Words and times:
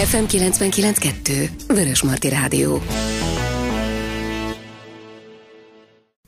FM 0.00 0.26
99.2 0.28 1.50
Vörös 1.68 2.04
Marti 2.04 2.30
Rádió. 2.30 2.80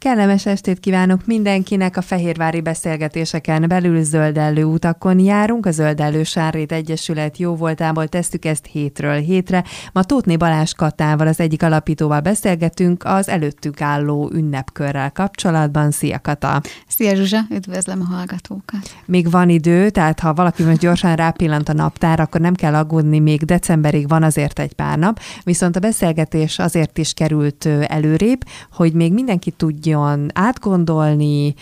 Kellemes 0.03 0.47
estét 0.47 0.81
kívánok 0.81 1.27
mindenkinek! 1.27 1.97
A 1.97 2.01
Fehérvári 2.01 2.61
beszélgetéseken 2.61 3.69
belül 3.69 4.03
zöldellő 4.03 4.65
utakon 4.65 5.19
járunk. 5.19 5.67
A 5.67 5.71
Zöldellő 5.71 6.23
Sárrét 6.23 6.73
Egyesület 6.73 7.39
jó 7.39 7.55
voltából 7.55 8.09
tesszük 8.09 8.45
ezt 8.45 8.67
hétről 8.67 9.21
hétre. 9.21 9.65
Ma 9.93 10.03
Tótné 10.03 10.37
Balázs 10.37 10.73
Katával, 10.73 11.27
az 11.27 11.41
egyik 11.41 11.63
alapítóval 11.63 12.21
beszélgetünk 12.21 13.05
az 13.05 13.29
előttük 13.29 13.81
álló 13.81 14.31
ünnepkörrel 14.33 15.11
kapcsolatban. 15.11 15.91
Szia 15.91 16.21
Kata! 16.21 16.61
Szia 16.89 17.15
Zsuzsa, 17.15 17.41
üdvözlöm 17.51 18.01
a 18.01 18.15
hallgatókat! 18.15 18.97
Még 19.05 19.31
van 19.31 19.49
idő, 19.49 19.91
tehát 19.91 20.21
ha 20.21 20.35
valaki 20.35 20.63
most 20.63 20.79
gyorsan 20.79 21.17
rápillant 21.17 21.69
a 21.69 21.73
naptár, 21.73 22.21
akkor 22.21 22.41
nem 22.41 22.55
kell 22.55 22.75
aggódni, 22.75 23.19
még 23.19 23.45
decemberig 23.45 24.09
van 24.09 24.23
azért 24.23 24.59
egy 24.59 24.73
pár 24.73 24.99
nap. 24.99 25.21
Viszont 25.43 25.77
a 25.77 25.81
beszélgetés 25.81 26.59
azért 26.59 26.99
is 26.99 27.13
került 27.13 27.69
előrébb, 27.87 28.45
hogy 28.71 28.93
még 28.93 29.13
mindenki 29.13 29.51
tudja, 29.51 29.91
tudjon 29.93 30.31
átgondolni, 30.35 31.55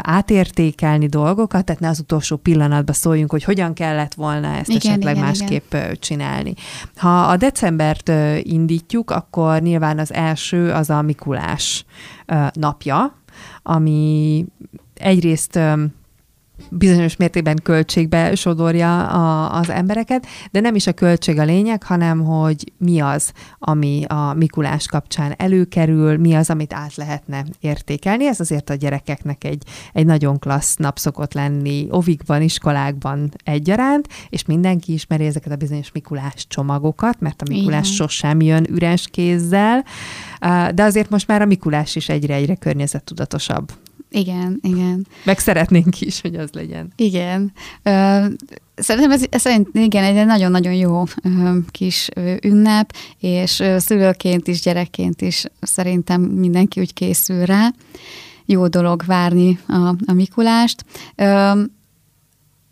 átértékelni 0.00 1.06
dolgokat, 1.06 1.64
tehát 1.64 1.80
ne 1.80 1.88
az 1.88 1.98
utolsó 2.00 2.36
pillanatban 2.36 2.94
szóljunk, 2.94 3.30
hogy 3.30 3.44
hogyan 3.44 3.74
kellett 3.74 4.14
volna 4.14 4.48
ezt 4.48 4.68
igen, 4.68 4.80
esetleg 4.90 5.14
igen, 5.14 5.26
másképp 5.26 5.72
igen. 5.72 5.96
csinálni. 6.00 6.54
Ha 6.96 7.20
a 7.20 7.36
decembert 7.36 8.12
indítjuk, 8.42 9.10
akkor 9.10 9.60
nyilván 9.60 9.98
az 9.98 10.12
első 10.12 10.70
az 10.70 10.90
a 10.90 11.02
Mikulás 11.02 11.84
napja, 12.52 13.16
ami 13.62 14.44
egyrészt 14.94 15.58
bizonyos 16.70 17.16
mértékben 17.16 17.58
költségbe 17.62 18.34
sodorja 18.34 19.06
a, 19.06 19.52
az 19.58 19.70
embereket, 19.70 20.26
de 20.50 20.60
nem 20.60 20.74
is 20.74 20.86
a 20.86 20.92
költség 20.92 21.38
a 21.38 21.44
lényeg, 21.44 21.82
hanem 21.82 22.24
hogy 22.24 22.72
mi 22.78 23.00
az, 23.00 23.32
ami 23.58 24.04
a 24.08 24.32
Mikulás 24.32 24.86
kapcsán 24.86 25.34
előkerül, 25.36 26.16
mi 26.16 26.34
az, 26.34 26.50
amit 26.50 26.72
át 26.72 26.94
lehetne 26.94 27.44
értékelni. 27.60 28.26
Ez 28.26 28.40
azért 28.40 28.70
a 28.70 28.74
gyerekeknek 28.74 29.44
egy, 29.44 29.62
egy 29.92 30.06
nagyon 30.06 30.38
klassz 30.38 30.76
nap 30.76 30.98
szokott 30.98 31.32
lenni, 31.32 31.86
ovikban, 31.90 32.42
iskolákban 32.42 33.30
egyaránt, 33.44 34.08
és 34.28 34.44
mindenki 34.44 34.92
ismeri 34.92 35.26
ezeket 35.26 35.52
a 35.52 35.56
bizonyos 35.56 35.92
Mikulás 35.92 36.46
csomagokat, 36.48 37.20
mert 37.20 37.42
a 37.42 37.44
Mikulás 37.48 37.86
Igen. 37.86 37.96
sosem 37.96 38.40
jön 38.40 38.66
üres 38.70 39.06
kézzel, 39.10 39.84
de 40.74 40.82
azért 40.82 41.10
most 41.10 41.26
már 41.26 41.42
a 41.42 41.46
Mikulás 41.46 41.96
is 41.96 42.08
egyre-egyre 42.08 42.54
környezettudatosabb. 42.54 43.72
Igen, 44.12 44.58
igen. 44.62 45.06
Meg 45.24 45.38
szeretnénk 45.38 46.00
is, 46.00 46.20
hogy 46.20 46.34
az 46.34 46.50
legyen. 46.52 46.92
Igen. 46.96 47.52
Szerintem 48.74 49.10
ez, 49.10 49.22
ez 49.30 49.44
igen, 49.72 50.04
egy 50.04 50.26
nagyon-nagyon 50.26 50.74
jó 50.74 51.04
kis 51.70 52.08
ünnep, 52.42 52.94
és 53.18 53.62
szülőként 53.76 54.48
is, 54.48 54.60
gyerekként 54.60 55.20
is 55.20 55.44
szerintem 55.60 56.20
mindenki 56.20 56.80
úgy 56.80 56.94
készül 56.94 57.44
rá. 57.44 57.72
Jó 58.44 58.68
dolog 58.68 59.02
várni 59.06 59.58
a, 59.68 59.88
a 60.06 60.12
Mikulást. 60.12 60.84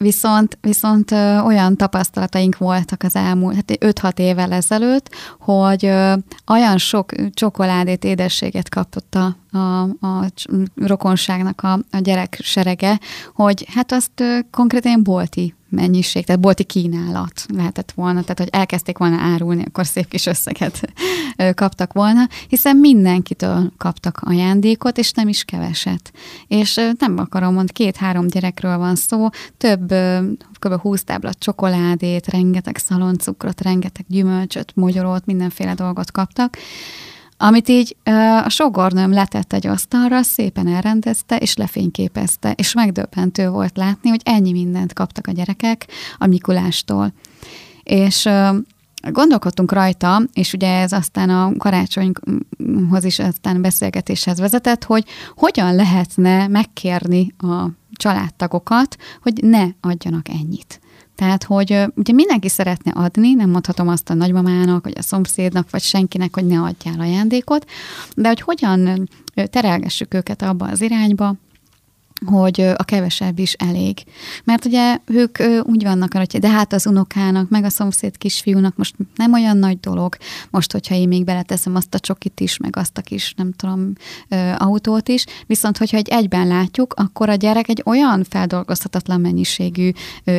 Viszont, 0.04 0.58
viszont 0.60 1.10
ö, 1.10 1.38
olyan 1.38 1.76
tapasztalataink 1.76 2.58
voltak 2.58 3.02
az 3.02 3.16
elmúlt 3.16 3.54
hát 3.54 3.70
5-6 3.70 4.18
évvel 4.18 4.52
ezelőtt, 4.52 5.14
hogy 5.40 5.86
ö, 5.86 6.14
olyan 6.46 6.78
sok 6.78 7.12
csokoládét, 7.34 8.04
édességet 8.04 8.68
kapott 8.68 9.14
a, 9.14 9.36
a, 9.58 9.82
a 9.82 10.30
rokonságnak 10.74 11.62
a, 11.62 11.72
a 11.72 11.98
gyerek 11.98 12.38
serege, 12.42 12.98
hogy 13.34 13.66
hát 13.74 13.92
azt 13.92 14.20
ö, 14.20 14.38
konkrétan 14.50 15.02
bolti 15.02 15.54
mennyiség, 15.70 16.24
tehát 16.24 16.40
bolti 16.40 16.64
kínálat 16.64 17.44
lehetett 17.54 17.92
volna, 17.92 18.20
tehát 18.20 18.38
hogy 18.38 18.48
elkezdték 18.50 18.98
volna 18.98 19.16
árulni, 19.16 19.64
akkor 19.66 19.86
szép 19.86 20.08
kis 20.08 20.27
összeget 20.27 20.92
kaptak 21.54 21.92
volna, 21.92 22.28
hiszen 22.48 22.77
mindenkitől 22.77 23.72
kaptak 23.77 24.20
ajándékot, 24.22 24.98
és 24.98 25.12
nem 25.12 25.28
is 25.28 25.44
keveset. 25.44 26.12
És 26.46 26.80
nem 26.98 27.18
akarom 27.18 27.52
mondani, 27.52 27.72
két-három 27.72 28.27
gyerekről 28.27 28.78
van 28.78 28.95
szó, 28.96 29.28
több, 29.56 29.95
kb. 30.58 30.80
20 30.80 31.05
táblat 31.05 31.39
csokoládét, 31.39 32.27
rengeteg 32.27 32.77
szaloncukrot, 32.77 33.61
rengeteg 33.61 34.05
gyümölcsöt, 34.08 34.72
mogyorót, 34.74 35.27
mindenféle 35.27 35.74
dolgot 35.74 36.11
kaptak, 36.11 36.56
amit 37.42 37.68
így 37.68 37.96
a 38.45 38.48
sogornőm 38.48 39.12
letett 39.12 39.52
egy 39.52 39.67
asztalra, 39.67 40.23
szépen 40.23 40.67
elrendezte, 40.67 41.36
és 41.36 41.56
lefényképezte, 41.56 42.52
és 42.52 42.73
megdöbbentő 42.73 43.48
volt 43.48 43.77
látni, 43.77 44.08
hogy 44.08 44.20
ennyi 44.24 44.52
mindent 44.52 44.92
kaptak 44.92 45.27
a 45.27 45.33
gyerekek 45.33 45.86
a 46.18 46.27
Mikulástól. 46.27 47.12
És 47.83 48.28
gondolkodtunk 49.11 49.73
rajta, 49.73 50.23
és 50.33 50.52
ugye 50.52 50.80
ez 50.80 50.92
aztán 50.92 51.30
a 51.30 51.52
karácsonyhoz 51.56 53.05
is 53.05 53.18
aztán 53.18 53.62
beszélgetéshez 53.62 54.39
vezetett, 54.39 54.84
hogy 54.84 55.05
hogyan 55.34 55.74
lehetne 55.74 56.48
megkérni 56.48 57.34
a 57.39 57.67
családtagokat, 57.92 58.96
hogy 59.22 59.33
ne 59.42 59.64
adjanak 59.80 60.28
ennyit. 60.28 60.80
Tehát, 61.20 61.45
hogy 61.45 61.70
ugye 61.95 62.13
mindenki 62.13 62.48
szeretne 62.48 62.91
adni, 62.91 63.33
nem 63.33 63.51
mondhatom 63.51 63.89
azt 63.89 64.11
a 64.11 64.14
nagymamának, 64.14 64.85
vagy 64.85 64.92
a 64.97 65.03
szomszédnak, 65.03 65.70
vagy 65.70 65.83
senkinek, 65.83 66.35
hogy 66.35 66.47
ne 66.47 66.61
adjál 66.61 67.01
ajándékot, 67.01 67.70
de 68.17 68.29
hogy 68.29 68.41
hogyan 68.41 69.08
terelgessük 69.51 70.14
őket 70.14 70.42
abba 70.42 70.67
az 70.67 70.81
irányba, 70.81 71.35
hogy 72.27 72.61
a 72.61 72.85
kevesebb 72.85 73.39
is 73.39 73.53
elég. 73.53 73.98
Mert 74.45 74.64
ugye 74.64 74.98
ők 75.07 75.39
úgy 75.63 75.83
vannak, 75.83 76.14
hogy 76.14 76.39
de 76.39 76.48
hát 76.48 76.73
az 76.73 76.86
unokának, 76.86 77.48
meg 77.48 77.64
a 77.64 77.69
szomszéd 77.69 78.19
kisfiúnak 78.19 78.77
most 78.77 78.95
nem 79.14 79.33
olyan 79.33 79.57
nagy 79.57 79.81
dolog, 79.81 80.17
most, 80.51 80.73
hogyha 80.73 80.95
én 80.95 81.08
még 81.08 81.25
beleteszem 81.25 81.75
azt 81.75 81.95
a 81.95 81.98
csokit 81.98 82.41
is, 82.41 82.57
meg 82.57 82.77
azt 82.77 82.98
a 82.98 83.01
kis, 83.01 83.35
nem 83.36 83.53
tudom, 83.53 83.92
autót 84.57 85.08
is, 85.08 85.25
viszont 85.47 85.79
hogyha 85.79 85.97
egy 85.97 86.08
egyben 86.08 86.47
látjuk, 86.47 86.95
akkor 86.97 87.29
a 87.29 87.35
gyerek 87.35 87.69
egy 87.69 87.83
olyan 87.85 88.25
feldolgozhatatlan 88.25 89.20
mennyiségű 89.20 89.91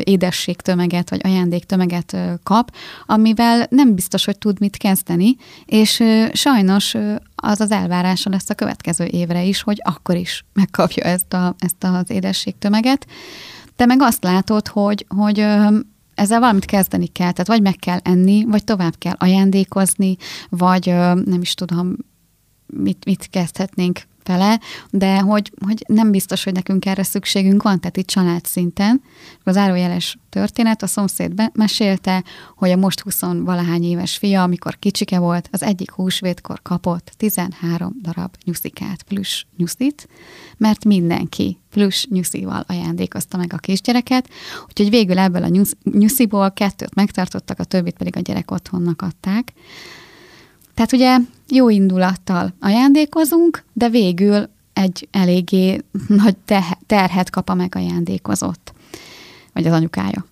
édességtömeget, 0.03 1.09
vagy 1.09 1.22
ajándéktömeget 1.24 2.18
kap, 2.44 2.75
amivel 3.06 3.68
nem 3.69 3.96
biztos, 3.96 4.25
hogy 4.25 4.38
tud 4.38 4.59
mit 4.59 4.78
kezdeni, 4.78 5.36
és 5.66 6.03
sajnos 6.34 6.96
az 7.41 7.59
az 7.59 7.72
elvárása 7.72 8.29
lesz 8.29 8.50
a 8.50 8.53
következő 8.53 9.06
évre 9.06 9.44
is, 9.44 9.62
hogy 9.62 9.81
akkor 9.84 10.16
is 10.16 10.46
megkapja 10.53 11.03
ezt, 11.03 11.34
a, 11.34 11.56
ezt 11.59 11.84
az 11.84 12.09
édességtömeget. 12.09 13.07
Te 13.75 13.85
meg 13.85 14.02
azt 14.02 14.24
látod, 14.24 14.68
hogy, 14.68 15.06
hogy 15.16 15.40
ezzel 16.16 16.40
valamit 16.40 16.66
kezdeni 16.66 17.07
kell, 17.07 17.31
tehát 17.31 17.47
vagy 17.47 17.62
meg 17.62 17.75
kell 17.75 18.00
enni, 18.03 18.46
vagy 18.46 18.63
tovább 18.63 18.96
kell 18.97 19.16
ajándékozni, 19.18 20.16
vagy 20.50 20.85
nem 21.25 21.41
is 21.41 21.53
tudom, 21.53 21.96
mit, 22.66 23.06
mit 23.06 23.28
kezdhetnénk 23.30 24.01
fele, 24.23 24.59
de 24.89 25.19
hogy, 25.19 25.51
hogy 25.65 25.83
nem 25.87 26.11
biztos, 26.11 26.43
hogy 26.43 26.53
nekünk 26.53 26.85
erre 26.85 27.03
szükségünk 27.03 27.63
van, 27.63 27.79
tehát 27.79 27.97
itt 27.97 28.07
család 28.07 28.45
szinten. 28.45 29.01
Az 29.43 29.57
árójeles 29.57 30.17
történet, 30.29 30.83
a 30.83 30.87
szomszéd 30.87 31.51
mesélte, 31.53 32.23
hogy 32.55 32.71
a 32.71 32.75
most 32.75 32.99
20 32.99 33.21
valahány 33.21 33.83
éves 33.83 34.17
fia, 34.17 34.43
amikor 34.43 34.79
kicsike 34.79 35.19
volt, 35.19 35.49
az 35.51 35.63
egyik 35.63 35.91
húsvétkor 35.91 36.61
kapott 36.61 37.11
13 37.17 37.95
darab 38.01 38.35
nyuszikát, 38.43 39.03
plusz 39.03 39.45
nyuszit, 39.57 40.07
mert 40.57 40.85
mindenki 40.85 41.57
plusz 41.69 42.05
nyuszival 42.09 42.63
ajándékozta 42.67 43.38
meg 43.38 43.53
a 43.53 43.57
kisgyereket, 43.57 44.29
úgyhogy 44.67 44.89
végül 44.89 45.17
ebből 45.17 45.43
a 45.43 45.63
nyusziból 45.83 46.51
kettőt 46.51 46.95
megtartottak, 46.95 47.59
a 47.59 47.63
többit 47.63 47.97
pedig 47.97 48.15
a 48.17 48.19
gyerek 48.19 48.51
otthonnak 48.51 49.01
adták. 49.01 49.53
Tehát 50.81 50.96
ugye 50.96 51.18
jó 51.50 51.69
indulattal 51.69 52.53
ajándékozunk, 52.59 53.64
de 53.74 53.90
végül 53.90 54.50
egy 54.74 55.08
eléggé 55.12 55.81
nagy 56.24 56.36
terhet 56.86 57.30
kap 57.30 57.50
a 57.50 57.53
megajándékozott, 57.53 58.74
vagy 59.53 59.68
az 59.68 59.74
anyukája. 59.74 60.25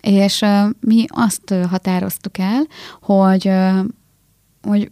És 0.00 0.40
uh, 0.40 0.70
mi 0.80 1.04
azt 1.08 1.54
határoztuk 1.68 2.38
el, 2.38 2.66
hogy, 3.00 3.48
uh, 3.48 3.78
hogy 4.62 4.90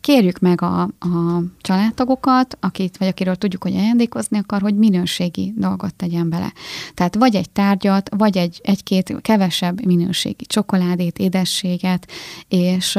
kérjük 0.00 0.38
meg 0.38 0.62
a, 0.62 0.82
a 0.82 1.42
családtagokat, 1.60 2.56
akit, 2.60 2.96
vagy 2.96 3.08
akiről 3.08 3.36
tudjuk, 3.36 3.62
hogy 3.62 3.76
ajándékozni 3.76 4.38
akar, 4.38 4.60
hogy 4.60 4.74
minőségi 4.74 5.52
dolgot 5.56 5.94
tegyen 5.94 6.28
bele. 6.28 6.52
Tehát 6.94 7.14
vagy 7.14 7.34
egy 7.34 7.50
tárgyat, 7.50 8.08
vagy 8.16 8.36
egy, 8.36 8.60
egy-két 8.62 9.16
kevesebb 9.20 9.84
minőségi 9.84 10.46
csokoládét, 10.46 11.18
édességet, 11.18 12.10
és 12.48 12.98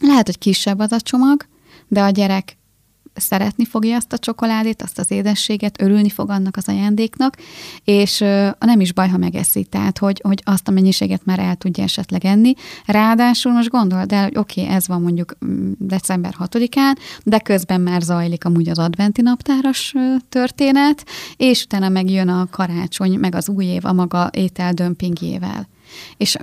lehet, 0.00 0.26
hogy 0.26 0.38
kisebb 0.38 0.78
az 0.78 0.92
a 0.92 1.00
csomag, 1.00 1.46
de 1.88 2.02
a 2.02 2.10
gyerek 2.10 2.56
szeretni 3.14 3.64
fogja 3.64 3.96
azt 3.96 4.12
a 4.12 4.18
csokoládét, 4.18 4.82
azt 4.82 4.98
az 4.98 5.10
édességet, 5.10 5.82
örülni 5.82 6.08
fog 6.08 6.30
annak 6.30 6.56
az 6.56 6.68
ajándéknak, 6.68 7.36
és 7.84 8.18
nem 8.58 8.80
is 8.80 8.92
baj, 8.92 9.08
ha 9.08 9.16
megeszi, 9.16 9.64
tehát 9.64 9.98
hogy, 9.98 10.20
hogy 10.24 10.42
azt 10.44 10.68
a 10.68 10.70
mennyiséget 10.70 11.24
már 11.24 11.38
el 11.38 11.56
tudja 11.56 11.84
esetleg 11.84 12.24
enni. 12.24 12.54
Ráadásul 12.86 13.52
most 13.52 13.68
gondold 13.68 14.12
el, 14.12 14.22
hogy 14.22 14.36
oké, 14.36 14.62
okay, 14.62 14.74
ez 14.74 14.88
van 14.88 15.02
mondjuk 15.02 15.36
mm, 15.44 15.72
december 15.78 16.34
6-án, 16.38 16.96
de 17.22 17.38
közben 17.38 17.80
már 17.80 18.00
zajlik 18.00 18.44
amúgy 18.44 18.68
az 18.68 18.78
adventi 18.78 19.22
naptáras 19.22 19.94
történet, 20.28 21.06
és 21.36 21.64
utána 21.64 21.88
megjön 21.88 22.28
a 22.28 22.46
karácsony, 22.50 23.18
meg 23.18 23.34
az 23.34 23.48
új 23.48 23.64
év 23.64 23.84
a 23.84 23.92
maga 23.92 24.30
ételdömpingjével. 24.32 25.68
És 26.16 26.36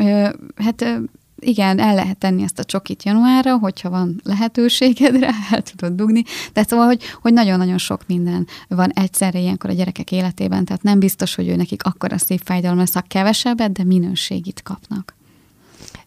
hát 0.55 1.01
igen, 1.41 1.79
el 1.79 1.95
lehet 1.95 2.17
tenni 2.17 2.43
ezt 2.43 2.59
a 2.59 2.63
csokit 2.63 3.03
januárra, 3.03 3.57
hogyha 3.57 3.89
van 3.89 4.21
lehetőséged 4.23 5.19
rá, 5.19 5.29
el 5.51 5.61
tudod 5.61 5.95
dugni. 5.95 6.23
De 6.53 6.63
szóval, 6.63 6.85
hogy, 6.85 7.03
hogy 7.21 7.33
nagyon-nagyon 7.33 7.77
sok 7.77 8.01
minden 8.07 8.47
van 8.67 8.89
egyszerre 8.89 9.39
ilyenkor 9.39 9.69
a 9.69 9.73
gyerekek 9.73 10.11
életében, 10.11 10.65
tehát 10.65 10.83
nem 10.83 10.99
biztos, 10.99 11.35
hogy 11.35 11.47
ő 11.47 11.55
nekik 11.55 11.83
akkor 11.83 12.13
a 12.13 12.17
szívfájdalom 12.17 12.77
lesz, 12.77 12.93
ha 12.93 13.01
kevesebbet, 13.07 13.71
de 13.71 13.83
minőségit 13.83 14.61
kapnak. 14.63 15.15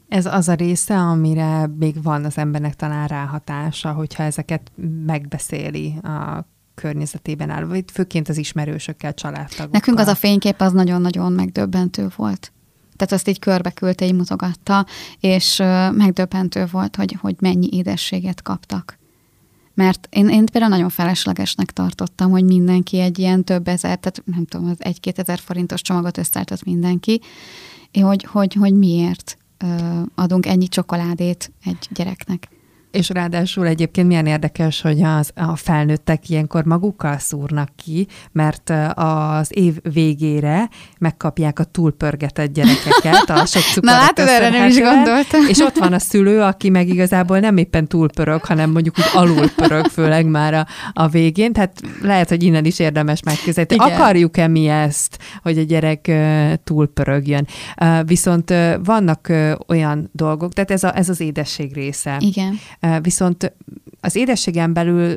Ez 0.08 0.26
az 0.26 0.48
a 0.48 0.54
része, 0.54 0.96
amire 0.96 1.66
még 1.78 2.02
van 2.02 2.24
az 2.24 2.38
embernek 2.38 2.74
talán 2.74 3.06
ráhatása, 3.06 3.92
hogyha 3.92 4.22
ezeket 4.22 4.72
megbeszéli 5.06 5.94
a 6.02 6.46
környezetében 6.74 7.50
áll, 7.50 7.64
vagy 7.64 7.84
főként 7.92 8.28
az 8.28 8.36
ismerősökkel, 8.36 9.14
családtagokkal. 9.14 9.68
Nekünk 9.70 9.98
az 9.98 10.06
a 10.06 10.14
fénykép 10.14 10.60
az 10.60 10.72
nagyon-nagyon 10.72 11.32
megdöbbentő 11.32 12.08
volt. 12.16 12.52
Tehát 12.96 13.12
azt 13.12 13.28
így 13.28 13.38
körbe 13.38 13.70
küldte, 13.70 14.04
így 14.04 14.14
mutogatta, 14.14 14.86
és 15.20 15.56
megdöbbentő 15.92 16.66
volt, 16.70 16.96
hogy, 16.96 17.16
hogy 17.20 17.36
mennyi 17.38 17.68
édességet 17.70 18.42
kaptak. 18.42 18.98
Mert 19.74 20.08
én, 20.10 20.28
én 20.28 20.46
például 20.46 20.72
nagyon 20.72 20.88
feleslegesnek 20.88 21.70
tartottam, 21.70 22.30
hogy 22.30 22.44
mindenki 22.44 22.98
egy 23.00 23.18
ilyen 23.18 23.44
több 23.44 23.68
ezer, 23.68 23.98
tehát 23.98 24.22
nem 24.24 24.44
tudom, 24.44 24.68
az 24.68 24.76
egy-két 24.78 25.18
ezer 25.18 25.38
forintos 25.38 25.82
csomagot 25.82 26.18
összeállt 26.18 26.64
mindenki, 26.64 27.20
hogy, 27.92 28.24
hogy, 28.24 28.54
hogy 28.54 28.74
miért 28.74 29.38
adunk 30.14 30.46
ennyi 30.46 30.68
csokoládét 30.68 31.52
egy 31.64 31.88
gyereknek. 31.90 32.48
És 32.94 33.08
ráadásul 33.08 33.66
egyébként 33.66 34.06
milyen 34.06 34.26
érdekes, 34.26 34.80
hogy 34.80 35.02
az, 35.02 35.30
a 35.34 35.56
felnőttek 35.56 36.28
ilyenkor 36.28 36.64
magukkal 36.64 37.18
szúrnak 37.18 37.68
ki, 37.84 38.06
mert 38.32 38.72
az 38.94 39.48
év 39.50 39.74
végére 39.92 40.68
megkapják 40.98 41.58
a 41.58 41.64
túlpörgetett 41.64 42.52
gyerekeket, 42.52 43.30
a 43.30 43.46
sok 43.46 43.84
Na 43.84 43.92
látod, 43.92 44.28
erre 44.28 44.48
nem 44.48 44.68
is 44.68 44.78
gondoltam. 44.78 45.46
És 45.48 45.58
ott 45.58 45.78
van 45.78 45.92
a 45.92 45.98
szülő, 45.98 46.40
aki 46.40 46.70
meg 46.70 46.88
igazából 46.88 47.38
nem 47.38 47.56
éppen 47.56 47.86
túlpörög, 47.86 48.44
hanem 48.44 48.70
mondjuk 48.70 48.98
úgy 48.98 49.10
alulpörög, 49.12 49.86
főleg 49.86 50.26
már 50.26 50.54
a, 50.54 50.66
a 50.92 51.08
végén. 51.08 51.52
Tehát 51.52 51.80
lehet, 52.02 52.28
hogy 52.28 52.42
innen 52.42 52.64
is 52.64 52.78
érdemes 52.78 53.22
megközelíteni. 53.22 53.92
Akarjuk-e 53.92 54.48
mi 54.48 54.68
ezt, 54.68 55.18
hogy 55.42 55.58
a 55.58 55.62
gyerek 55.62 56.10
túlpörögjön? 56.64 57.46
Viszont 58.04 58.54
vannak 58.84 59.32
olyan 59.68 60.10
dolgok, 60.12 60.52
tehát 60.52 60.70
ez, 60.70 60.84
a, 60.84 60.96
ez 60.96 61.08
az 61.08 61.20
édesség 61.20 61.74
része. 61.74 62.16
Igen 62.18 62.58
Viszont 63.00 63.54
az 64.00 64.16
édességen 64.16 64.72
belül 64.72 65.14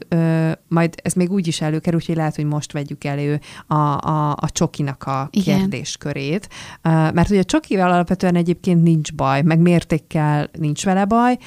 majd 0.67 0.95
ez 1.03 1.13
még 1.13 1.31
úgy 1.31 1.47
is 1.47 1.61
előkerül, 1.61 1.99
hogy 2.05 2.15
lehet, 2.15 2.35
hogy 2.35 2.45
most 2.45 2.71
vegyük 2.71 3.03
elő 3.03 3.39
a, 3.67 3.75
a, 3.75 4.31
a 4.31 4.49
csokinak 4.49 5.03
a 5.03 5.27
Igen. 5.31 5.57
kérdéskörét. 5.59 6.49
Mert 6.81 7.29
ugye 7.29 7.39
a 7.39 7.43
csokival 7.43 7.91
alapvetően 7.91 8.35
egyébként 8.35 8.83
nincs 8.83 9.13
baj, 9.13 9.41
meg 9.41 9.59
mértékkel 9.59 10.49
nincs 10.59 10.85
vele 10.85 11.05
baj, 11.05 11.37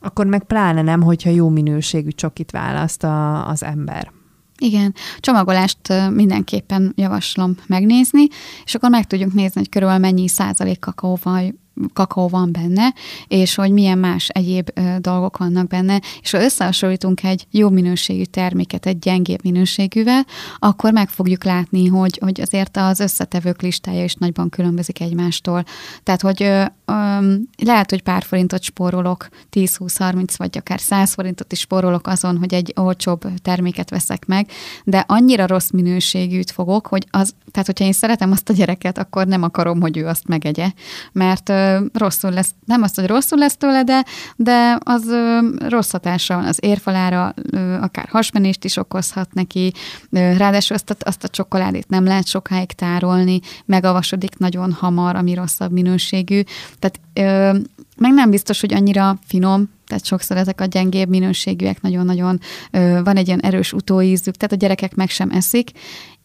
akkor 0.00 0.26
meg 0.26 0.44
pláne 0.44 0.82
nem, 0.82 1.02
hogyha 1.02 1.30
jó 1.30 1.48
minőségű 1.48 2.10
csokit 2.10 2.50
választ 2.50 3.04
a, 3.04 3.48
az 3.48 3.62
ember. 3.62 4.12
Igen, 4.58 4.94
csomagolást 5.20 5.78
mindenképpen 6.10 6.92
javaslom 6.96 7.56
megnézni, 7.66 8.26
és 8.64 8.74
akkor 8.74 8.90
meg 8.90 9.06
tudjuk 9.06 9.32
nézni, 9.32 9.60
hogy 9.60 9.68
körülbelül 9.68 10.02
mennyi 10.02 10.28
százalék 10.28 10.78
kakaóval 10.78 11.54
kakaó 11.92 12.28
van 12.28 12.52
benne, 12.52 12.94
és 13.28 13.54
hogy 13.54 13.70
milyen 13.70 13.98
más 13.98 14.28
egyéb 14.28 14.70
dolgok 14.98 15.36
vannak 15.36 15.66
benne, 15.66 16.00
és 16.22 16.30
ha 16.30 16.42
összehasonlítunk 16.42 17.22
egy 17.24 17.46
jó 17.50 17.68
minőségű 17.68 18.22
terméket 18.22 18.86
egy 18.86 18.98
gyengébb 18.98 19.40
minőségűvel, 19.42 20.26
akkor 20.58 20.92
meg 20.92 21.08
fogjuk 21.08 21.44
látni, 21.44 21.86
hogy, 21.86 22.18
hogy 22.20 22.40
azért 22.40 22.76
az 22.76 23.00
összetevők 23.00 23.62
listája 23.62 24.04
is 24.04 24.14
nagyban 24.14 24.48
különbözik 24.48 25.00
egymástól. 25.00 25.64
Tehát, 26.02 26.20
hogy 26.20 26.42
ö, 26.42 26.64
ö, 26.84 27.34
lehet, 27.64 27.90
hogy 27.90 28.02
pár 28.02 28.22
forintot 28.22 28.62
spórolok, 28.62 29.28
10-20-30 29.52 30.34
vagy 30.36 30.58
akár 30.58 30.80
100 30.80 31.14
forintot 31.14 31.52
is 31.52 31.58
spórolok 31.58 32.06
azon, 32.06 32.36
hogy 32.38 32.54
egy 32.54 32.72
olcsóbb 32.76 33.24
terméket 33.42 33.90
veszek 33.90 34.26
meg, 34.26 34.50
de 34.84 35.04
annyira 35.06 35.46
rossz 35.46 35.70
minőségűt 35.70 36.50
fogok, 36.50 36.86
hogy 36.86 37.06
az, 37.10 37.34
tehát 37.50 37.66
hogyha 37.66 37.84
én 37.84 37.92
szeretem 37.92 38.32
azt 38.32 38.48
a 38.48 38.52
gyereket, 38.52 38.98
akkor 38.98 39.26
nem 39.26 39.42
akarom, 39.42 39.80
hogy 39.80 39.96
ő 39.96 40.06
azt 40.06 40.26
megegye, 40.26 40.70
mert 41.12 41.48
rosszul 41.92 42.30
lesz, 42.30 42.54
nem 42.64 42.82
azt, 42.82 42.94
hogy 42.94 43.06
rosszul 43.06 43.38
lesz 43.38 43.56
tőle, 43.56 43.82
de, 43.82 44.04
de 44.36 44.78
az 44.82 45.06
ö, 45.06 45.38
rossz 45.68 45.90
hatása 45.90 46.34
van 46.34 46.44
az 46.44 46.58
érfalára, 46.60 47.34
ö, 47.50 47.74
akár 47.74 48.08
hasmenést 48.08 48.64
is 48.64 48.76
okozhat 48.76 49.34
neki, 49.34 49.72
ö, 50.10 50.36
ráadásul 50.36 50.76
azt 50.76 50.90
a, 50.90 50.94
azt 50.98 51.24
a 51.24 51.28
csokoládét 51.28 51.88
nem 51.88 52.04
lehet 52.04 52.26
sokáig 52.26 52.72
tárolni, 52.72 53.40
megavasodik 53.64 54.38
nagyon 54.38 54.72
hamar, 54.72 55.16
ami 55.16 55.34
rosszabb 55.34 55.72
minőségű, 55.72 56.40
tehát 56.78 57.00
ö, 57.12 57.58
meg 57.98 58.12
nem 58.12 58.30
biztos, 58.30 58.60
hogy 58.60 58.74
annyira 58.74 59.18
finom, 59.26 59.70
tehát 59.86 60.04
sokszor 60.04 60.36
ezek 60.36 60.60
a 60.60 60.64
gyengébb 60.64 61.08
minőségűek 61.08 61.80
nagyon-nagyon 61.80 62.40
ö, 62.70 63.00
van 63.04 63.16
egy 63.16 63.26
ilyen 63.26 63.40
erős 63.40 63.72
utóízük, 63.72 64.34
tehát 64.34 64.54
a 64.54 64.56
gyerekek 64.56 64.94
meg 64.94 65.08
sem 65.08 65.30
eszik. 65.30 65.70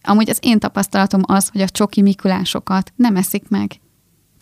Amúgy 0.03 0.29
az 0.29 0.37
én 0.41 0.59
tapasztalatom 0.59 1.21
az, 1.25 1.49
hogy 1.49 1.61
a 1.61 1.69
csoki 1.69 2.01
mikulásokat 2.01 2.93
nem 2.95 3.15
eszik 3.15 3.49
meg. 3.49 3.71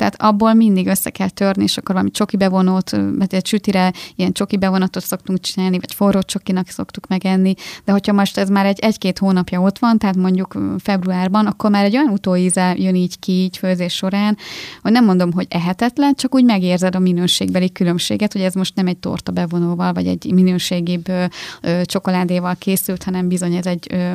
Tehát 0.01 0.21
abból 0.21 0.53
mindig 0.53 0.88
össze 0.88 1.09
kell 1.09 1.30
törni, 1.30 1.63
és 1.63 1.77
akkor 1.77 1.95
valami 1.95 2.12
csoki 2.12 2.38
bevonót, 2.38 2.92
mert 3.18 3.33
egy 3.33 3.45
sütire 3.45 3.94
ilyen 4.15 4.31
csoki 4.31 4.57
bevonatot 4.57 5.03
szoktunk 5.03 5.39
csinálni, 5.39 5.80
vagy 5.80 5.94
forró 5.94 6.21
csokinak 6.21 6.68
szoktuk 6.68 7.07
megenni, 7.07 7.53
de 7.86 7.92
hogyha 7.92 8.13
most 8.13 8.38
ez 8.38 8.50
már 8.50 8.65
egy 8.65 8.80
egy-két 8.80 9.18
hónapja 9.18 9.62
ott 9.62 9.80
van, 9.80 9.98
tehát 9.98 10.15
mondjuk 10.15 10.57
februárban, 10.80 11.45
akkor 11.45 11.69
már 11.69 11.83
egy 11.83 11.95
olyan 11.95 12.12
utóíze 12.12 12.75
jön 12.77 12.95
így 12.95 13.19
ki, 13.19 13.31
így 13.31 13.57
főzés 13.57 13.94
során, 13.94 14.38
hogy 14.81 14.92
nem 14.92 15.06
mondom, 15.06 15.31
hogy 15.31 15.48
ehetetlen, 15.50 16.15
csak 16.15 16.36
úgy 16.36 16.44
megérzed 16.44 16.95
a 16.95 17.00
minőségbeli 17.00 17.71
különbséget, 17.71 18.33
hogy 18.33 18.42
ez 18.42 18.53
most 18.53 18.75
nem 18.75 18.88
egy 18.88 18.98
torta 18.98 19.31
bevonóval, 19.31 19.94
vagy 19.94 20.07
egy 20.07 20.31
minőségibb 20.33 21.09
ö, 21.09 21.24
ö, 21.62 21.81
csokoládéval 21.83 22.56
készült, 22.56 23.03
hanem 23.03 23.27
bizony 23.27 23.53
ez 23.56 23.65
egy 23.65 23.88
ö, 23.92 24.12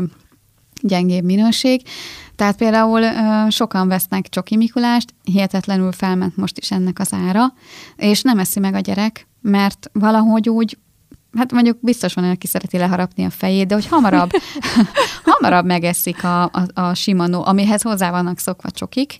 gyengébb 0.82 1.24
minőség. 1.24 1.82
Tehát 2.36 2.56
például 2.56 3.02
sokan 3.50 3.88
vesznek 3.88 4.28
csoki 4.28 4.56
Mikulást, 4.56 5.14
hihetetlenül 5.22 5.92
felment 5.92 6.36
most 6.36 6.58
is 6.58 6.70
ennek 6.70 6.98
az 6.98 7.12
ára, 7.12 7.52
és 7.96 8.22
nem 8.22 8.38
eszi 8.38 8.60
meg 8.60 8.74
a 8.74 8.80
gyerek, 8.80 9.28
mert 9.40 9.90
valahogy 9.92 10.48
úgy 10.48 10.78
hát 11.36 11.52
mondjuk 11.52 11.78
biztos 11.80 12.14
van, 12.14 12.24
aki 12.24 12.46
szereti 12.46 12.78
leharapni 12.78 13.24
a 13.24 13.30
fejét, 13.30 13.66
de 13.66 13.74
hogy 13.74 13.86
hamarabb, 13.86 14.30
hamarabb 15.32 15.66
megeszik 15.66 16.24
a, 16.24 16.42
a, 16.42 16.62
a 16.74 16.94
simanó, 16.94 17.44
amihez 17.44 17.82
hozzá 17.82 18.10
vannak 18.10 18.38
szokva 18.38 18.70
csokik, 18.70 19.18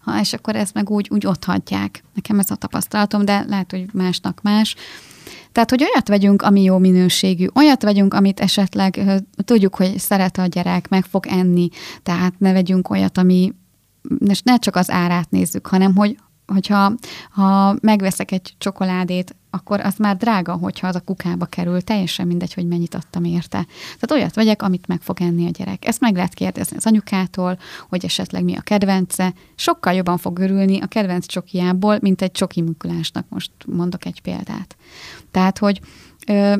ha, 0.00 0.20
és 0.20 0.32
akkor 0.32 0.56
ezt 0.56 0.74
meg 0.74 0.90
úgy, 0.90 1.08
úgy 1.10 1.26
ott 1.26 1.44
hagyják. 1.44 2.04
Nekem 2.14 2.38
ez 2.38 2.50
a 2.50 2.54
tapasztalatom, 2.54 3.24
de 3.24 3.44
lehet, 3.48 3.70
hogy 3.70 3.86
másnak 3.92 4.42
más. 4.42 4.74
Tehát, 5.52 5.70
hogy 5.70 5.82
olyat 5.82 6.08
vegyünk, 6.08 6.42
ami 6.42 6.62
jó 6.62 6.78
minőségű, 6.78 7.46
olyat 7.54 7.82
vegyünk, 7.82 8.14
amit 8.14 8.40
esetleg 8.40 9.00
tudjuk, 9.44 9.74
hogy 9.76 9.98
szeret 9.98 10.38
a 10.38 10.46
gyerek, 10.46 10.88
meg 10.88 11.04
fog 11.04 11.26
enni, 11.26 11.68
tehát 12.02 12.38
ne 12.38 12.52
vegyünk 12.52 12.90
olyat, 12.90 13.18
ami 13.18 13.52
és 14.18 14.42
ne 14.42 14.58
csak 14.58 14.76
az 14.76 14.90
árát 14.90 15.30
nézzük, 15.30 15.66
hanem 15.66 15.96
hogy 15.96 16.18
hogyha 16.46 16.92
ha 17.30 17.76
megveszek 17.80 18.30
egy 18.30 18.54
csokoládét, 18.58 19.36
akkor 19.50 19.80
az 19.80 19.96
már 19.96 20.16
drága, 20.16 20.52
hogyha 20.52 20.86
az 20.86 20.94
a 20.94 21.00
kukába 21.00 21.44
kerül, 21.44 21.82
teljesen 21.82 22.26
mindegy, 22.26 22.54
hogy 22.54 22.66
mennyit 22.66 22.94
adtam 22.94 23.24
érte. 23.24 23.66
Tehát 23.98 24.10
olyat 24.10 24.34
vegyek, 24.34 24.62
amit 24.62 24.86
meg 24.86 25.00
fog 25.00 25.20
enni 25.20 25.46
a 25.46 25.50
gyerek. 25.50 25.86
Ezt 25.86 26.00
meg 26.00 26.14
lehet 26.14 26.34
kérdezni 26.34 26.76
az 26.76 26.86
anyukától, 26.86 27.58
hogy 27.88 28.04
esetleg 28.04 28.44
mi 28.44 28.56
a 28.56 28.60
kedvence. 28.60 29.34
Sokkal 29.54 29.92
jobban 29.92 30.18
fog 30.18 30.38
örülni 30.38 30.80
a 30.80 30.86
kedvenc 30.86 31.26
csokiából, 31.26 31.98
mint 32.00 32.22
egy 32.22 32.32
csoki 32.32 32.64
most 33.28 33.50
mondok 33.66 34.04
egy 34.04 34.20
példát. 34.22 34.76
Tehát, 35.30 35.58
hogy 35.58 35.80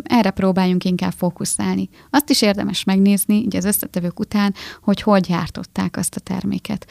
erre 0.03 0.31
próbáljunk 0.31 0.85
inkább 0.85 1.13
fókuszálni. 1.13 1.89
Azt 2.11 2.31
is 2.31 2.43
érdemes 2.43 2.85
megnézni, 2.85 3.35
így 3.35 3.57
az 3.57 3.65
összetevők 3.65 4.21
után, 4.21 4.55
hogy 4.83 5.03
hogy 5.03 5.23
gyártották 5.23 5.97
azt 5.97 6.17
a 6.17 6.21
terméket. 6.21 6.87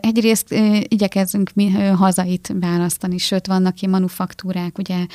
Egyrészt 0.00 0.54
igyekezzünk 0.88 1.50
mi 1.54 1.70
hazait 1.72 2.52
választani, 2.60 3.18
sőt 3.18 3.46
vannak 3.46 3.74
ki 3.74 3.86
manufaktúrák, 3.86 4.78
ugye 4.78 5.06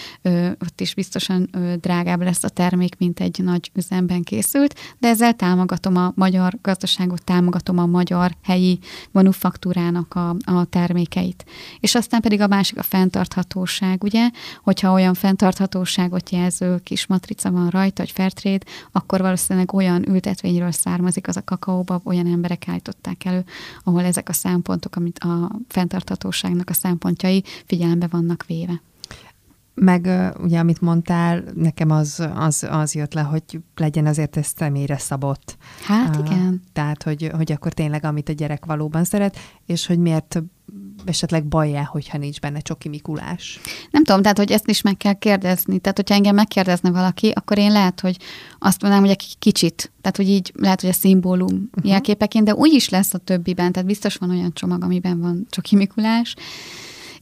ott 0.61 0.81
is 0.81 0.93
biztosan 0.93 1.49
drágább 1.81 2.21
lesz 2.21 2.43
a 2.43 2.49
termék, 2.49 2.97
mint 2.97 3.19
egy 3.19 3.43
nagy 3.43 3.71
üzemben 3.73 4.23
készült, 4.23 4.79
de 4.99 5.07
ezzel 5.07 5.33
támogatom 5.33 5.95
a 5.95 6.11
magyar 6.15 6.57
gazdaságot, 6.61 7.23
támogatom 7.23 7.77
a 7.77 7.85
magyar 7.85 8.35
helyi 8.43 8.79
manufaktúrának 9.11 10.13
a, 10.13 10.35
a 10.45 10.65
termékeit. 10.65 11.45
És 11.79 11.95
aztán 11.95 12.21
pedig 12.21 12.41
a 12.41 12.47
másik 12.47 12.77
a 12.77 12.83
fenntarthatóság, 12.83 14.03
ugye, 14.03 14.29
hogyha 14.63 14.91
olyan 14.91 15.13
fenntarthatóságot 15.13 16.29
jelző 16.29 16.73
kis 16.95 17.07
matrica 17.07 17.51
van 17.51 17.69
rajta, 17.69 18.01
hogy 18.01 18.11
Fairtrade, 18.11 18.65
akkor 18.91 19.21
valószínűleg 19.21 19.73
olyan 19.73 20.09
ültetvényről 20.09 20.71
származik 20.71 21.27
az 21.27 21.37
a 21.37 21.43
kakaóba, 21.43 22.01
olyan 22.03 22.27
emberek 22.27 22.67
állították 22.67 23.25
elő, 23.25 23.43
ahol 23.83 24.03
ezek 24.03 24.29
a 24.29 24.33
szempontok, 24.33 24.95
amit 24.95 25.19
a 25.19 25.51
fenntarthatóságnak 25.67 26.69
a 26.69 26.73
szempontjai 26.73 27.43
figyelembe 27.65 28.07
vannak 28.07 28.45
véve. 28.47 28.81
Meg 29.73 30.09
ugye, 30.41 30.59
amit 30.59 30.81
mondtál, 30.81 31.43
nekem 31.55 31.91
az, 31.91 32.27
az, 32.35 32.67
az 32.69 32.95
jött 32.95 33.13
le, 33.13 33.21
hogy 33.21 33.43
legyen 33.75 34.05
azért 34.05 34.37
ez 34.37 34.47
személyre 34.55 34.97
szabott. 34.97 35.57
Hát 35.83 36.15
igen. 36.25 36.61
Tehát, 36.73 37.03
hogy, 37.03 37.31
hogy 37.35 37.51
akkor 37.51 37.73
tényleg, 37.73 38.03
amit 38.03 38.29
a 38.29 38.33
gyerek 38.33 38.65
valóban 38.65 39.03
szeret, 39.03 39.37
és 39.65 39.85
hogy 39.85 39.99
miért 39.99 40.43
esetleg 41.05 41.45
bajja, 41.45 41.87
hogyha 41.91 42.17
nincs 42.17 42.39
benne 42.39 42.59
Csoki 42.59 42.89
Mikulás? 42.89 43.59
Nem 43.91 44.03
tudom, 44.03 44.21
tehát 44.21 44.37
hogy 44.37 44.51
ezt 44.51 44.67
is 44.69 44.81
meg 44.81 44.97
kell 44.97 45.13
kérdezni. 45.13 45.79
Tehát, 45.79 45.97
hogyha 45.97 46.15
engem 46.15 46.35
megkérdezne 46.35 46.91
valaki, 46.91 47.31
akkor 47.35 47.57
én 47.57 47.71
lehet, 47.71 47.99
hogy 47.99 48.17
azt 48.59 48.81
mondanám, 48.81 49.05
hogy 49.05 49.15
egy 49.19 49.35
kicsit, 49.39 49.91
tehát 50.01 50.17
hogy 50.17 50.29
így 50.29 50.51
lehet, 50.55 50.81
hogy 50.81 50.89
a 50.89 50.93
szimbólum 50.93 51.69
uh-huh. 51.75 51.91
jelképeként, 51.91 52.45
de 52.45 52.53
úgy 52.55 52.73
is 52.73 52.89
lesz 52.89 53.13
a 53.13 53.17
többiben, 53.17 53.71
tehát 53.71 53.87
biztos 53.87 54.15
van 54.15 54.29
olyan 54.29 54.53
csomag, 54.53 54.83
amiben 54.83 55.19
van 55.19 55.47
Csoki 55.49 55.75
Mikulás, 55.75 56.35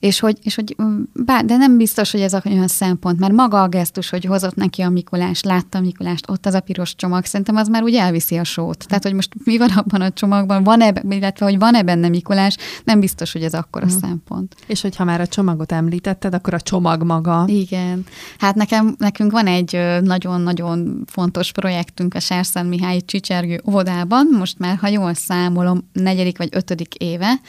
és 0.03 0.19
hogy, 0.19 0.38
és 0.41 0.55
hogy 0.55 0.75
bár, 1.13 1.45
de 1.45 1.57
nem 1.57 1.77
biztos, 1.77 2.12
hogy 2.12 2.22
ez 2.22 2.36
olyan 2.45 2.67
szempont, 2.67 3.19
mert 3.19 3.33
maga 3.33 3.62
a 3.62 3.67
gesztus, 3.67 4.10
hogy 4.10 4.25
hozott 4.25 4.55
neki 4.55 4.81
a 4.81 4.89
Mikulás, 4.89 5.41
látta 5.41 5.77
a 5.77 5.81
Mikulást, 5.81 6.29
ott 6.29 6.45
az 6.45 6.53
a 6.53 6.60
piros 6.60 6.95
csomag, 6.95 7.25
szerintem 7.25 7.55
az 7.55 7.67
már 7.67 7.83
úgy 7.83 7.95
elviszi 7.95 8.38
a 8.38 8.43
sót. 8.43 8.88
Tehát, 8.88 9.03
hogy 9.03 9.13
most 9.13 9.29
mi 9.43 9.57
van 9.57 9.69
abban 9.69 10.01
a 10.01 10.12
csomagban, 10.12 10.63
van-e, 10.63 10.93
illetve 11.10 11.45
hogy 11.45 11.60
van-e 11.60 11.83
benne 11.83 12.10
Mikulás, 12.10 12.57
nem 12.83 13.00
biztos, 13.00 13.31
hogy 13.31 13.43
ez 13.43 13.53
akkor 13.53 13.83
a 13.83 13.86
hmm. 13.86 14.00
szempont. 14.00 14.55
És 14.67 14.81
hogyha 14.81 15.03
már 15.03 15.22
a 15.22 15.27
csomagot 15.27 15.72
említetted, 15.72 16.33
akkor 16.33 16.53
a 16.53 16.62
csomag 16.62 17.03
maga. 17.03 17.43
Igen. 17.48 18.05
Hát 18.38 18.55
nekem, 18.55 18.95
nekünk 18.98 19.31
van 19.31 19.48
egy 19.48 19.79
nagyon-nagyon 20.01 21.03
fontos 21.07 21.51
projektünk 21.51 22.13
a 22.13 22.19
Sárszán 22.19 22.65
Mihály 22.65 23.01
Csicsergő 23.01 23.62
óvodában, 23.67 24.27
most 24.38 24.60
már, 24.60 24.77
ha 24.77 24.88
jól 24.88 25.13
számolom, 25.13 25.89
negyedik 25.93 26.38
vagy 26.38 26.50
ötödik 26.51 26.95
éve, 26.95 27.39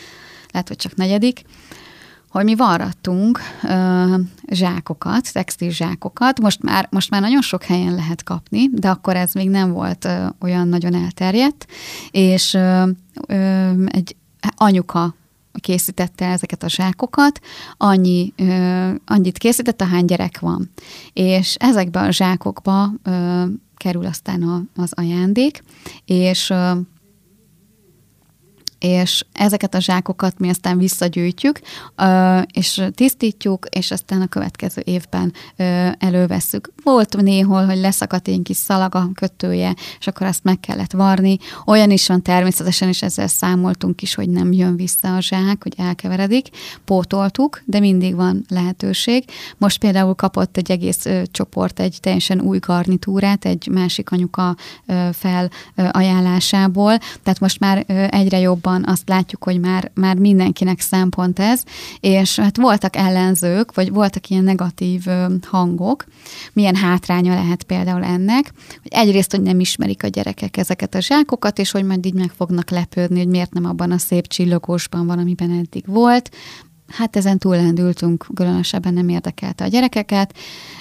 lehet, 0.50 0.68
hogy 0.68 0.76
csak 0.76 0.94
negyedik, 0.94 1.42
hogy 2.34 2.44
mi 2.44 2.54
varrattunk 2.54 3.40
ö, 3.62 4.16
zsákokat, 4.50 5.32
textil 5.32 5.70
zsákokat. 5.70 6.40
Most 6.40 6.62
már, 6.62 6.88
most 6.90 7.10
már 7.10 7.20
nagyon 7.20 7.42
sok 7.42 7.62
helyen 7.62 7.94
lehet 7.94 8.22
kapni, 8.22 8.68
de 8.72 8.88
akkor 8.90 9.16
ez 9.16 9.32
még 9.32 9.50
nem 9.50 9.72
volt 9.72 10.04
ö, 10.04 10.26
olyan 10.40 10.68
nagyon 10.68 10.94
elterjedt, 10.94 11.66
és 12.10 12.54
ö, 12.54 12.90
ö, 13.26 13.70
egy 13.86 14.16
anyuka 14.56 15.14
készítette 15.60 16.26
ezeket 16.26 16.62
a 16.62 16.68
zsákokat, 16.68 17.40
annyi, 17.76 18.32
ö, 18.36 18.90
annyit 19.06 19.38
készített, 19.38 19.80
ahány 19.80 20.04
gyerek 20.04 20.38
van. 20.38 20.70
És 21.12 21.54
ezekben 21.54 22.04
a 22.04 22.10
zsákokba 22.10 22.90
ö, 23.02 23.44
kerül 23.76 24.06
aztán 24.06 24.42
a, 24.42 24.62
az 24.82 24.92
ajándék, 24.94 25.62
és 26.04 26.50
ö, 26.50 26.72
és 28.84 29.24
ezeket 29.32 29.74
a 29.74 29.80
zsákokat 29.80 30.38
mi 30.38 30.48
aztán 30.48 30.78
visszagyűjtjük, 30.78 31.60
és 32.52 32.82
tisztítjuk, 32.94 33.66
és 33.70 33.90
aztán 33.90 34.20
a 34.20 34.26
következő 34.26 34.82
évben 34.84 35.32
elővesszük. 35.98 36.72
Volt 36.82 37.16
néhol, 37.16 37.64
hogy 37.64 37.76
leszakadt 37.76 38.28
egy 38.28 38.40
kis 38.42 38.56
szalaga 38.56 39.10
kötője, 39.14 39.74
és 39.98 40.06
akkor 40.06 40.26
azt 40.26 40.44
meg 40.44 40.60
kellett 40.60 40.92
varni. 40.92 41.38
Olyan 41.66 41.90
is 41.90 42.06
van 42.06 42.22
természetesen, 42.22 42.88
és 42.88 43.02
ezzel 43.02 43.26
számoltunk 43.26 44.02
is, 44.02 44.14
hogy 44.14 44.28
nem 44.28 44.52
jön 44.52 44.76
vissza 44.76 45.16
a 45.16 45.20
zsák, 45.20 45.62
hogy 45.62 45.74
elkeveredik. 45.76 46.48
Pótoltuk, 46.84 47.62
de 47.64 47.80
mindig 47.80 48.14
van 48.14 48.44
lehetőség. 48.48 49.24
Most 49.58 49.78
például 49.78 50.14
kapott 50.14 50.56
egy 50.56 50.70
egész 50.70 51.06
csoport 51.30 51.80
egy 51.80 51.98
teljesen 52.00 52.40
új 52.40 52.58
garnitúrát, 52.58 53.44
egy 53.44 53.68
másik 53.72 54.10
anyuka 54.10 54.56
felajánlásából, 55.12 56.98
tehát 57.22 57.40
most 57.40 57.60
már 57.60 57.84
egyre 58.10 58.38
jobban 58.38 58.73
van, 58.74 58.84
azt 58.92 59.08
látjuk, 59.08 59.44
hogy 59.44 59.60
már, 59.60 59.90
már 59.94 60.16
mindenkinek 60.16 60.80
szempont 60.80 61.38
ez, 61.38 61.62
és 62.00 62.38
hát 62.38 62.56
voltak 62.56 62.96
ellenzők, 62.96 63.74
vagy 63.74 63.90
voltak 63.90 64.28
ilyen 64.28 64.44
negatív 64.44 65.04
hangok, 65.42 66.04
milyen 66.52 66.74
hátránya 66.74 67.34
lehet 67.34 67.62
például 67.62 68.04
ennek, 68.04 68.52
hogy 68.82 68.92
egyrészt, 68.92 69.30
hogy 69.30 69.42
nem 69.42 69.60
ismerik 69.60 70.02
a 70.02 70.08
gyerekek 70.08 70.56
ezeket 70.56 70.94
a 70.94 71.00
zsákokat, 71.00 71.58
és 71.58 71.70
hogy 71.70 71.84
majd 71.84 72.06
így 72.06 72.14
meg 72.14 72.30
fognak 72.36 72.70
lepődni, 72.70 73.18
hogy 73.18 73.28
miért 73.28 73.52
nem 73.52 73.64
abban 73.64 73.90
a 73.90 73.98
szép 73.98 74.26
csillogósban 74.26 75.06
van, 75.06 75.18
amiben 75.18 75.50
eddig 75.50 75.84
volt, 75.86 76.30
hát 76.96 77.16
ezen 77.16 77.38
túlendültünk, 77.38 78.26
különösebben 78.34 78.94
nem 78.94 79.08
érdekelte 79.08 79.64
a 79.64 79.68
gyerekeket. 79.68 80.34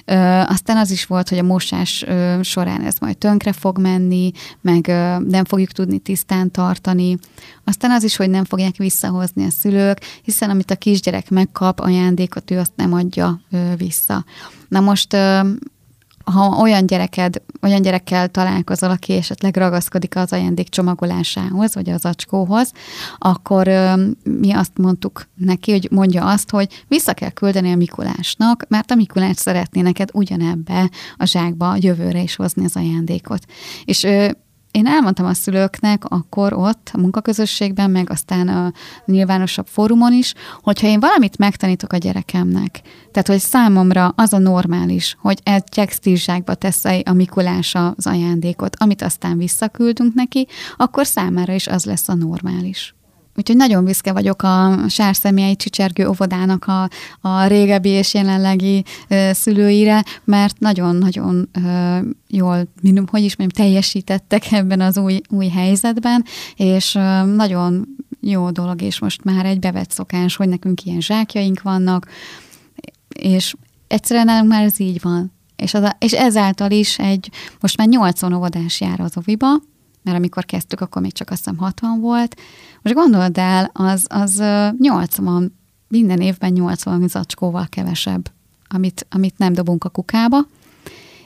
Ö, 0.06 0.16
aztán 0.48 0.78
az 0.78 0.92
is 0.92 1.06
volt, 1.06 1.30
hogy 1.30 1.38
a 1.38 1.44
mosás 1.44 2.04
ö, 2.08 2.40
során 2.42 2.82
ez 2.82 2.96
majd 3.00 3.18
tönkre 3.18 3.52
fog 3.54 3.80
menni, 3.80 4.32
meg 4.62 4.88
ö, 4.88 5.18
nem 5.20 5.46
fogjuk 5.46 5.72
tudni 5.72 6.00
tisztán 6.00 6.52
tartani. 6.52 7.18
Aztán 7.64 7.92
az 7.92 8.04
is, 8.04 8.16
hogy 8.16 8.30
nem 8.30 8.46
fogják 8.46 8.76
visszahozni 8.76 9.46
a 9.46 9.50
szülők, 9.50 10.00
hiszen 10.22 10.50
amit 10.50 10.72
a 10.72 10.76
kisgyerek 10.76 11.30
megkap 11.30 11.80
ajándékot, 11.80 12.52
ő 12.52 12.60
azt 12.60 12.74
nem 12.76 12.94
adja 12.94 13.42
ö, 13.52 13.76
vissza. 13.78 14.26
Na 14.68 14.80
most 14.80 15.14
ö, 15.14 15.40
ha 16.24 16.58
olyan 16.62 16.86
gyereked, 16.86 17.42
olyan 17.62 17.82
gyerekkel 17.82 18.28
találkozol, 18.28 18.90
aki 18.90 19.14
esetleg 19.14 19.56
ragaszkodik 19.56 20.16
az 20.16 20.34
ajándék 20.34 20.70
csomagolásához, 20.70 21.74
vagy 21.74 21.90
az 21.90 22.06
acskóhoz, 22.06 22.72
akkor 23.18 23.68
ö, 23.68 23.94
mi 24.24 24.52
azt 24.52 24.78
mondtuk 24.78 25.28
neki, 25.36 25.72
hogy 25.72 25.88
mondja 25.92 26.26
azt, 26.26 26.50
hogy 26.50 26.84
vissza 26.88 27.14
kell 27.14 27.30
küldeni 27.30 27.72
a 27.72 27.76
Mikulásnak, 27.76 28.66
mert 28.68 28.92
a 28.92 28.96
Mikulás 28.96 29.38
szeretné 29.38 29.82
neked 29.82 30.10
ugyanebbe 30.14 30.90
a 31.18 31.26
zsákba 31.26 31.76
jövőre 31.80 32.22
is 32.22 32.36
hozni 32.36 32.66
az 32.66 32.76
ajándékot. 32.76 33.46
És 33.86 34.04
ö, 34.04 34.30
én 34.74 34.88
elmondtam 34.88 35.26
a 35.26 35.34
szülőknek 35.34 36.04
akkor 36.06 36.54
ott, 36.54 36.90
a 36.94 36.98
munkaközösségben, 36.98 37.92
meg 37.92 38.10
aztán 38.10 38.48
a 38.48 38.72
nyilvánosabb 39.06 39.68
fórumon 39.68 40.14
is, 40.14 40.34
hogyha 40.62 40.88
én 40.88 41.00
valamit 41.00 41.38
megtanítok 41.38 41.94
a 41.94 41.98
gyerekemnek, 41.98 42.82
tehát 43.12 43.28
hogy 43.28 43.40
számomra 43.40 44.14
az 44.16 44.34
a 44.34 44.38
normális, 44.38 45.18
hogy 45.20 45.40
egy 45.44 45.64
textilzsákba 45.64 46.54
tesz 46.54 46.86
a 47.04 47.14
Mikulás 47.14 47.76
az 47.76 48.08
ajándékot, 48.08 48.76
amit 48.80 49.02
aztán 49.02 49.38
visszaküldünk 49.38 50.14
neki, 50.14 50.48
akkor 50.78 51.06
számára 51.06 51.54
is 51.54 51.68
az 51.68 51.86
lesz 51.86 52.10
a 52.10 52.14
normális. 52.14 52.96
Úgyhogy 53.36 53.56
nagyon 53.56 53.84
büszke 53.84 54.12
vagyok 54.12 54.44
a 54.44 54.78
Sárszemiai 54.90 55.56
Csicsergő 55.56 56.08
óvodának 56.08 56.66
a, 56.66 56.90
a 57.22 57.46
régebbi 57.46 57.90
és 57.90 58.14
jelenlegi 58.14 58.84
ö, 59.08 59.30
szülőire, 59.34 60.04
mert 60.24 60.60
nagyon-nagyon 60.60 61.50
ö, 61.66 61.98
jól, 62.28 62.68
minum, 62.82 63.06
hogy 63.08 63.24
is 63.24 63.36
mondjam, 63.36 63.66
teljesítettek 63.66 64.52
ebben 64.52 64.82
az 64.82 64.98
új, 64.98 65.22
új 65.30 65.48
helyzetben, 65.48 66.26
és 66.56 66.96
ö, 66.96 67.24
nagyon 67.24 67.88
jó 68.20 68.50
dolog, 68.50 68.82
és 68.82 69.00
most 69.00 69.24
már 69.24 69.46
egy 69.46 69.60
bevett 69.60 69.92
szokás, 69.92 70.36
hogy 70.36 70.50
nekünk 70.50 70.86
ilyen 70.86 71.02
zsákjaink 71.02 71.62
vannak, 71.62 72.08
és 73.08 73.54
egyszerűen 73.88 74.26
nálunk 74.26 74.50
már 74.50 74.64
ez 74.64 74.80
így 74.80 75.02
van. 75.02 75.32
És, 75.56 75.74
az, 75.74 75.96
és 76.00 76.12
ezáltal 76.12 76.72
is 76.72 77.00
egy, 77.00 77.30
most 77.60 77.78
már 77.78 77.88
80 77.88 78.34
óvodás 78.34 78.82
jár 78.82 79.00
az 79.00 79.18
oviba, 79.18 79.48
mert 80.04 80.18
amikor 80.18 80.46
kezdtük, 80.46 80.82
akkor 80.82 81.02
még 81.02 81.14
csak 81.14 81.30
azt 81.30 81.44
hiszem 81.44 81.58
60 81.58 82.00
volt. 82.00 82.36
Most 82.82 82.96
gondold 82.96 83.38
el, 83.38 83.70
az, 83.74 84.06
az 84.10 84.44
80, 84.80 85.58
minden 85.88 86.22
évben 86.22 86.52
80 86.52 87.08
zacskóval 87.08 87.66
kevesebb, 87.70 88.32
amit, 88.68 89.06
amit 89.10 89.38
nem 89.38 89.54
dobunk 89.54 89.84
a 89.84 89.90
kukába, 89.90 90.48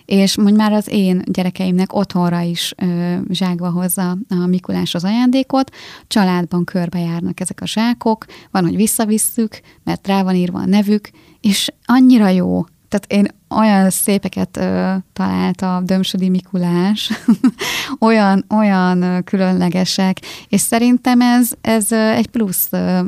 és 0.06 0.38
mondj 0.38 0.56
már 0.56 0.72
az 0.72 0.88
én 0.90 1.22
gyerekeimnek 1.26 1.94
otthonra 1.94 2.42
is 2.42 2.74
ö, 2.78 3.16
zsákba 3.30 3.70
hozza 3.70 4.18
a 4.30 4.46
Mikulás 4.46 4.96
az 4.96 5.04
ajándékot, 5.04 5.76
családban 6.08 6.64
körbejárnak 6.64 7.40
ezek 7.40 7.62
a 7.62 7.68
zsákok, 7.68 8.26
van, 8.52 8.64
hogy 8.64 8.76
visszavisszük, 8.76 9.60
mert 9.84 10.08
rá 10.08 10.24
van 10.24 10.36
írva 10.36 10.60
a 10.60 10.66
nevük, 10.66 11.10
és 11.42 11.72
annyira 11.86 12.28
jó, 12.28 12.66
tehát 12.90 13.12
én 13.12 13.28
olyan 13.50 13.90
szépeket 13.90 14.58
ö, 14.58 14.94
talált 15.14 15.62
a 15.62 15.82
Dömsödi 15.86 16.30
Mikulás, 16.30 17.12
olyan, 18.00 18.46
olyan 18.50 19.24
különlegesek, 19.24 20.18
és 20.50 20.62
szerintem 20.62 21.22
ez, 21.22 21.50
ez 21.62 21.92
egy 21.92 22.28
plusz 22.28 22.68
ö, 22.72 23.00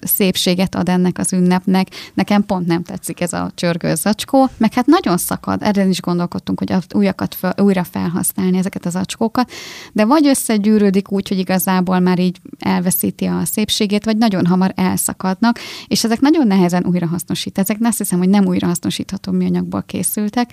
szépséget 0.00 0.74
ad 0.74 0.88
ennek 0.88 1.18
az 1.18 1.32
ünnepnek. 1.32 1.88
Nekem 2.14 2.44
pont 2.46 2.66
nem 2.66 2.82
tetszik 2.82 3.20
ez 3.20 3.32
a 3.32 3.50
csörgő 3.54 3.94
zacskó, 3.94 4.48
meg 4.56 4.72
hát 4.72 4.86
nagyon 4.86 5.16
szakad, 5.16 5.62
erre 5.62 5.86
is 5.86 6.00
gondolkodtunk, 6.00 6.58
hogy 6.58 6.74
újakat 6.94 7.34
fel, 7.34 7.54
újra 7.56 7.84
felhasználni 7.84 8.58
ezeket 8.58 8.86
az 8.86 8.94
zacskókat, 8.94 9.50
de 9.92 10.04
vagy 10.04 10.26
összegyűrődik 10.26 11.12
úgy, 11.12 11.28
hogy 11.28 11.38
igazából 11.38 11.98
már 11.98 12.18
így 12.18 12.40
elveszíti 12.58 13.24
a 13.24 13.44
szépségét, 13.44 14.04
vagy 14.04 14.16
nagyon 14.16 14.46
hamar 14.46 14.72
elszakadnak, 14.76 15.58
és 15.86 16.04
ezek 16.04 16.20
nagyon 16.20 16.46
nehezen 16.46 16.86
újrahasznosít. 16.86 17.58
Ezek 17.58 17.76
azt 17.80 17.98
hiszem, 17.98 18.18
hogy 18.18 18.28
nem 18.28 18.46
újrahasznosítható 18.46 19.32
műanyagból 19.34 19.82
készültek, 19.82 20.52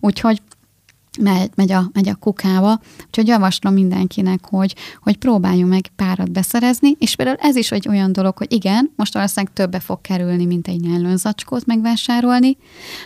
úgyhogy 0.00 0.42
megy, 1.20 1.50
megy, 1.54 1.72
a, 1.72 1.90
megy 1.92 2.08
a 2.08 2.14
kukába. 2.14 2.80
Úgyhogy 3.06 3.26
javaslom 3.26 3.72
mindenkinek, 3.72 4.44
hogy, 4.44 4.74
hogy 5.02 5.16
próbáljon 5.16 5.68
meg 5.68 5.90
párat 5.96 6.30
beszerezni, 6.30 6.96
és 6.98 7.16
például 7.16 7.36
ez 7.40 7.56
is 7.56 7.70
egy 7.70 7.88
olyan 7.88 8.12
dolog, 8.12 8.36
hogy 8.36 8.52
igen, 8.52 8.90
most 8.96 9.14
valószínűleg 9.14 9.54
többe 9.54 9.80
fog 9.80 10.00
kerülni, 10.00 10.44
mint 10.44 10.68
egy 10.68 10.80
nylonzacskót 10.80 11.66
megvásárolni, 11.66 12.56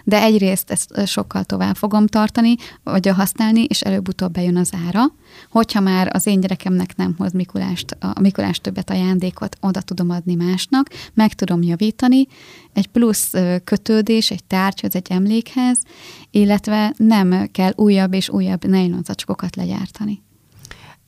de 0.04 0.22
egyrészt 0.22 0.70
ezt 0.70 1.06
sokkal 1.06 1.44
tovább 1.44 1.76
fogom 1.76 2.06
tartani, 2.06 2.54
vagy 2.82 3.08
használni, 3.08 3.64
és 3.64 3.80
előbb-utóbb 3.80 4.32
bejön 4.32 4.56
az 4.56 4.72
ára. 4.86 5.04
Hogyha 5.50 5.80
már 5.80 6.10
az 6.12 6.26
én 6.26 6.40
gyerekemnek 6.40 6.96
nem 6.96 7.14
hoz 7.18 7.32
Mikulást, 7.32 7.96
a 8.00 8.20
Mikulás 8.20 8.60
többet 8.60 8.90
ajándékot, 8.90 9.56
oda 9.60 9.80
tudom 9.80 10.10
adni 10.10 10.34
másnak, 10.34 10.90
meg 11.14 11.34
tudom 11.34 11.62
javítani, 11.62 12.26
egy 12.72 12.86
plusz 12.86 13.32
kötődés 13.64 14.30
egy 14.30 14.44
tárgyhoz, 14.44 14.94
egy 14.94 15.06
emlékhez, 15.10 15.82
illetve 16.30 16.94
nem 16.96 17.48
kell 17.52 17.72
újabb 17.96 18.12
és 18.12 18.28
újabb 18.28 18.64
nylonzacskókat 18.64 19.56
legyártani. 19.56 20.22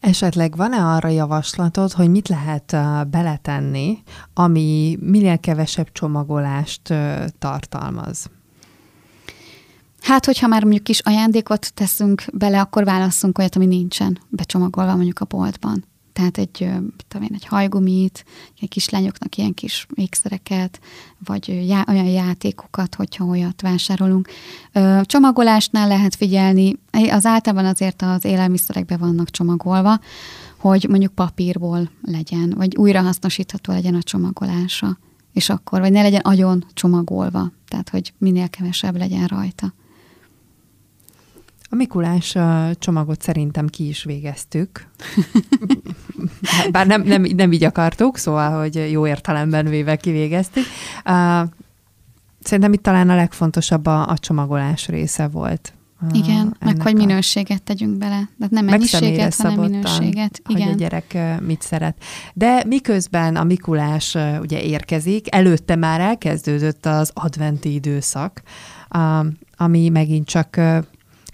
Esetleg 0.00 0.56
van-e 0.56 0.84
arra 0.84 1.08
javaslatod, 1.08 1.92
hogy 1.92 2.10
mit 2.10 2.28
lehet 2.28 2.76
beletenni, 3.10 3.98
ami 4.34 4.98
minél 5.00 5.38
kevesebb 5.38 5.92
csomagolást 5.92 6.94
tartalmaz? 7.38 8.30
Hát, 10.00 10.24
hogyha 10.24 10.46
már 10.46 10.62
mondjuk 10.62 10.84
kis 10.84 11.00
ajándékot 11.00 11.74
teszünk 11.74 12.24
bele, 12.32 12.60
akkor 12.60 12.84
válasszunk 12.84 13.38
olyat, 13.38 13.56
ami 13.56 13.66
nincsen 13.66 14.18
becsomagolva 14.28 14.94
mondjuk 14.94 15.18
a 15.18 15.24
boltban. 15.24 15.84
Tehát 16.18 16.38
egy, 16.38 16.68
tudom 17.08 17.22
én, 17.22 17.34
egy 17.34 17.44
hajgumit, 17.44 18.24
egy 18.60 18.68
kislányoknak 18.68 19.36
ilyen 19.36 19.54
kis 19.54 19.86
ékszereket, 19.94 20.80
vagy 21.24 21.66
já, 21.66 21.84
olyan 21.88 22.06
játékokat, 22.06 22.94
hogyha 22.94 23.24
olyat 23.24 23.60
vásárolunk. 23.60 24.28
Csomagolásnál 25.02 25.88
lehet 25.88 26.14
figyelni, 26.14 26.76
az 27.10 27.26
általában 27.26 27.64
azért 27.64 28.02
az 28.02 28.24
élelmiszerekbe 28.24 28.96
vannak 28.96 29.30
csomagolva, 29.30 30.00
hogy 30.56 30.86
mondjuk 30.88 31.14
papírból 31.14 31.90
legyen, 32.02 32.54
vagy 32.56 32.76
újrahasznosítható 32.76 33.72
legyen 33.72 33.94
a 33.94 34.02
csomagolása, 34.02 34.98
és 35.32 35.48
akkor, 35.48 35.80
vagy 35.80 35.92
ne 35.92 36.02
legyen 36.02 36.20
agyon 36.20 36.64
csomagolva, 36.72 37.52
tehát 37.68 37.88
hogy 37.88 38.12
minél 38.18 38.48
kevesebb 38.48 38.96
legyen 38.96 39.26
rajta. 39.26 39.72
A 41.70 41.74
Mikulás 41.74 42.36
csomagot 42.72 43.22
szerintem 43.22 43.66
ki 43.66 43.88
is 43.88 44.04
végeztük. 44.04 44.86
Bár 46.70 46.86
nem, 46.86 47.02
nem, 47.02 47.22
nem 47.22 47.52
így 47.52 47.64
akartuk, 47.64 48.16
szóval, 48.16 48.60
hogy 48.60 48.90
jó 48.90 49.06
értelemben 49.06 49.68
véve 49.68 49.96
kivégeztük. 49.96 50.64
Szerintem 52.40 52.72
itt 52.72 52.82
talán 52.82 53.10
a 53.10 53.14
legfontosabb 53.14 53.86
a, 53.86 54.08
a 54.08 54.18
csomagolás 54.18 54.88
része 54.88 55.28
volt. 55.28 55.72
Igen, 56.12 56.56
meg 56.60 56.82
hogy 56.82 56.94
minőséget 56.94 57.62
tegyünk 57.62 57.98
bele. 57.98 58.28
Tehát 58.38 58.50
nem 58.50 58.64
mennyiséget, 58.64 59.34
hanem 59.34 59.60
minőséget. 59.60 60.40
Igen. 60.48 60.62
Hogy 60.62 60.72
a 60.72 60.74
gyerek 60.74 61.18
mit 61.46 61.62
szeret. 61.62 62.02
De 62.34 62.64
miközben 62.66 63.36
a 63.36 63.44
Mikulás 63.44 64.16
ugye 64.40 64.62
érkezik, 64.62 65.34
előtte 65.34 65.76
már 65.76 66.00
elkezdődött 66.00 66.86
az 66.86 67.10
adventi 67.14 67.74
időszak, 67.74 68.42
ami 69.56 69.88
megint 69.88 70.26
csak 70.26 70.60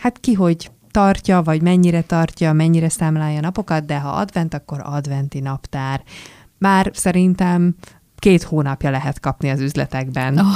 hát 0.05 0.21
ki 0.21 0.33
hogy 0.33 0.71
tartja, 0.91 1.43
vagy 1.43 1.63
mennyire 1.63 2.03
tartja, 2.03 2.53
mennyire 2.53 2.89
számlálja 2.89 3.41
napokat, 3.41 3.85
de 3.85 3.99
ha 3.99 4.09
advent, 4.09 4.55
akkor 4.55 4.81
adventi 4.83 5.41
naptár. 5.41 6.03
Már 6.59 6.91
szerintem 6.95 7.75
két 8.19 8.43
hónapja 8.43 8.91
lehet 8.91 9.21
kapni 9.21 9.51
az 9.51 9.61
üzletekben. 9.61 10.39
Oh. 10.39 10.47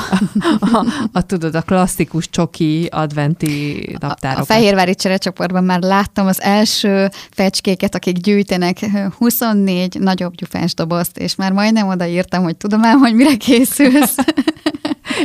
a, 0.61 0.77
a, 0.77 0.85
a, 1.13 1.23
tudod, 1.23 1.55
a 1.55 1.63
klasszikus 1.63 2.31
csoki 2.31 2.89
adventi 2.91 3.87
naptárokat. 4.01 4.51
A, 4.51 4.55
a 4.55 4.57
Fehérvári 4.57 4.95
cserecsoportban 4.95 5.65
már 5.65 5.81
láttam 5.81 6.27
az 6.27 6.43
első 6.43 7.11
fecskéket, 7.31 7.95
akik 7.95 8.17
gyűjtenek 8.17 8.79
24 9.19 9.99
nagyobb 10.01 10.35
gyufás 10.35 10.75
dobozt, 10.75 11.19
és 11.19 11.35
már 11.35 11.53
majdnem 11.53 11.89
odaírtam, 11.89 12.43
hogy 12.43 12.57
tudom 12.57 12.85
el, 12.85 12.97
hogy 12.97 13.15
mire 13.15 13.37
készülsz. 13.37 14.17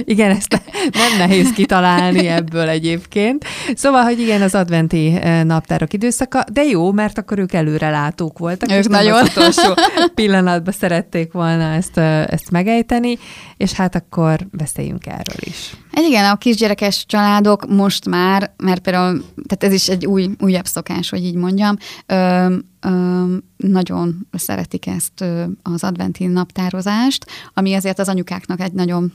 igen, 0.04 0.32
ezt 0.32 0.62
nem 0.92 1.18
nehéz 1.18 1.52
kitalálni 1.52 2.28
ebből 2.28 2.68
egyébként. 2.68 3.46
Szóval, 3.76 4.04
hogy 4.04 4.20
igen, 4.20 4.42
az 4.42 4.56
adventi 4.56 5.16
eh, 5.22 5.44
naptárok 5.44 5.94
időszaka, 5.94 6.44
de 6.52 6.64
jó, 6.64 6.92
mert 6.92 7.18
akkor 7.18 7.40
ők 7.40 7.54
előrelátók 7.54 8.38
voltak. 8.38 8.72
Ők 8.72 8.78
és 8.78 8.86
nagyon. 8.86 9.22
Az 9.22 9.30
utolsó 9.30 9.74
pillanatban 10.16 10.74
szerették 10.74 11.32
volna 11.32 11.74
ezt, 11.74 11.98
eh, 11.98 12.26
ezt 12.26 12.52
megejteni, 12.52 13.18
és 13.58 13.72
hát 13.72 13.96
akkor 13.96 14.48
beszéljünk 14.52 15.06
erről 15.06 15.40
is. 15.40 15.74
Egy 15.94 16.04
igen, 16.04 16.32
a 16.32 16.38
kisgyerekes 16.38 17.06
családok 17.06 17.68
most 17.70 18.10
már, 18.10 18.54
mert 18.58 18.82
például, 18.82 19.24
tehát 19.48 19.64
ez 19.64 19.74
is 19.74 19.90
egy 19.90 20.06
új, 20.06 20.30
újabb 20.40 20.66
szokás, 20.66 21.10
hogy 21.10 21.24
így 21.24 21.36
mondjam, 21.36 21.76
ö, 22.06 22.56
ö, 22.82 23.36
nagyon 23.58 24.28
szeretik 24.32 24.88
ezt 24.88 25.24
az 25.62 25.84
adventi 25.84 26.26
naptározást, 26.26 27.26
ami 27.54 27.74
azért 27.74 28.00
az 28.00 28.10
anyukáknak 28.10 28.60
egy 28.60 28.74
nagyon 28.74 29.14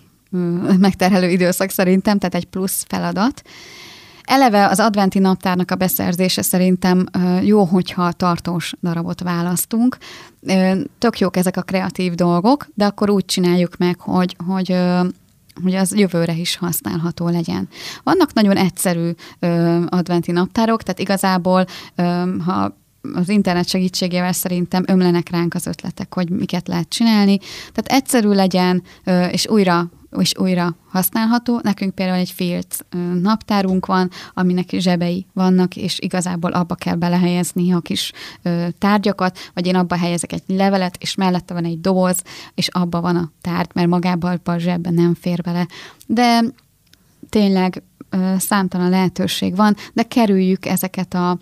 megterhelő 0.79 1.29
időszak 1.29 1.71
szerintem, 1.71 2.19
tehát 2.19 2.35
egy 2.35 2.47
plusz 2.47 2.85
feladat. 2.89 3.43
Eleve 4.23 4.67
az 4.67 4.81
adventi 4.81 5.19
naptárnak 5.19 5.71
a 5.71 5.75
beszerzése 5.75 6.43
szerintem 6.43 7.07
jó, 7.43 7.65
hogyha 7.65 8.13
tartós 8.13 8.73
darabot 8.83 9.21
választunk. 9.21 9.97
Tök 10.99 11.19
jók 11.19 11.37
ezek 11.37 11.57
a 11.57 11.63
kreatív 11.63 12.15
dolgok, 12.15 12.69
de 12.75 12.85
akkor 12.85 13.11
úgy 13.11 13.25
csináljuk 13.25 13.77
meg, 13.77 14.01
hogy, 14.01 14.37
hogy 14.47 14.77
hogy 15.63 15.75
az 15.75 15.97
jövőre 15.97 16.33
is 16.33 16.57
használható 16.57 17.29
legyen. 17.29 17.69
Vannak 18.03 18.33
nagyon 18.33 18.57
egyszerű 18.57 19.11
adventi 19.89 20.33
naptárok, 20.33 20.83
tehát 20.83 21.01
igazából, 21.01 21.65
ha 22.45 22.77
az 23.15 23.29
internet 23.29 23.69
segítségével 23.69 24.33
szerintem 24.33 24.85
ömlenek 24.87 25.31
ránk 25.31 25.55
az 25.55 25.67
ötletek, 25.67 26.15
hogy 26.15 26.31
miket 26.31 26.69
lehet 26.69 26.89
csinálni. 26.89 27.39
Tehát 27.73 28.03
egyszerű 28.03 28.29
legyen, 28.29 28.83
és 29.31 29.47
újra 29.47 29.91
és 30.19 30.33
újra 30.39 30.77
használható. 30.89 31.61
Nekünk 31.63 31.95
például 31.95 32.19
egy 32.19 32.31
filc 32.31 32.79
naptárunk 33.21 33.87
van, 33.87 34.11
aminek 34.35 34.71
zsebei 34.71 35.27
vannak, 35.33 35.77
és 35.77 35.99
igazából 36.01 36.53
abba 36.53 36.75
kell 36.75 36.95
belehelyezni 36.95 37.73
a 37.73 37.81
kis 37.81 38.13
tárgyakat, 38.79 39.39
vagy 39.55 39.67
én 39.67 39.75
abba 39.75 39.97
helyezek 39.97 40.33
egy 40.33 40.43
levelet, 40.47 40.97
és 41.01 41.15
mellette 41.15 41.55
van 41.55 41.65
egy 41.65 41.81
doboz, 41.81 42.23
és 42.55 42.69
abba 42.69 43.01
van 43.01 43.17
a 43.17 43.31
tárgy, 43.41 43.71
mert 43.75 43.89
magában 43.89 44.41
a 44.45 44.59
zsebben 44.59 44.95
nem 44.95 45.15
fér 45.15 45.43
bele. 45.43 45.67
De 46.07 46.41
tényleg 47.29 47.83
számtalan 48.39 48.91
lehetőség 48.91 49.57
van, 49.57 49.77
de 49.93 50.03
kerüljük 50.03 50.67
ezeket 50.67 51.15
a 51.15 51.39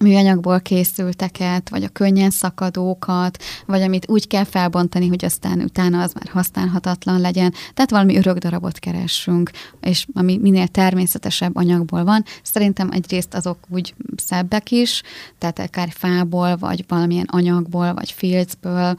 műanyagból 0.00 0.60
készülteket, 0.60 1.68
vagy 1.68 1.82
a 1.84 1.88
könnyen 1.88 2.30
szakadókat, 2.30 3.42
vagy 3.66 3.82
amit 3.82 4.08
úgy 4.08 4.26
kell 4.26 4.44
felbontani, 4.44 5.08
hogy 5.08 5.24
aztán 5.24 5.60
utána 5.60 6.02
az 6.02 6.12
már 6.12 6.28
használhatatlan 6.32 7.20
legyen. 7.20 7.54
Tehát 7.74 7.90
valami 7.90 8.16
örök 8.16 8.36
darabot 8.36 8.78
keressünk, 8.78 9.50
és 9.80 10.06
ami 10.14 10.36
minél 10.36 10.66
természetesebb 10.66 11.56
anyagból 11.56 12.04
van. 12.04 12.24
Szerintem 12.42 12.90
egyrészt 12.90 13.34
azok 13.34 13.58
úgy 13.68 13.94
szebbek 14.16 14.70
is, 14.70 15.02
tehát 15.38 15.58
akár 15.58 15.88
fából, 15.90 16.56
vagy 16.56 16.84
valamilyen 16.88 17.28
anyagból, 17.30 17.94
vagy 17.94 18.10
filcből 18.10 18.96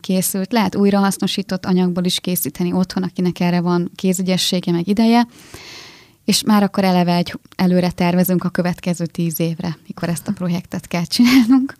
készült. 0.00 0.52
Lehet 0.52 0.76
újrahasznosított 0.76 1.66
anyagból 1.66 2.04
is 2.04 2.20
készíteni 2.20 2.72
otthon, 2.72 3.02
akinek 3.02 3.40
erre 3.40 3.60
van 3.60 3.90
kézügyessége, 3.94 4.72
meg 4.72 4.88
ideje 4.88 5.26
és 6.30 6.42
már 6.42 6.62
akkor 6.62 6.84
eleve 6.84 7.14
egy 7.14 7.38
előre 7.56 7.90
tervezünk 7.90 8.44
a 8.44 8.48
következő 8.48 9.06
tíz 9.06 9.40
évre, 9.40 9.78
mikor 9.86 10.08
ezt 10.08 10.28
a 10.28 10.32
projektet 10.32 10.88
kell 10.88 11.04
csinálnunk. 11.04 11.74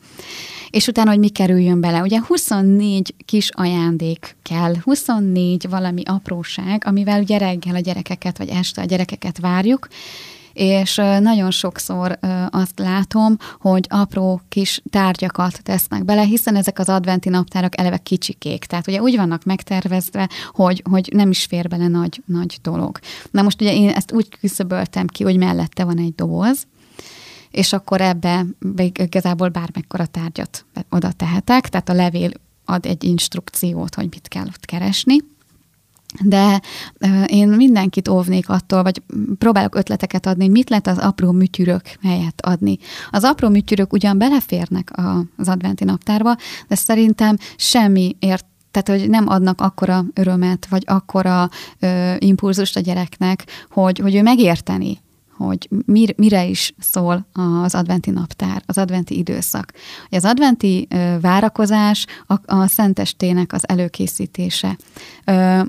És 0.70 0.86
utána, 0.86 1.10
hogy 1.10 1.18
mi 1.18 1.28
kerüljön 1.28 1.80
bele. 1.80 2.00
Ugye 2.00 2.20
24 2.26 3.14
kis 3.24 3.50
ajándék 3.50 4.36
kell, 4.42 4.74
24 4.82 5.68
valami 5.68 6.02
apróság, 6.04 6.82
amivel 6.86 7.20
ugye 7.20 7.38
reggel 7.38 7.74
a 7.74 7.78
gyerekeket, 7.78 8.38
vagy 8.38 8.48
este 8.48 8.80
a 8.80 8.84
gyerekeket 8.84 9.38
várjuk, 9.38 9.88
és 10.60 10.94
nagyon 11.20 11.50
sokszor 11.50 12.18
azt 12.50 12.78
látom, 12.78 13.36
hogy 13.60 13.86
apró 13.88 14.40
kis 14.48 14.82
tárgyakat 14.90 15.62
tesznek 15.62 16.04
bele, 16.04 16.22
hiszen 16.22 16.56
ezek 16.56 16.78
az 16.78 16.88
adventi 16.88 17.28
naptárak 17.28 17.78
eleve 17.78 17.96
kicsikék. 17.96 18.64
Tehát 18.64 18.86
ugye 18.86 19.00
úgy 19.00 19.16
vannak 19.16 19.44
megtervezve, 19.44 20.28
hogy, 20.52 20.82
hogy 20.90 21.10
nem 21.12 21.30
is 21.30 21.44
fér 21.44 21.68
bele 21.68 21.88
nagy, 21.88 22.22
nagy 22.26 22.58
dolog. 22.62 22.98
Na 23.30 23.42
most 23.42 23.60
ugye 23.60 23.74
én 23.74 23.88
ezt 23.88 24.12
úgy 24.12 24.28
küszöböltem 24.28 25.06
ki, 25.06 25.22
hogy 25.22 25.36
mellette 25.36 25.84
van 25.84 25.98
egy 25.98 26.14
doboz, 26.14 26.66
és 27.50 27.72
akkor 27.72 28.00
ebbe 28.00 28.46
igazából 28.92 29.48
bármekkora 29.48 30.06
tárgyat 30.06 30.64
oda 30.90 31.12
tehetek, 31.12 31.68
tehát 31.68 31.88
a 31.88 31.92
levél 31.94 32.30
ad 32.64 32.86
egy 32.86 33.04
instrukciót, 33.04 33.94
hogy 33.94 34.06
mit 34.10 34.28
kell 34.28 34.46
ott 34.46 34.64
keresni 34.64 35.16
de 36.22 36.60
én 37.26 37.48
mindenkit 37.48 38.08
óvnék 38.08 38.48
attól, 38.48 38.82
vagy 38.82 39.02
próbálok 39.38 39.74
ötleteket 39.74 40.26
adni, 40.26 40.48
mit 40.48 40.70
lehet 40.70 40.86
az 40.86 40.98
apró 40.98 41.30
műtyürök 41.30 41.82
helyett 42.02 42.40
adni. 42.40 42.78
Az 43.10 43.24
apró 43.24 43.48
műtyürök 43.48 43.92
ugyan 43.92 44.18
beleférnek 44.18 44.90
az 45.36 45.48
adventi 45.48 45.84
naptárba, 45.84 46.36
de 46.68 46.74
szerintem 46.74 47.36
semmi 47.56 48.16
ért 48.18 48.48
tehát, 48.70 49.00
hogy 49.00 49.10
nem 49.10 49.28
adnak 49.28 49.60
akkora 49.60 50.04
örömet, 50.14 50.66
vagy 50.70 50.82
akkora 50.86 51.50
ö, 51.78 52.14
impulzust 52.18 52.76
a 52.76 52.80
gyereknek, 52.80 53.44
hogy, 53.70 53.98
hogy 53.98 54.14
ő 54.14 54.22
megérteni, 54.22 54.98
hogy 55.46 55.68
mir, 55.86 56.14
mire 56.16 56.44
is 56.44 56.74
szól 56.78 57.26
az 57.62 57.74
adventi 57.74 58.10
naptár, 58.10 58.62
az 58.66 58.78
adventi 58.78 59.18
időszak. 59.18 59.72
Az 60.10 60.24
adventi 60.24 60.88
várakozás 61.20 62.06
a, 62.26 62.54
a 62.54 62.66
szentestének 62.66 63.52
az 63.52 63.68
előkészítése. 63.68 64.76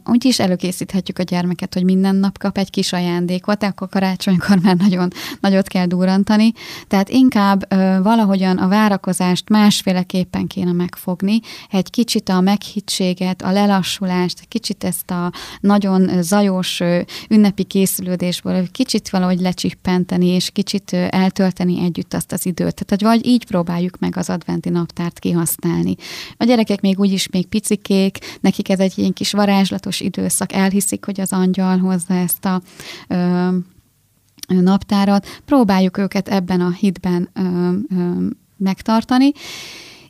Úgy 0.06 0.26
is 0.26 0.40
előkészíthetjük 0.40 1.20
a 1.20 1.24
gyermeket, 1.24 1.74
hogy 1.74 1.84
minden 1.84 2.16
nap 2.16 2.38
kap 2.38 2.58
egy 2.58 2.70
kis 2.70 2.94
ajándékot, 2.94 3.64
akkor 3.64 3.90
karácsonykor 3.90 4.60
már 4.60 4.76
nagyon 4.76 5.10
nagyot 5.40 5.68
kell 5.68 5.86
durantani. 5.86 6.52
Tehát 6.88 7.10
inkább 7.10 7.74
valahogyan 8.04 8.58
a 8.58 8.68
várakozást 8.68 9.50
másféleképpen 9.50 10.48
kéne 10.48 10.72
megfogni, 10.72 11.40
egy 11.70 11.90
kicsit 11.90 12.30
a 12.30 12.42
meghittséget, 12.42 13.42
a 13.42 13.52
lelassulást, 13.52 14.46
kicsit 14.48 14.84
ezt 14.84 15.12
a 15.12 15.32
nagyon 15.62 16.22
zajos 16.22 16.82
ünnepi 17.30 17.64
készülődésből, 17.64 18.72
kicsit 18.72 19.10
valahogy 19.10 19.40
lecsapni 19.40 19.60
lecsippenteni, 19.62 20.28
és 20.28 20.50
kicsit 20.50 20.94
eltölteni 20.94 21.84
együtt 21.84 22.14
azt 22.14 22.32
az 22.32 22.46
időt. 22.46 22.86
Tehát, 22.86 23.16
vagy 23.16 23.28
így 23.28 23.46
próbáljuk 23.46 24.00
meg 24.00 24.18
az 24.18 24.30
adventi 24.30 24.70
naptárt 24.70 25.20
kihasználni. 25.20 25.96
A 26.38 26.44
gyerekek 26.44 26.82
még 26.82 27.00
úgyis 27.00 27.30
még 27.30 27.48
picikék, 27.48 28.18
nekik 28.40 28.70
ez 28.70 28.80
egy 28.80 28.98
ilyen 28.98 29.14
kis 29.14 29.32
varázslatos 29.32 30.00
időszak, 30.00 30.54
elhiszik, 30.54 31.06
hogy 31.06 31.22
az 31.22 31.32
angyal 31.32 31.78
hozza 31.78 32.14
ezt 32.14 32.46
a 32.46 32.62
ö, 33.08 33.50
naptárat, 34.48 35.42
próbáljuk 35.46 35.98
őket 35.98 36.28
ebben 36.28 36.62
a 36.62 36.72
hitben 36.72 37.30
ö, 37.34 37.72
ö, 37.96 38.26
megtartani, 38.58 39.32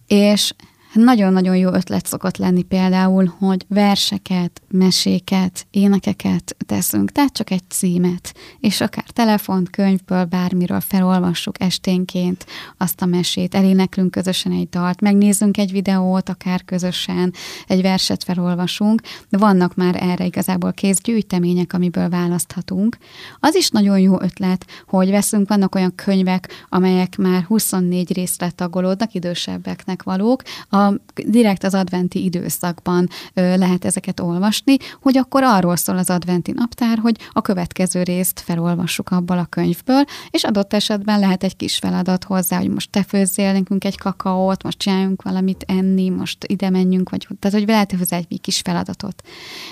és 0.07 0.53
nagyon-nagyon 0.93 1.55
jó 1.55 1.73
ötlet 1.73 2.05
szokott 2.05 2.37
lenni 2.37 2.61
például, 2.63 3.33
hogy 3.37 3.65
verseket, 3.67 4.61
meséket, 4.69 5.67
énekeket 5.71 6.55
teszünk, 6.65 7.11
tehát 7.11 7.33
csak 7.33 7.49
egy 7.49 7.63
címet, 7.69 8.33
és 8.59 8.81
akár 8.81 9.03
telefont, 9.03 9.69
könyvből, 9.69 10.25
bármiről 10.25 10.79
felolvassuk 10.79 11.61
esténként 11.61 12.45
azt 12.77 13.01
a 13.01 13.05
mesét, 13.05 13.55
eléneklünk 13.55 14.11
közösen 14.11 14.51
egy 14.51 14.69
dalt, 14.69 15.01
megnézzünk 15.01 15.57
egy 15.57 15.71
videót, 15.71 16.29
akár 16.29 16.63
közösen, 16.65 17.33
egy 17.67 17.81
verset 17.81 18.23
felolvasunk, 18.23 19.01
de 19.29 19.37
vannak 19.37 19.75
már 19.75 19.95
erre 20.03 20.25
igazából 20.25 20.73
kész 20.73 21.01
gyűjtemények, 21.01 21.73
amiből 21.73 22.09
választhatunk. 22.09 22.97
Az 23.39 23.55
is 23.55 23.69
nagyon 23.69 23.99
jó 23.99 24.21
ötlet, 24.21 24.65
hogy 24.87 25.09
veszünk, 25.09 25.49
vannak 25.49 25.75
olyan 25.75 25.95
könyvek, 25.95 26.65
amelyek 26.69 27.17
már 27.17 27.43
24 27.43 28.13
részre 28.13 28.49
tagolódnak, 28.49 29.13
idősebbeknek 29.13 30.03
valók, 30.03 30.41
a 30.69 30.80
direkt 31.25 31.63
az 31.63 31.73
adventi 31.73 32.23
időszakban 32.23 33.07
ö, 33.33 33.57
lehet 33.57 33.85
ezeket 33.85 34.19
olvasni, 34.19 34.77
hogy 35.01 35.17
akkor 35.17 35.43
arról 35.43 35.75
szól 35.75 35.97
az 35.97 36.09
adventi 36.09 36.51
naptár, 36.51 36.97
hogy 36.97 37.15
a 37.31 37.41
következő 37.41 38.03
részt 38.03 38.39
felolvassuk 38.39 39.09
abból 39.09 39.37
a 39.37 39.45
könyvből, 39.45 40.03
és 40.29 40.43
adott 40.43 40.73
esetben 40.73 41.19
lehet 41.19 41.43
egy 41.43 41.55
kis 41.55 41.77
feladat 41.77 42.23
hozzá, 42.23 42.57
hogy 42.57 42.69
most 42.69 42.89
te 42.89 43.03
főzzél 43.03 43.51
nekünk 43.51 43.83
egy 43.83 43.97
kakaót, 43.97 44.63
most 44.63 44.77
csináljunk 44.77 45.21
valamit 45.21 45.63
enni, 45.67 46.09
most 46.09 46.45
ide 46.47 46.69
menjünk, 46.69 47.09
vagy 47.09 47.27
tehát, 47.39 47.57
hogy 47.57 47.67
lehet 47.67 47.91
hozzá 47.91 48.17
egy 48.17 48.41
kis 48.41 48.59
feladatot. 48.59 49.21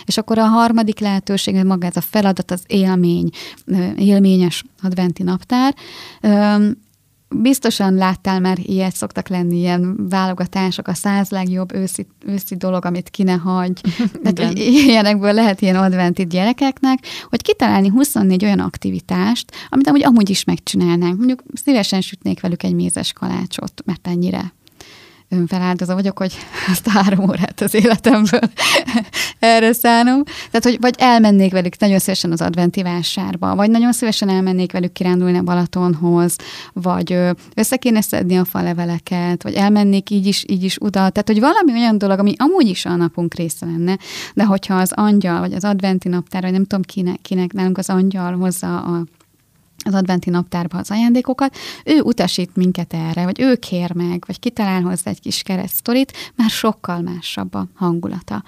És 0.06 0.17
akkor 0.17 0.38
a 0.38 0.45
harmadik 0.45 1.00
lehetőség, 1.00 1.56
hogy 1.56 1.65
maga 1.65 1.88
ez 1.88 1.95
a 1.95 2.02
feladat, 2.02 2.52
az 2.52 2.62
élmény, 2.67 3.30
élményes 3.98 4.63
adventi 4.82 5.24
naptár, 5.24 5.76
Biztosan 7.36 7.94
láttál 7.94 8.39
már 8.39 8.58
ilyet, 8.62 8.96
szoktak 8.96 9.28
lenni 9.28 9.58
ilyen 9.58 10.08
válogatások, 10.10 10.88
a 10.88 10.94
száz 10.94 11.30
legjobb 11.30 11.74
őszi, 11.74 12.08
őszi 12.26 12.56
dolog, 12.56 12.86
amit 12.86 13.10
ki 13.10 13.24
ne 13.24 13.34
hagy. 13.34 13.82
Tehát, 14.24 14.58
ilyenekből 14.58 15.34
lehet 15.34 15.62
ilyen 15.62 15.76
adventi 15.76 16.28
gyerekeknek, 16.28 17.00
hogy 17.30 17.42
kitalálni 17.42 17.88
24 17.89 18.44
olyan 18.44 18.60
aktivitást, 18.60 19.52
amit 19.70 19.88
amúgy 19.88 20.04
amúgy 20.04 20.30
is 20.30 20.44
megcsinálnánk. 20.44 21.18
Mondjuk 21.18 21.44
szívesen 21.54 22.02
sütnék 22.02 22.42
velük 22.42 22.63
egy 22.63 22.74
mézes 22.74 23.13
kalácsot, 23.13 23.82
mert 23.86 24.08
ennyire 24.08 24.54
önfeláldozó 25.30 25.94
vagyok, 25.94 26.18
hogy 26.18 26.38
ezt 26.72 26.88
a 26.88 26.89
három 26.89 27.30
órát 27.30 27.62
az 27.62 27.74
életemből 27.74 28.50
erre 29.39 29.74
szánom. 29.74 30.24
Tehát, 30.24 30.63
hogy 30.63 30.78
vagy 30.80 30.96
elmennék 30.98 31.52
velük 31.52 31.80
nagyon 31.80 32.00
szívesen 32.00 32.32
az 32.32 32.42
adventi 32.42 32.84
vásárba, 32.84 33.56
vagy 33.56 33.70
nagyon 33.70 33.92
szívesen 33.92 34.30
elmennék 34.30 34.72
velük 34.72 34.92
kirándulni 34.92 35.38
a 35.38 35.42
Balatonhoz, 35.42 36.36
vagy 36.74 37.18
össze 37.54 37.78
kéne 37.78 38.02
szedni 38.02 38.38
a 38.38 38.46
faleveleket, 38.46 39.44
vagy 39.44 39.54
elmennék 39.54 40.10
így 40.10 40.26
is, 40.26 40.44
így 40.48 40.63
is 40.63 40.82
oda. 40.82 41.10
Tehát, 41.10 41.28
hogy 41.28 41.39
valami 41.39 41.72
olyan 41.72 41.98
dolog, 41.98 42.20
ami 42.20 42.34
amúgy 42.38 42.68
is 42.68 42.86
a 42.86 42.96
napunk 42.96 43.34
része 43.34 43.65
lenne, 43.65 43.98
de 44.34 44.46
hogyha 44.46 44.76
az 44.76 44.92
angyal, 44.94 45.39
vagy 45.39 45.54
az 45.54 45.63
adventi 45.63 46.10
naptár, 46.10 46.42
vagy 46.42 46.52
nem 46.52 46.65
tudom 46.65 46.82
kinek, 46.84 47.22
kinek 47.22 47.54
nálunk 47.54 47.78
az 47.78 47.89
angyal 47.89 48.38
hozza 48.38 48.82
a 48.82 49.04
az 49.86 49.94
adventi 49.94 50.30
naptárba 50.30 50.78
az 50.78 50.92
ajándékokat, 50.92 51.58
ő 51.86 52.02
utasít 52.02 52.56
minket 52.56 52.94
erre, 52.94 53.24
vagy 53.24 53.39
ő 53.39 53.56
kér 53.56 53.94
meg, 53.94 54.24
vagy 54.28 54.39
kitalál 54.39 54.82
hozzá 54.82 55.12
egy 55.12 55.22
kis 55.22 55.42
keresztorit, 55.42 56.13
már 56.36 56.50
sokkal 56.50 57.02
másabb 57.02 57.54
a 57.54 57.68
hangulata. 57.76 58.44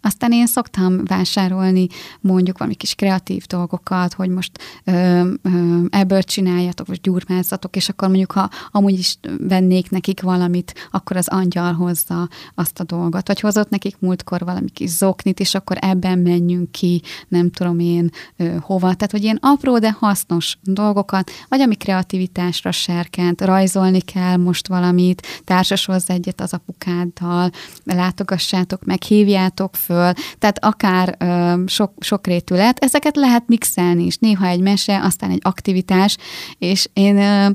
Aztán 0.00 0.32
én 0.32 0.46
szoktam 0.46 1.04
vásárolni 1.04 1.86
mondjuk 2.20 2.58
valami 2.58 2.76
kis 2.76 2.94
kreatív 2.94 3.44
dolgokat, 3.46 4.12
hogy 4.12 4.28
most 4.28 4.50
ö, 4.84 5.30
ö, 5.42 5.80
ebből 5.90 6.22
csináljatok, 6.22 6.86
vagy 6.86 7.00
gyurmázzatok, 7.00 7.76
és 7.76 7.88
akkor 7.88 8.08
mondjuk, 8.08 8.32
ha 8.32 8.50
amúgy 8.70 8.98
is 8.98 9.18
vennék 9.38 9.90
nekik 9.90 10.20
valamit, 10.20 10.88
akkor 10.90 11.16
az 11.16 11.28
angyal 11.28 11.72
hozza 11.72 12.28
azt 12.54 12.80
a 12.80 12.84
dolgot. 12.84 13.26
Vagy 13.26 13.40
hozott 13.40 13.70
nekik 13.70 13.96
múltkor 13.98 14.44
valami 14.44 14.70
kis 14.70 14.90
zoknit, 14.90 15.40
és 15.40 15.54
akkor 15.54 15.76
ebben 15.80 16.18
menjünk 16.18 16.72
ki, 16.72 17.02
nem 17.28 17.50
tudom 17.50 17.78
én 17.78 18.10
ö, 18.36 18.56
hova. 18.60 18.94
Tehát, 18.94 19.10
hogy 19.10 19.22
ilyen 19.22 19.38
apró, 19.40 19.78
de 19.78 19.96
hasznos 19.98 20.58
dolgokat, 20.62 21.30
vagy 21.48 21.60
ami 21.60 21.74
kreativitásra 21.74 22.70
serkent, 22.70 23.40
rajzolni 23.40 24.00
kell 24.00 24.36
most 24.36 24.68
valamit, 24.68 25.26
társashoz 25.44 26.10
egyet 26.10 26.40
az 26.40 26.52
apukáddal, 26.52 27.50
látogassátok 27.84 28.84
meg, 28.84 29.02
hívjátok 29.02 29.73
föl, 29.74 30.12
tehát 30.38 30.64
akár 30.64 31.16
ö, 31.18 31.62
sok, 31.66 31.92
sok 32.00 32.26
rétület, 32.26 32.78
ezeket 32.78 33.16
lehet 33.16 33.42
mixelni 33.46 34.04
is. 34.04 34.16
Néha 34.16 34.46
egy 34.46 34.60
mese, 34.60 35.00
aztán 35.02 35.30
egy 35.30 35.40
aktivitás, 35.42 36.16
és 36.58 36.88
én 36.92 37.16
ö, 37.16 37.50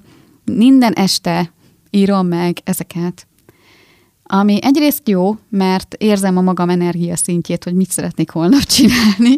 minden 0.46 0.94
este 0.94 1.54
írom 1.90 2.28
meg 2.28 2.58
ezeket. 2.64 3.28
Ami 4.32 4.60
egyrészt 4.62 5.10
jó, 5.10 5.38
mert 5.50 5.94
érzem 5.94 6.38
a 6.38 6.42
magam 6.42 6.70
energia 6.70 7.16
szintjét, 7.16 7.64
hogy 7.64 7.74
mit 7.74 7.92
szeretnék 7.92 8.30
holnap 8.30 8.64
csinálni. 8.76 9.36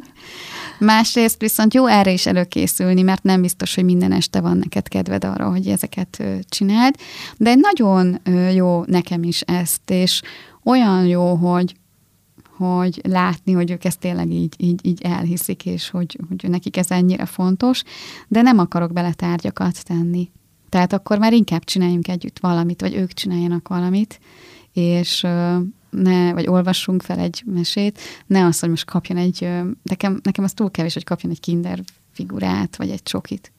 Másrészt 0.79 1.41
viszont 1.41 1.73
jó 1.73 1.85
erre 1.85 2.11
is 2.11 2.25
előkészülni, 2.25 3.01
mert 3.01 3.23
nem 3.23 3.41
biztos, 3.41 3.75
hogy 3.75 3.83
minden 3.83 4.11
este 4.11 4.41
van 4.41 4.57
neked 4.57 4.87
kedved 4.87 5.23
arra, 5.23 5.49
hogy 5.49 5.67
ezeket 5.67 6.23
csináld. 6.49 6.95
De 7.37 7.55
nagyon 7.55 8.21
jó 8.53 8.83
nekem 8.85 9.23
is 9.23 9.41
ezt, 9.41 9.89
és 9.89 10.21
olyan 10.63 11.05
jó, 11.05 11.35
hogy 11.35 11.75
hogy 12.61 13.01
látni, 13.07 13.51
hogy 13.51 13.71
ők 13.71 13.83
ezt 13.83 13.99
tényleg 13.99 14.31
így, 14.31 14.55
így, 14.57 14.79
így 14.83 15.01
elhiszik, 15.01 15.65
és 15.65 15.89
hogy, 15.89 16.19
hogy 16.27 16.49
nekik 16.49 16.77
ez 16.77 16.91
ennyire 16.91 17.25
fontos, 17.25 17.83
de 18.27 18.41
nem 18.41 18.59
akarok 18.59 18.93
bele 18.93 19.13
tárgyakat 19.13 19.83
tenni. 19.83 20.31
Tehát 20.69 20.93
akkor 20.93 21.17
már 21.17 21.33
inkább 21.33 21.63
csináljunk 21.63 22.07
együtt 22.07 22.39
valamit, 22.39 22.81
vagy 22.81 22.95
ők 22.95 23.13
csináljanak 23.13 23.67
valamit, 23.67 24.19
és 24.73 25.21
ne, 25.89 26.33
vagy 26.33 26.47
olvassunk 26.47 27.01
fel 27.01 27.19
egy 27.19 27.43
mesét, 27.45 27.99
ne 28.25 28.45
az, 28.45 28.59
hogy 28.59 28.69
most 28.69 28.85
kapjon 28.85 29.17
egy, 29.17 29.49
nekem, 29.83 30.19
nekem 30.23 30.43
az 30.43 30.53
túl 30.53 30.71
kevés, 30.71 30.93
hogy 30.93 31.03
kapjon 31.03 31.31
egy 31.31 31.39
kinder 31.39 31.79
figurát, 32.11 32.75
vagy 32.75 32.89
egy 32.89 33.03
csokit. 33.03 33.51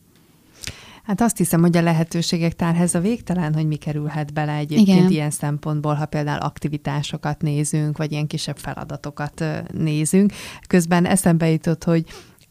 Hát 1.02 1.20
azt 1.20 1.36
hiszem, 1.36 1.60
hogy 1.60 1.76
a 1.76 1.82
lehetőségek 1.82 2.52
tárhez 2.52 2.94
a 2.94 3.00
végtelen, 3.00 3.54
hogy 3.54 3.66
mi 3.66 3.76
kerülhet 3.76 4.32
bele 4.32 4.54
egyébként 4.54 4.98
Igen. 4.98 5.10
ilyen 5.10 5.30
szempontból, 5.30 5.94
ha 5.94 6.06
például 6.06 6.40
aktivitásokat 6.40 7.42
nézünk, 7.42 7.96
vagy 7.96 8.12
ilyen 8.12 8.26
kisebb 8.26 8.56
feladatokat 8.56 9.44
nézünk. 9.72 10.32
Közben 10.66 11.06
eszembe 11.06 11.50
jutott, 11.50 11.84
hogy 11.84 12.04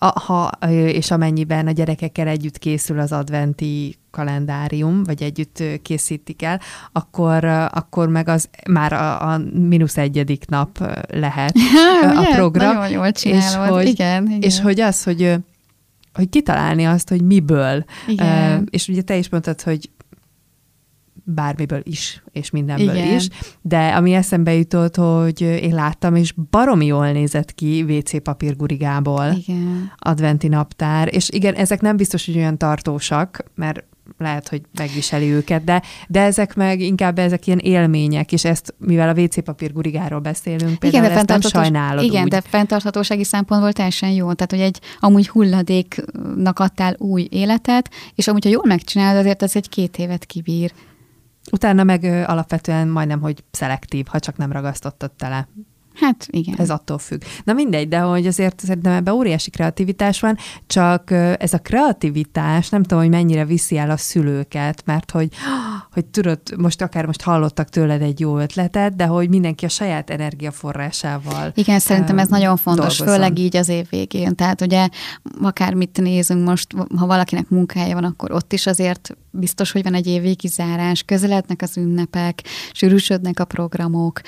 a, 0.04 0.20
ha 0.20 0.50
és 0.70 1.12
amennyiben 1.12 1.68
a 1.68 1.72
gyerekekkel 1.72 2.28
együtt 2.28 2.58
készül 2.58 3.00
az 3.00 3.12
adventi 3.12 3.96
kalendárium, 4.12 5.04
vagy 5.04 5.24
együtt 5.24 5.64
készítik 5.82 6.42
el, 6.42 6.60
akkor, 6.92 7.46
akkor 7.72 8.10
meg 8.10 8.28
az 8.28 8.50
már 8.70 8.94
a, 8.94 9.32
a 9.32 9.42
mínusz 9.54 9.98
egyedik 9.98 10.46
nap 10.48 10.78
lehet 11.08 11.54
a 12.18 12.34
program. 12.36 12.74
Nagyon 12.74 12.90
jól 12.90 13.12
csinálod. 13.12 13.70
És 13.70 13.76
hogy, 13.76 13.88
igen, 13.88 14.26
igen. 14.26 14.42
és 14.42 14.60
hogy 14.60 14.80
az, 14.80 15.04
hogy 15.04 15.36
hogy 16.14 16.30
kitalálni 16.30 16.86
azt, 16.86 17.10
hogy 17.10 17.22
miből. 17.22 17.84
Igen. 18.08 18.60
Uh, 18.60 18.66
és 18.70 18.88
ugye 18.88 19.02
te 19.02 19.18
is 19.18 19.30
mondtad, 19.30 19.62
hogy 19.62 19.90
bármiből 21.24 21.82
is, 21.84 22.24
és 22.32 22.50
mindenből 22.50 22.96
Igen. 22.96 23.16
is, 23.16 23.28
de 23.62 23.88
ami 23.88 24.14
eszembe 24.14 24.54
jutott, 24.54 24.96
hogy 24.96 25.42
én 25.42 25.74
láttam, 25.74 26.16
és 26.16 26.34
baromi 26.50 26.86
jól 26.86 27.12
nézett 27.12 27.54
ki 27.54 27.84
WC 27.84 28.24
papírgurigából 28.24 29.26
Igen. 29.48 29.92
adventi 29.98 30.48
naptár, 30.48 31.16
és 31.16 31.30
igen, 31.30 31.54
ezek 31.54 31.82
nem 31.82 31.98
biztos, 31.98 32.26
hogy 32.26 32.38
olyan 32.38 32.58
tartósak, 32.58 33.44
mert 33.56 33.84
lehet, 34.22 34.48
hogy 34.48 34.62
megviseli 34.78 35.32
őket, 35.32 35.64
de, 35.64 35.82
de 36.08 36.22
ezek 36.22 36.56
meg 36.56 36.80
inkább 36.80 37.20
ezek 37.20 37.48
ilyen 37.48 37.60
élmények, 37.60 38.32
és 38.32 38.46
ezt, 38.46 38.74
mivel 38.78 39.10
a 39.10 39.22
WC 39.22 39.44
papír 39.44 39.74
gurigáról 39.74 40.20
beszélünk, 40.20 40.80
például 40.80 41.04
igen, 41.04 41.14
de 41.14 41.20
ezt 41.20 41.28
nem 41.28 41.52
sajnálod 41.52 42.04
Igen, 42.04 42.24
úgy. 42.24 42.30
de 42.30 42.42
fenntarthatósági 42.42 43.24
szempontból 43.24 43.74
teljesen 43.74 44.10
jó. 44.10 44.34
Tehát, 44.34 44.52
hogy 44.52 44.60
egy 44.60 44.80
amúgy 45.00 45.28
hulladéknak 45.28 46.60
adtál 46.60 46.96
új 46.98 47.28
életet, 47.32 47.90
és 48.16 48.28
amúgy, 48.28 48.44
ha 48.44 48.50
jól 48.50 48.66
megcsinálod, 48.66 49.20
azért 49.20 49.42
az 49.42 49.56
egy 49.56 49.70
két 49.70 49.98
évet 49.98 50.26
kibír. 50.26 50.74
Utána 51.52 51.84
meg 51.84 52.04
ö, 52.04 52.24
alapvetően 52.24 52.88
majdnem, 52.88 53.22
hogy 53.22 53.44
szelektív, 53.52 54.06
ha 54.10 54.20
csak 54.20 54.38
nem 54.38 54.52
ragasztottad 54.52 55.12
tele. 55.12 55.48
Hát 55.94 56.28
igen. 56.30 56.56
Ez 56.58 56.70
attól 56.70 56.98
függ. 56.98 57.22
Na 57.44 57.54
mindegy, 57.54 57.88
de 57.88 58.00
hogy 58.00 58.28
azért 58.28 58.60
szerintem 58.60 58.94
ebben 58.94 59.14
óriási 59.14 59.50
kreativitás 59.50 60.20
van, 60.20 60.38
csak 60.68 61.12
ez 61.38 61.54
a 61.54 61.58
kreativitás 61.58 62.70
nem 62.70 62.82
tudom, 62.82 63.00
hogy 63.00 63.10
mennyire 63.10 63.46
viszi 63.46 63.78
el 63.78 63.90
a 63.90 63.98
szülőket, 63.98 64.82
mert 64.86 65.12
hogy 65.12 65.30
hogy 65.92 66.06
tudod, 66.06 66.40
most 66.58 66.82
akár 66.82 67.06
most 67.06 67.22
hallottak 67.22 67.70
tőled 67.70 68.02
egy 68.02 68.20
jó 68.20 68.38
ötletet, 68.38 68.96
de 68.96 69.06
hogy 69.06 69.30
mindenki 69.30 69.66
a 69.66 69.70
saját 69.70 70.10
energiaforrásával 70.10 71.52
Igen, 71.56 71.80
szerintem 71.80 72.20
ez 72.20 72.28
nagyon 72.28 72.58
fontos, 72.58 72.98
dolgozom. 72.98 73.22
főleg 73.22 73.40
így 73.40 73.58
az 73.58 73.70
év 73.70 73.88
végén. 73.90 74.36
Tehát 74.36 74.62
ugye 74.62 74.88
akármit 75.42 76.02
nézünk 76.02 76.48
most, 76.48 76.68
ha 76.98 77.06
valakinek 77.06 77.50
munkája 77.50 77.94
van, 77.94 78.04
akkor 78.04 78.32
ott 78.32 78.54
is 78.54 78.68
azért 78.68 79.16
biztos, 79.32 79.72
hogy 79.72 79.84
van 79.84 79.94
egy 79.94 80.08
évvégi 80.08 80.48
zárás, 80.48 81.04
közelednek 81.04 81.62
az 81.62 81.78
ünnepek, 81.78 82.44
sűrűsödnek 82.72 83.40
a 83.40 83.46
programok, 83.46 84.22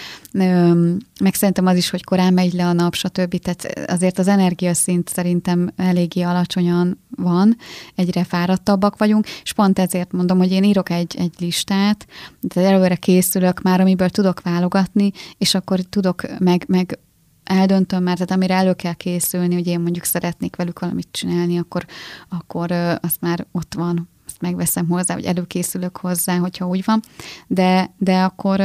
meg 1.22 1.34
szerintem 1.34 1.66
az 1.66 1.78
is, 1.78 1.90
hogy 1.90 2.04
korán 2.04 2.34
megy 2.34 2.54
le 2.54 2.66
a 2.66 2.74
nap, 2.74 2.94
stb. 2.94 3.38
Tehát 3.38 3.90
azért 3.90 4.20
az 4.20 4.28
energiaszint 4.28 5.10
szerintem 5.10 5.70
eléggé 5.76 6.22
alacsonyan 6.22 7.02
van, 7.16 7.58
egyre 7.96 8.24
fáradtabbak 8.24 8.98
vagyunk, 8.98 9.28
és 9.44 9.54
pont 9.54 9.80
ezért 9.80 10.12
mondom, 10.12 10.38
hogy 10.38 10.52
én 10.52 10.64
írok 10.64 10.90
egy, 10.90 11.16
egy 11.18 11.34
listát, 11.40 12.08
tehát 12.48 12.72
előre 12.72 12.96
készülök 12.96 13.62
már, 13.62 13.82
amiből 13.82 14.10
tudok 14.10 14.42
válogatni, 14.42 15.12
és 15.38 15.56
akkor 15.56 15.80
tudok 15.80 16.40
meg, 16.40 16.64
meg 16.68 17.00
eldöntöm 17.44 18.04
már, 18.04 18.14
tehát 18.14 18.32
amire 18.32 18.54
elő 18.54 18.74
kell 18.74 18.94
készülni, 18.94 19.54
hogy 19.54 19.68
én 19.68 19.80
mondjuk 19.80 20.06
szeretnék 20.06 20.56
velük 20.56 20.80
valamit 20.80 21.08
csinálni, 21.12 21.58
akkor, 21.58 21.86
akkor 22.30 22.72
azt 23.02 23.22
már 23.22 23.46
ott 23.52 23.74
van, 23.74 24.10
megveszem 24.44 24.88
hozzá, 24.88 25.14
vagy 25.14 25.24
előkészülök 25.24 25.98
hozzá, 25.98 26.38
hogyha 26.38 26.68
úgy 26.68 26.84
van, 26.86 27.02
de, 27.48 27.94
de 27.98 28.24
akkor 28.24 28.58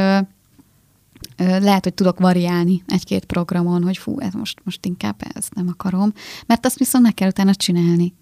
lehet, 1.37 1.83
hogy 1.83 1.93
tudok 1.93 2.19
variálni 2.19 2.83
egy-két 2.87 3.25
programon, 3.25 3.83
hogy 3.83 3.97
fú, 3.97 4.19
ez 4.19 4.33
most, 4.33 4.61
most 4.63 4.85
inkább 4.85 5.15
ezt 5.33 5.53
nem 5.53 5.67
akarom, 5.67 6.13
mert 6.45 6.65
azt 6.65 6.77
viszont 6.77 7.03
meg 7.03 7.13
kell 7.13 7.27
utána 7.27 7.55
csinálni. 7.55 8.13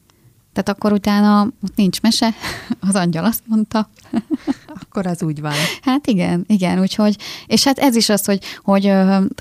Tehát 0.53 0.69
akkor 0.69 0.91
utána 0.91 1.41
ott 1.41 1.75
nincs 1.75 2.01
mese, 2.01 2.33
az 2.87 2.95
angyal 2.95 3.25
azt 3.25 3.43
mondta. 3.45 3.89
Akkor 4.81 5.07
az 5.07 5.23
úgy 5.23 5.41
van. 5.41 5.53
Hát 5.81 6.07
igen, 6.07 6.43
igen, 6.47 6.79
úgyhogy, 6.79 7.17
és 7.47 7.63
hát 7.63 7.77
ez 7.77 7.95
is 7.95 8.09
az, 8.09 8.25
hogy, 8.25 8.43
hogy 8.63 8.81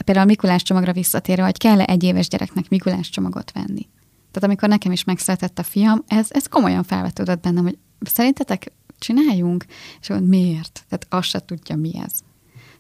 például 0.04 0.18
a 0.18 0.24
Mikulás 0.24 0.62
csomagra 0.62 0.92
visszatérve, 0.92 1.44
hogy 1.44 1.58
kell-e 1.58 1.84
egy 1.84 2.02
éves 2.02 2.28
gyereknek 2.28 2.68
Mikulás 2.68 3.10
csomagot 3.10 3.52
venni. 3.52 3.88
Tehát 4.30 4.48
amikor 4.48 4.68
nekem 4.68 4.92
is 4.92 5.04
megszületett 5.04 5.58
a 5.58 5.62
fiam, 5.62 6.04
ez, 6.06 6.26
ez 6.30 6.46
komolyan 6.46 6.82
felvetődött 6.82 7.40
bennem, 7.40 7.64
hogy 7.64 7.78
szerintetek 8.00 8.72
csináljunk? 8.98 9.64
És 10.00 10.06
hogy 10.06 10.26
miért? 10.26 10.84
Tehát 10.88 11.06
azt 11.08 11.28
se 11.28 11.44
tudja, 11.44 11.76
mi 11.76 11.90
ez. 12.04 12.12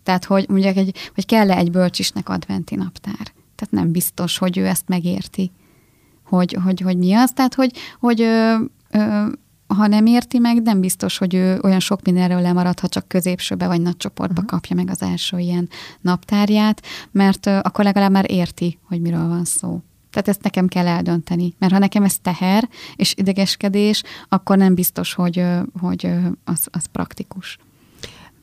Tehát, 0.02 0.24
hogy 0.24 0.48
mondjuk, 0.48 0.76
egy, 0.76 1.10
hogy 1.14 1.26
kell-e 1.26 1.56
egy 1.56 1.70
bölcsisnek 1.70 2.28
adventi 2.28 2.74
naptár. 2.74 3.32
Tehát 3.54 3.70
nem 3.70 3.92
biztos, 3.92 4.38
hogy 4.38 4.58
ő 4.58 4.66
ezt 4.66 4.88
megérti 4.88 5.52
hogy, 6.28 6.56
hogy, 6.64 6.80
hogy 6.80 6.96
mi 6.96 7.14
az. 7.14 7.32
Tehát, 7.32 7.54
hogy, 7.54 7.72
hogy 8.00 8.20
ö, 8.20 8.54
ö, 8.90 9.26
ha 9.66 9.86
nem 9.86 10.06
érti 10.06 10.38
meg, 10.38 10.62
nem 10.62 10.80
biztos, 10.80 11.18
hogy 11.18 11.34
ő 11.34 11.60
olyan 11.62 11.80
sok 11.80 12.02
mindenről 12.02 12.40
lemarad, 12.40 12.80
ha 12.80 12.88
csak 12.88 13.08
középsőbe 13.08 13.66
vagy 13.66 13.80
nagy 13.80 13.96
csoportba 13.96 14.42
uh-huh. 14.42 14.50
kapja 14.50 14.76
meg 14.76 14.90
az 14.90 15.02
első 15.02 15.38
ilyen 15.38 15.68
naptárját, 16.00 16.82
mert 17.10 17.46
ö, 17.46 17.58
akkor 17.62 17.84
legalább 17.84 18.10
már 18.10 18.30
érti, 18.30 18.78
hogy 18.82 19.00
miről 19.00 19.28
van 19.28 19.44
szó. 19.44 19.80
Tehát 20.16 20.30
ezt 20.30 20.42
nekem 20.42 20.66
kell 20.66 20.86
eldönteni. 20.86 21.54
Mert 21.58 21.72
ha 21.72 21.78
nekem 21.78 22.04
ez 22.04 22.18
teher 22.18 22.68
és 22.94 23.14
idegeskedés, 23.16 24.02
akkor 24.28 24.56
nem 24.56 24.74
biztos, 24.74 25.14
hogy, 25.14 25.44
hogy 25.80 26.10
az, 26.44 26.66
az 26.70 26.86
praktikus 26.86 27.58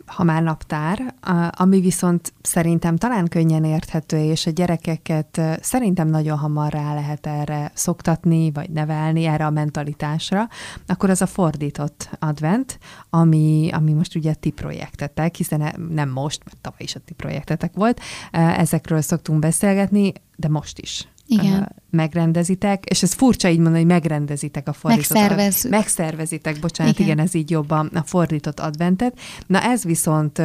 ha 0.05 0.23
már 0.23 0.43
naptár, 0.43 1.15
ami 1.49 1.81
viszont 1.81 2.33
szerintem 2.41 2.95
talán 2.95 3.27
könnyen 3.27 3.63
érthető, 3.63 4.17
és 4.17 4.45
a 4.45 4.51
gyerekeket 4.51 5.41
szerintem 5.61 6.07
nagyon 6.07 6.37
hamar 6.37 6.71
rá 6.71 6.93
lehet 6.93 7.27
erre 7.27 7.71
szoktatni, 7.73 8.51
vagy 8.51 8.69
nevelni, 8.69 9.25
erre 9.25 9.45
a 9.45 9.49
mentalitásra, 9.49 10.47
akkor 10.87 11.09
az 11.09 11.21
a 11.21 11.25
fordított 11.25 12.09
advent, 12.19 12.79
ami, 13.09 13.69
ami 13.71 13.93
most 13.93 14.15
ugye 14.15 14.33
ti 14.33 14.49
projektetek, 14.49 15.35
hiszen 15.35 15.61
e, 15.61 15.75
nem 15.89 16.09
most, 16.09 16.43
mert 16.45 16.57
tavaly 16.61 16.83
is 16.83 16.95
a 16.95 16.99
ti 16.99 17.13
projektetek 17.13 17.73
volt, 17.73 17.99
ezekről 18.31 19.01
szoktunk 19.01 19.39
beszélgetni, 19.39 20.13
de 20.35 20.47
most 20.49 20.79
is 20.79 21.07
igen. 21.25 21.75
megrendezitek, 21.89 22.85
és 22.85 23.03
ez 23.03 23.13
furcsa 23.13 23.49
így 23.49 23.57
mondani, 23.57 23.77
hogy 23.77 23.91
megrendezitek 23.91 24.67
a 24.67 24.73
fordított 24.73 25.17
Megszervezzük. 25.17 25.71
Megszervezitek, 25.71 26.59
bocsánat, 26.59 26.99
igen. 26.99 27.11
igen, 27.11 27.25
ez 27.25 27.33
így 27.33 27.49
jobban 27.49 27.87
a 27.87 28.01
fordított 28.01 28.59
adventet. 28.59 29.19
Na 29.47 29.61
ez 29.61 29.83
viszont 29.83 30.39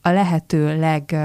a 0.00 0.10
lehető 0.10 0.78
leg 0.78 1.16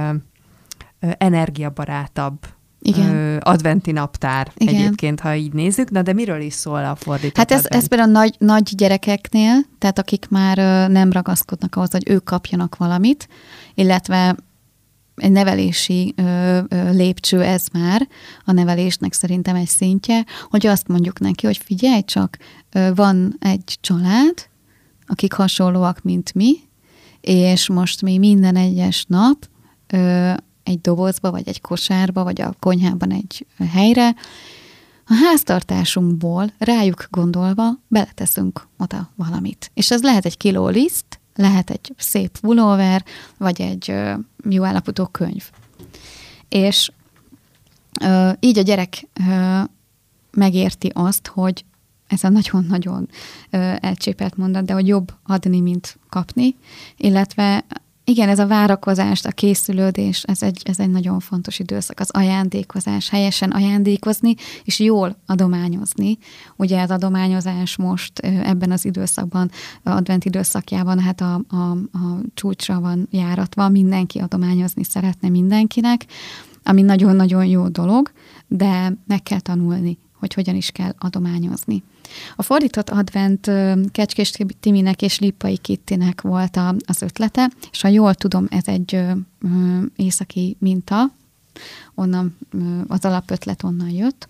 energiabarátabb 0.99 2.37
igen. 2.81 3.37
adventi 3.37 3.91
naptár 3.91 4.51
Igen. 4.57 4.75
egyébként, 4.75 5.19
ha 5.19 5.35
így 5.35 5.53
nézzük. 5.53 5.89
Na, 5.89 6.01
de 6.01 6.13
miről 6.13 6.41
is 6.41 6.53
szól 6.53 6.85
a 6.85 6.95
fordított 6.95 7.37
Hát 7.37 7.51
ez, 7.51 7.57
advent? 7.57 7.83
ez 7.83 7.87
például 7.87 8.11
nagy, 8.11 8.35
nagy 8.37 8.75
gyerekeknél, 8.75 9.59
tehát 9.77 9.99
akik 9.99 10.27
már 10.29 10.57
nem 10.89 11.11
ragaszkodnak 11.11 11.75
ahhoz, 11.75 11.91
hogy 11.91 12.09
ők 12.09 12.23
kapjanak 12.23 12.77
valamit, 12.77 13.27
illetve 13.73 14.35
egy 15.19 15.31
nevelési 15.31 16.13
ö, 16.17 16.59
ö, 16.67 16.91
lépcső 16.91 17.41
ez 17.41 17.65
már, 17.73 18.07
a 18.45 18.51
nevelésnek 18.51 19.13
szerintem 19.13 19.55
egy 19.55 19.67
szintje, 19.67 20.25
hogy 20.49 20.67
azt 20.67 20.87
mondjuk 20.87 21.19
neki, 21.19 21.45
hogy 21.45 21.57
figyelj 21.57 22.01
csak, 22.01 22.37
ö, 22.71 22.89
van 22.95 23.35
egy 23.39 23.77
család, 23.81 24.49
akik 25.07 25.33
hasonlóak, 25.33 26.01
mint 26.01 26.33
mi, 26.33 26.55
és 27.21 27.69
most 27.69 28.01
mi 28.01 28.17
minden 28.17 28.55
egyes 28.55 29.05
nap 29.07 29.47
ö, 29.87 30.31
egy 30.63 30.81
dobozba, 30.81 31.31
vagy 31.31 31.47
egy 31.47 31.61
kosárba, 31.61 32.23
vagy 32.23 32.41
a 32.41 32.55
konyhában 32.59 33.11
egy 33.11 33.45
helyre, 33.71 34.15
a 35.11 35.13
háztartásunkból 35.13 36.53
rájuk 36.57 37.07
gondolva 37.09 37.69
beleteszünk 37.87 38.67
oda 38.77 39.11
valamit. 39.15 39.71
És 39.73 39.91
ez 39.91 40.01
lehet 40.01 40.25
egy 40.25 40.37
kiló 40.37 40.67
liszt, 40.67 41.19
lehet 41.35 41.69
egy 41.69 41.93
szép 41.97 42.39
pulóver, 42.39 43.03
vagy 43.37 43.61
egy 43.61 43.93
jó 44.49 44.63
állapotú 44.63 45.05
könyv. 45.05 45.49
És 46.49 46.91
ö, 48.01 48.31
így 48.39 48.57
a 48.57 48.61
gyerek 48.61 49.07
ö, 49.27 49.61
megérti 50.31 50.91
azt, 50.93 51.27
hogy 51.27 51.65
ez 52.07 52.23
a 52.23 52.29
nagyon-nagyon 52.29 53.09
elcsépelt 53.79 54.37
mondat, 54.37 54.65
de 54.65 54.73
hogy 54.73 54.87
jobb 54.87 55.13
adni, 55.23 55.59
mint 55.59 55.97
kapni, 56.09 56.55
illetve 56.97 57.65
igen, 58.09 58.29
ez 58.29 58.39
a 58.39 58.47
várakozást, 58.47 59.25
a 59.25 59.31
készülődés, 59.31 60.23
ez 60.23 60.43
egy, 60.43 60.61
ez 60.63 60.79
egy 60.79 60.89
nagyon 60.89 61.19
fontos 61.19 61.59
időszak, 61.59 61.99
az 61.99 62.09
ajándékozás, 62.11 63.09
helyesen 63.09 63.51
ajándékozni, 63.51 64.35
és 64.63 64.79
jól 64.79 65.17
adományozni. 65.25 66.17
Ugye 66.55 66.81
az 66.81 66.91
adományozás 66.91 67.77
most 67.77 68.19
ebben 68.19 68.71
az 68.71 68.85
időszakban, 68.85 69.51
advent 69.83 70.25
időszakjában, 70.25 70.99
hát 70.99 71.21
a, 71.21 71.41
a, 71.47 71.55
a 71.91 72.19
csúcsra 72.33 72.79
van 72.79 73.07
járatva, 73.11 73.69
mindenki 73.69 74.19
adományozni 74.19 74.83
szeretne 74.83 75.29
mindenkinek, 75.29 76.05
ami 76.63 76.81
nagyon-nagyon 76.81 77.45
jó 77.45 77.67
dolog, 77.67 78.11
de 78.47 78.93
meg 79.07 79.23
kell 79.23 79.39
tanulni, 79.39 79.97
hogy 80.19 80.33
hogyan 80.33 80.55
is 80.55 80.71
kell 80.71 80.93
adományozni. 80.97 81.83
A 82.35 82.43
fordított 82.43 82.89
advent 82.89 83.51
Kecskés 83.91 84.31
Timinek 84.59 85.01
és 85.01 85.19
Lippai 85.19 85.57
Kittinek 85.57 86.21
volt 86.21 86.55
a, 86.55 86.75
az 86.85 87.01
ötlete, 87.01 87.51
és 87.71 87.81
ha 87.81 87.87
jól 87.87 88.13
tudom, 88.13 88.47
ez 88.49 88.67
egy 88.67 88.99
északi 89.95 90.57
minta, 90.59 91.11
onnan 91.95 92.37
az 92.87 93.05
alapötlet 93.05 93.63
onnan 93.63 93.89
jött. 93.89 94.27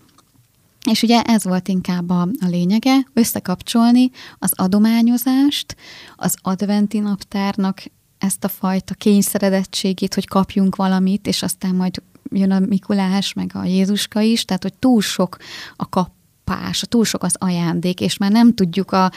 És 0.90 1.02
ugye 1.02 1.22
ez 1.22 1.44
volt 1.44 1.68
inkább 1.68 2.10
a, 2.10 2.20
a 2.20 2.46
lényege, 2.46 3.06
összekapcsolni 3.12 4.10
az 4.38 4.52
adományozást, 4.54 5.76
az 6.16 6.34
adventi 6.42 6.98
naptárnak 6.98 7.82
ezt 8.18 8.44
a 8.44 8.48
fajta 8.48 8.94
kényszeredettségét, 8.94 10.14
hogy 10.14 10.26
kapjunk 10.26 10.76
valamit, 10.76 11.26
és 11.26 11.42
aztán 11.42 11.74
majd 11.74 12.02
jön 12.30 12.50
a 12.50 12.58
Mikulás, 12.58 13.32
meg 13.32 13.50
a 13.54 13.64
Jézuska 13.64 14.20
is, 14.20 14.44
tehát 14.44 14.62
hogy 14.62 14.74
túl 14.74 15.00
sok 15.00 15.36
a 15.76 15.88
kap 15.88 16.10
kapás, 16.50 16.84
túl 16.88 17.04
sok 17.04 17.22
az 17.22 17.34
ajándék, 17.38 18.00
és 18.00 18.16
már 18.16 18.30
nem 18.30 18.54
tudjuk 18.54 18.92
a, 18.92 19.10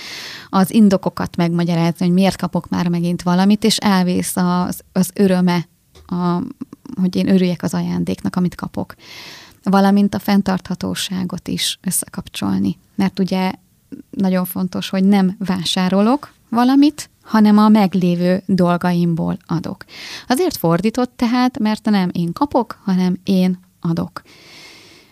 az 0.49 0.73
indokokat 0.73 1.35
megmagyarázni, 1.35 2.05
hogy 2.05 2.13
miért 2.13 2.37
kapok 2.37 2.69
már 2.69 2.87
megint 2.87 3.21
valamit, 3.21 3.63
és 3.63 3.77
elvész 3.77 4.35
az, 4.35 4.81
az 4.91 5.11
öröme, 5.13 5.67
a, 6.05 6.41
hogy 7.01 7.15
én 7.15 7.29
örüljek 7.29 7.63
az 7.63 7.73
ajándéknak, 7.73 8.35
amit 8.35 8.55
kapok. 8.55 8.95
Valamint 9.63 10.15
a 10.15 10.19
fenntarthatóságot 10.19 11.47
is 11.47 11.79
összekapcsolni. 11.81 12.77
Mert 12.95 13.19
ugye 13.19 13.51
nagyon 14.09 14.45
fontos, 14.45 14.89
hogy 14.89 15.03
nem 15.03 15.35
vásárolok 15.39 16.33
valamit, 16.49 17.09
hanem 17.23 17.57
a 17.57 17.69
meglévő 17.69 18.43
dolgaimból 18.45 19.37
adok. 19.45 19.85
Azért 20.27 20.57
fordított 20.57 21.13
tehát, 21.15 21.59
mert 21.59 21.85
nem 21.85 22.09
én 22.11 22.33
kapok, 22.33 22.79
hanem 22.83 23.19
én 23.23 23.59
adok. 23.81 24.21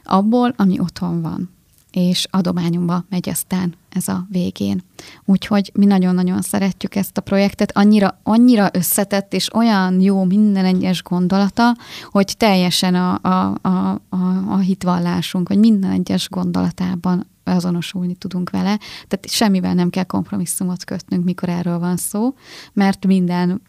Abból, 0.04 0.54
ami 0.58 0.80
otthon 0.80 1.22
van 1.22 1.60
és 1.91 2.27
adományomba 2.30 3.06
megy 3.10 3.30
aztán 3.30 3.73
ez 3.89 4.08
a 4.08 4.25
végén. 4.30 4.84
Úgyhogy 5.25 5.71
mi 5.73 5.86
nagyon-nagyon 5.86 6.41
szeretjük 6.41 6.95
ezt 6.95 7.17
a 7.17 7.21
projektet, 7.21 7.77
annyira, 7.77 8.19
annyira 8.23 8.69
összetett, 8.73 9.34
és 9.34 9.54
olyan 9.54 10.01
jó 10.01 10.23
minden 10.23 10.65
egyes 10.65 11.04
gondolata, 11.04 11.75
hogy 12.10 12.34
teljesen 12.38 12.95
a, 12.95 13.19
a, 13.21 13.58
a, 13.62 14.01
a, 14.10 14.17
a 14.49 14.58
hitvallásunk, 14.58 15.47
hogy 15.47 15.58
minden 15.58 15.91
egyes 15.91 16.30
gondolatában 16.30 17.30
azonosulni 17.43 18.15
tudunk 18.15 18.49
vele. 18.49 18.80
Tehát 19.08 19.30
semmivel 19.30 19.73
nem 19.73 19.89
kell 19.89 20.04
kompromisszumot 20.04 20.84
kötnünk, 20.84 21.23
mikor 21.23 21.49
erről 21.49 21.80
van 21.80 21.97
szó, 21.97 22.34
mert 22.73 23.06
minden 23.06 23.62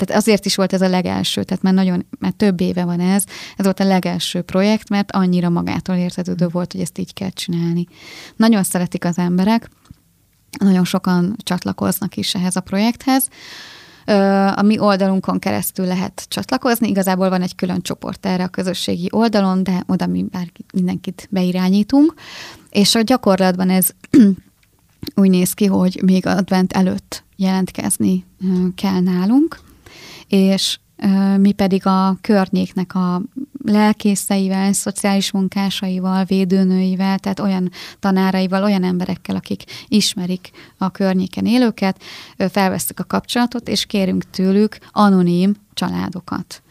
tehát 0.00 0.22
azért 0.22 0.46
is 0.46 0.54
volt 0.54 0.72
ez 0.72 0.80
a 0.80 0.88
legelső, 0.88 1.42
tehát 1.42 1.62
már 1.62 1.74
nagyon, 1.74 2.06
már 2.18 2.32
több 2.32 2.60
éve 2.60 2.84
van 2.84 3.00
ez, 3.00 3.24
ez 3.56 3.64
volt 3.64 3.80
a 3.80 3.84
legelső 3.84 4.42
projekt, 4.42 4.88
mert 4.88 5.12
annyira 5.12 5.48
magától 5.48 5.96
értetődő 5.96 6.48
volt, 6.48 6.72
hogy 6.72 6.80
ezt 6.80 6.98
így 6.98 7.12
kell 7.12 7.30
csinálni. 7.30 7.86
Nagyon 8.36 8.62
szeretik 8.62 9.04
az 9.04 9.18
emberek, 9.18 9.70
nagyon 10.58 10.84
sokan 10.84 11.36
csatlakoznak 11.42 12.16
is 12.16 12.34
ehhez 12.34 12.56
a 12.56 12.60
projekthez. 12.60 13.28
A 14.54 14.62
mi 14.62 14.78
oldalunkon 14.78 15.38
keresztül 15.38 15.86
lehet 15.86 16.24
csatlakozni. 16.28 16.88
Igazából 16.88 17.28
van 17.28 17.42
egy 17.42 17.54
külön 17.54 17.82
csoport 17.82 18.26
erre 18.26 18.44
a 18.44 18.48
közösségi 18.48 19.08
oldalon, 19.10 19.62
de 19.62 19.82
oda 19.86 20.06
mi 20.06 20.22
bárki, 20.22 20.64
mindenkit 20.72 21.28
beirányítunk. 21.30 22.14
És 22.70 22.94
a 22.94 23.00
gyakorlatban 23.00 23.70
ez 23.70 23.90
úgy 25.20 25.30
néz 25.30 25.52
ki, 25.52 25.66
hogy 25.66 26.00
még 26.04 26.26
advent 26.26 26.72
előtt 26.72 27.24
jelentkezni 27.36 28.24
kell 28.74 29.00
nálunk, 29.00 29.58
és 30.30 30.78
mi 31.36 31.52
pedig 31.52 31.86
a 31.86 32.16
környéknek 32.20 32.94
a 32.94 33.22
lelkészeivel, 33.64 34.72
szociális 34.72 35.30
munkásaival, 35.30 36.24
védőnőivel, 36.24 37.18
tehát 37.18 37.40
olyan 37.40 37.70
tanáraival, 37.98 38.62
olyan 38.62 38.84
emberekkel, 38.84 39.36
akik 39.36 39.64
ismerik 39.88 40.50
a 40.78 40.90
környéken 40.90 41.46
élőket, 41.46 42.02
felveszük 42.50 43.00
a 43.00 43.04
kapcsolatot, 43.04 43.68
és 43.68 43.86
kérünk 43.86 44.30
tőlük 44.30 44.78
anonim 44.90 45.54
családokat. 45.74 46.62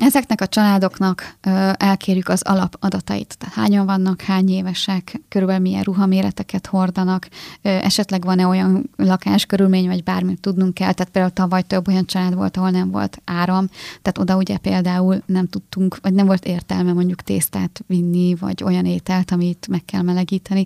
Ezeknek 0.00 0.40
a 0.40 0.46
családoknak 0.46 1.36
elkérjük 1.72 2.28
az 2.28 2.42
alapadatait, 2.42 3.36
tehát 3.38 3.54
hányan 3.54 3.86
vannak, 3.86 4.20
hány 4.20 4.50
évesek, 4.50 5.20
körülbelül 5.28 5.62
milyen 5.62 5.82
ruhaméreteket 5.82 6.66
hordanak, 6.66 7.28
esetleg 7.62 8.24
van-e 8.24 8.46
olyan 8.46 8.90
lakáskörülmény, 8.96 9.86
vagy 9.86 10.02
bármit 10.02 10.40
tudnunk 10.40 10.74
kell, 10.74 10.92
tehát 10.92 11.12
például 11.12 11.34
tavaly 11.34 11.62
több 11.62 11.88
olyan 11.88 12.06
család 12.06 12.34
volt, 12.34 12.56
ahol 12.56 12.70
nem 12.70 12.90
volt 12.90 13.22
áram, 13.24 13.66
tehát 14.02 14.18
oda 14.18 14.36
ugye 14.36 14.56
például 14.56 15.22
nem 15.26 15.46
tudtunk, 15.46 15.98
vagy 16.02 16.14
nem 16.14 16.26
volt 16.26 16.44
értelme 16.44 16.92
mondjuk 16.92 17.22
tésztát 17.22 17.84
vinni, 17.86 18.34
vagy 18.34 18.62
olyan 18.62 18.86
ételt, 18.86 19.30
amit 19.30 19.66
meg 19.70 19.84
kell 19.84 20.02
melegíteni, 20.02 20.64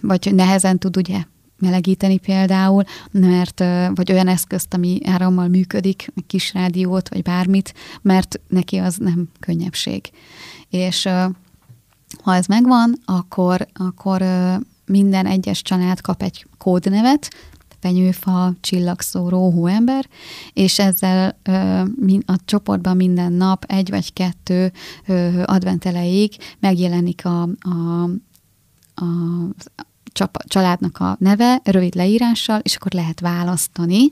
vagy 0.00 0.34
nehezen 0.34 0.78
tud 0.78 0.96
ugye 0.96 1.24
melegíteni 1.62 2.18
például, 2.18 2.84
mert, 3.10 3.64
vagy 3.94 4.12
olyan 4.12 4.28
eszközt, 4.28 4.74
ami 4.74 4.98
árammal 5.04 5.48
működik, 5.48 6.12
kis 6.26 6.52
rádiót, 6.54 7.08
vagy 7.08 7.22
bármit, 7.22 7.74
mert 8.02 8.40
neki 8.48 8.76
az 8.76 8.96
nem 8.96 9.28
könnyebbség. 9.40 10.10
És 10.70 11.08
ha 12.22 12.34
ez 12.34 12.46
megvan, 12.46 12.98
akkor, 13.04 13.66
akkor 13.74 14.22
minden 14.86 15.26
egyes 15.26 15.62
család 15.62 16.00
kap 16.00 16.22
egy 16.22 16.46
kódnevet, 16.58 17.30
fenyőfa, 17.82 18.52
csillagszóró, 18.60 19.50
hóember, 19.50 20.08
és 20.52 20.78
ezzel 20.78 21.38
a 22.26 22.36
csoportban 22.44 22.96
minden 22.96 23.32
nap 23.32 23.64
egy 23.64 23.90
vagy 23.90 24.12
kettő 24.12 24.72
advent 25.44 25.84
elejéig 25.84 26.36
megjelenik 26.60 27.24
a, 27.24 27.42
a, 27.42 28.02
a, 28.94 29.04
családnak 30.46 30.98
a 30.98 31.16
neve, 31.18 31.60
rövid 31.64 31.94
leírással, 31.94 32.60
és 32.62 32.76
akkor 32.76 32.92
lehet 32.92 33.20
választani 33.20 34.10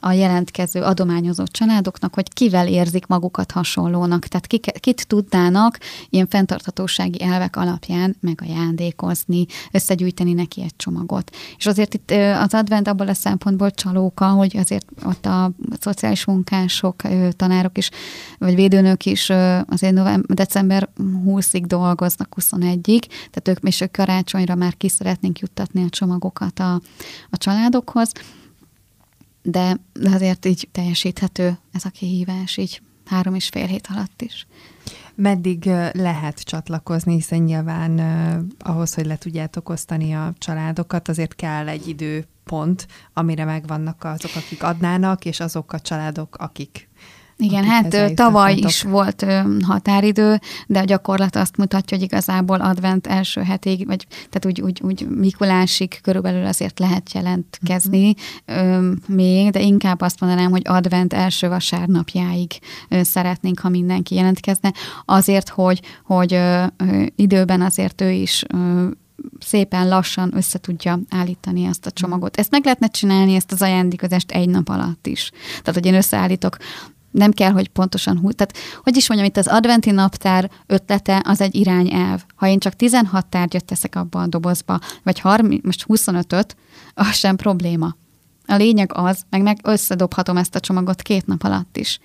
a 0.00 0.12
jelentkező 0.12 0.82
adományozó 0.82 1.44
családoknak, 1.46 2.14
hogy 2.14 2.32
kivel 2.32 2.68
érzik 2.68 3.06
magukat 3.06 3.50
hasonlónak, 3.50 4.26
tehát 4.26 4.46
kik, 4.46 4.70
kit 4.80 5.06
tudnának 5.06 5.78
ilyen 6.10 6.26
fenntarthatósági 6.28 7.22
elvek 7.22 7.56
alapján 7.56 8.16
megajándékozni, 8.20 9.46
összegyűjteni 9.72 10.32
neki 10.32 10.62
egy 10.62 10.76
csomagot. 10.76 11.30
És 11.56 11.66
azért 11.66 11.94
itt 11.94 12.10
az 12.40 12.54
advent 12.54 12.88
abból 12.88 13.08
a 13.08 13.14
szempontból 13.14 13.70
csalóka, 13.70 14.28
hogy 14.28 14.56
azért 14.56 14.86
ott 15.04 15.26
a 15.26 15.50
szociális 15.80 16.24
munkások, 16.24 16.96
tanárok 17.36 17.78
is, 17.78 17.90
vagy 18.38 18.54
védőnök 18.54 19.06
is 19.06 19.30
azért 19.66 19.94
november, 19.94 20.36
december 20.36 20.88
20-ig 21.26 21.62
dolgoznak, 21.66 22.34
21-ig, 22.40 23.02
tehát 23.30 23.48
ők 23.48 23.66
és 23.68 23.80
ők 23.80 23.90
karácsonyra 23.90 24.54
már 24.54 24.76
ki 24.76 24.88
szeretnénk 24.88 25.38
juttatni 25.38 25.84
a 25.84 25.88
csomagokat 25.88 26.58
a, 26.58 26.80
a 27.30 27.36
családokhoz 27.36 28.12
de, 29.50 29.76
azért 30.04 30.44
így 30.44 30.68
teljesíthető 30.72 31.58
ez 31.72 31.84
a 31.84 31.90
kihívás, 31.90 32.56
így 32.56 32.82
három 33.04 33.34
és 33.34 33.48
fél 33.48 33.66
hét 33.66 33.88
alatt 33.90 34.22
is. 34.22 34.46
Meddig 35.14 35.64
lehet 35.92 36.40
csatlakozni, 36.40 37.14
hiszen 37.14 37.38
nyilván 37.38 37.98
ahhoz, 38.58 38.94
hogy 38.94 39.06
le 39.06 39.16
tudjátok 39.16 39.68
osztani 39.68 40.12
a 40.14 40.32
családokat, 40.38 41.08
azért 41.08 41.34
kell 41.34 41.68
egy 41.68 41.88
időpont, 41.88 42.86
amire 43.12 43.44
megvannak 43.44 44.04
azok, 44.04 44.30
akik 44.36 44.62
adnának, 44.62 45.24
és 45.24 45.40
azok 45.40 45.72
a 45.72 45.80
családok, 45.80 46.36
akik 46.36 46.88
igen, 47.40 47.64
hát 47.64 48.14
tavaly 48.14 48.54
is 48.54 48.82
volt 48.82 49.26
határidő, 49.62 50.40
de 50.66 50.78
a 50.78 50.84
gyakorlat 50.84 51.36
azt 51.36 51.56
mutatja, 51.56 51.96
hogy 51.96 52.06
igazából 52.06 52.60
advent 52.60 53.06
első 53.06 53.42
hetig, 53.42 53.86
vagy 53.86 54.06
tehát 54.08 54.46
úgy, 54.46 54.60
úgy, 54.60 54.80
úgy 54.82 55.08
Mikulásig 55.08 56.00
körülbelül 56.02 56.46
azért 56.46 56.78
lehet 56.78 57.12
jelentkezni 57.12 58.14
uh-huh. 58.46 58.94
még, 59.06 59.50
de 59.50 59.60
inkább 59.60 60.00
azt 60.00 60.20
mondanám, 60.20 60.50
hogy 60.50 60.62
advent 60.64 61.12
első 61.12 61.48
vasárnapjáig 61.48 62.50
szeretnénk, 62.90 63.58
ha 63.58 63.68
mindenki 63.68 64.14
jelentkezne, 64.14 64.72
azért, 65.04 65.48
hogy, 65.48 65.80
hogy 66.04 66.40
időben 67.16 67.60
azért 67.60 68.00
ő 68.00 68.10
is 68.10 68.44
szépen 69.38 69.88
lassan 69.88 70.32
össze 70.36 70.58
tudja 70.58 70.98
állítani 71.10 71.64
ezt 71.64 71.86
a 71.86 71.90
csomagot. 71.90 72.36
Ezt 72.36 72.50
meg 72.50 72.64
lehetne 72.64 72.86
csinálni, 72.86 73.34
ezt 73.34 73.52
az 73.52 73.62
ajándékozást 73.62 74.30
egy 74.30 74.48
nap 74.48 74.68
alatt 74.68 75.06
is. 75.06 75.30
Tehát, 75.48 75.74
hogy 75.74 75.86
én 75.86 75.94
összeállítok 75.94 76.56
nem 77.10 77.30
kell, 77.30 77.50
hogy 77.50 77.68
pontosan 77.68 78.18
hú. 78.18 78.30
Tehát, 78.30 78.56
hogy 78.82 78.96
is 78.96 79.08
mondjam, 79.08 79.30
itt 79.30 79.36
az 79.36 79.46
adventi 79.46 79.90
naptár 79.90 80.50
ötlete 80.66 81.22
az 81.24 81.40
egy 81.40 81.54
irányelv. 81.54 82.24
Ha 82.34 82.46
én 82.46 82.58
csak 82.58 82.74
16 82.74 83.26
tárgyat 83.26 83.64
teszek 83.64 83.96
abba 83.96 84.20
a 84.20 84.26
dobozba, 84.26 84.78
vagy 85.02 85.20
30, 85.20 85.64
most 85.64 85.84
25-öt, 85.88 86.56
az 86.94 87.14
sem 87.14 87.36
probléma. 87.36 87.96
A 88.50 88.54
lényeg 88.54 88.90
az, 88.94 89.22
meg 89.30 89.42
meg 89.42 89.58
összedobhatom 89.62 90.36
ezt 90.36 90.54
a 90.54 90.60
csomagot 90.60 91.02
két 91.02 91.26
nap 91.26 91.42
alatt 91.44 91.76
is. 91.76 92.00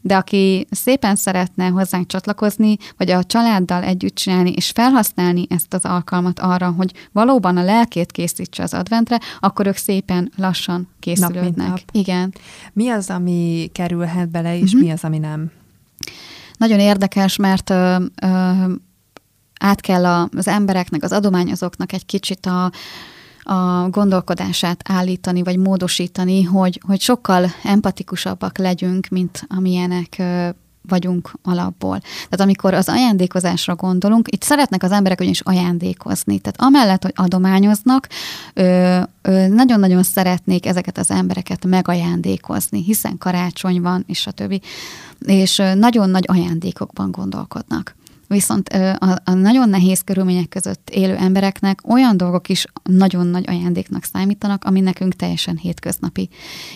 De 0.00 0.16
aki 0.16 0.66
szépen 0.70 1.16
szeretne 1.16 1.66
hozzánk 1.66 2.06
csatlakozni, 2.06 2.76
vagy 2.96 3.10
a 3.10 3.24
családdal 3.24 3.82
együtt 3.82 4.14
csinálni, 4.14 4.52
és 4.52 4.70
felhasználni 4.70 5.46
ezt 5.48 5.74
az 5.74 5.84
alkalmat 5.84 6.38
arra, 6.38 6.70
hogy 6.70 6.92
valóban 7.12 7.56
a 7.56 7.62
lelkét 7.62 8.12
készítse 8.12 8.62
az 8.62 8.74
adventre, 8.74 9.20
akkor 9.40 9.66
ők 9.66 9.76
szépen 9.76 10.32
lassan 10.36 10.88
készülődnek. 11.00 11.56
Nap, 11.56 11.68
nap. 11.68 11.80
Igen. 11.92 12.34
Mi 12.72 12.88
az, 12.88 13.10
ami 13.10 13.70
kerülhet 13.72 14.28
bele, 14.28 14.58
és 14.58 14.72
uh-huh. 14.72 14.80
mi 14.80 14.90
az, 14.90 15.04
ami 15.04 15.18
nem? 15.18 15.50
Nagyon 16.56 16.80
érdekes, 16.80 17.36
mert 17.36 17.70
ö, 17.70 17.96
ö, 18.22 18.52
át 19.60 19.80
kell 19.80 20.04
az 20.36 20.48
embereknek, 20.48 21.02
az 21.02 21.12
adományozóknak 21.12 21.92
egy 21.92 22.06
kicsit 22.06 22.46
a 22.46 22.70
a 23.46 23.88
gondolkodását 23.90 24.82
állítani, 24.88 25.42
vagy 25.42 25.56
módosítani, 25.56 26.42
hogy, 26.42 26.80
hogy 26.86 27.00
sokkal 27.00 27.50
empatikusabbak 27.62 28.58
legyünk, 28.58 29.08
mint 29.08 29.46
amilyenek 29.48 30.22
vagyunk 30.88 31.32
alapból. 31.42 31.98
Tehát 32.00 32.40
amikor 32.40 32.74
az 32.74 32.88
ajándékozásra 32.88 33.74
gondolunk, 33.74 34.32
itt 34.32 34.42
szeretnek 34.42 34.82
az 34.82 34.92
emberek 34.92 35.20
ugyanis 35.20 35.40
ajándékozni. 35.40 36.38
Tehát 36.38 36.60
amellett, 36.60 37.02
hogy 37.02 37.12
adományoznak, 37.14 38.08
nagyon-nagyon 39.48 40.02
szeretnék 40.02 40.66
ezeket 40.66 40.98
az 40.98 41.10
embereket 41.10 41.64
megajándékozni, 41.64 42.82
hiszen 42.82 43.18
karácsony 43.18 43.80
van, 43.80 44.04
és 44.06 44.26
a 44.26 44.30
többi, 44.30 44.60
és 45.26 45.62
nagyon 45.74 46.10
nagy 46.10 46.24
ajándékokban 46.26 47.10
gondolkodnak. 47.10 47.94
Viszont 48.28 48.68
a, 48.68 49.20
a 49.24 49.32
nagyon 49.32 49.68
nehéz 49.68 50.00
körülmények 50.00 50.48
között 50.48 50.90
élő 50.90 51.16
embereknek 51.16 51.80
olyan 51.88 52.16
dolgok 52.16 52.48
is 52.48 52.66
nagyon 52.82 53.26
nagy 53.26 53.44
ajándéknak 53.48 54.04
számítanak, 54.04 54.64
ami 54.64 54.80
nekünk 54.80 55.14
teljesen 55.14 55.56
hétköznapi. 55.56 56.28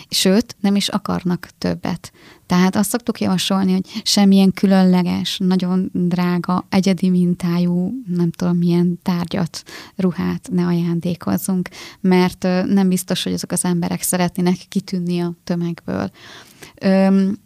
Sőt, 0.09 0.55
nem 0.59 0.75
is 0.75 0.87
akarnak 0.87 1.49
többet. 1.57 2.11
Tehát 2.45 2.75
azt 2.75 2.89
szoktuk 2.89 3.19
javasolni, 3.19 3.71
hogy 3.71 4.01
semmilyen 4.03 4.51
különleges, 4.53 5.37
nagyon 5.37 5.89
drága, 5.93 6.65
egyedi 6.69 7.09
mintájú, 7.09 7.91
nem 8.07 8.31
tudom 8.31 8.57
milyen 8.57 8.99
tárgyat, 9.03 9.63
ruhát 9.95 10.49
ne 10.51 10.65
ajándékozzunk, 10.65 11.69
mert 12.01 12.43
nem 12.67 12.89
biztos, 12.89 13.23
hogy 13.23 13.33
azok 13.33 13.51
az 13.51 13.65
emberek 13.65 14.01
szeretnének 14.01 14.55
kitűnni 14.69 15.19
a 15.19 15.33
tömegből. 15.43 16.11
Öm, 16.81 17.37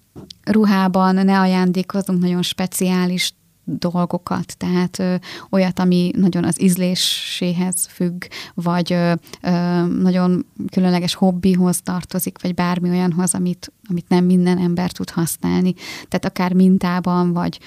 ruhában 0.43 1.15
ne 1.15 1.39
ajándékozzunk 1.39 2.19
nagyon 2.19 2.41
speciális 2.41 3.33
dolgokat, 3.65 4.57
tehát 4.57 4.99
ö, 4.99 5.15
olyat, 5.49 5.79
ami 5.79 6.11
nagyon 6.15 6.43
az 6.43 6.61
ízléséhez 6.61 7.87
függ, 7.91 8.25
vagy 8.53 8.93
ö, 8.93 9.13
ö, 9.41 9.85
nagyon 9.85 10.45
különleges 10.71 11.13
hobbihoz 11.13 11.81
tartozik, 11.81 12.41
vagy 12.41 12.53
bármi 12.53 12.89
olyanhoz, 12.89 13.33
amit, 13.33 13.71
amit 13.89 14.09
nem 14.09 14.25
minden 14.25 14.57
ember 14.57 14.91
tud 14.91 15.09
használni. 15.09 15.73
Tehát 16.07 16.25
akár 16.25 16.53
mintában, 16.53 17.33
vagy 17.33 17.59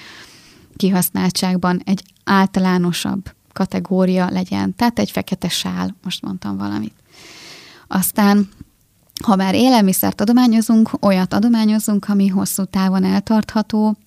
kihasználtságban 0.75 1.81
egy 1.85 2.03
általánosabb 2.23 3.31
kategória 3.53 4.29
legyen. 4.29 4.75
Tehát 4.75 4.99
egy 4.99 5.11
fekete 5.11 5.49
sál, 5.49 5.95
most 6.03 6.21
mondtam 6.21 6.57
valamit. 6.57 6.93
Aztán 7.87 8.49
ha 9.23 9.35
már 9.35 9.55
élelmiszert 9.55 10.21
adományozunk, 10.21 10.89
olyat 11.01 11.33
adományozunk, 11.33 12.09
ami 12.09 12.27
hosszú 12.27 12.63
távon 12.63 13.03
eltartható, 13.03 13.97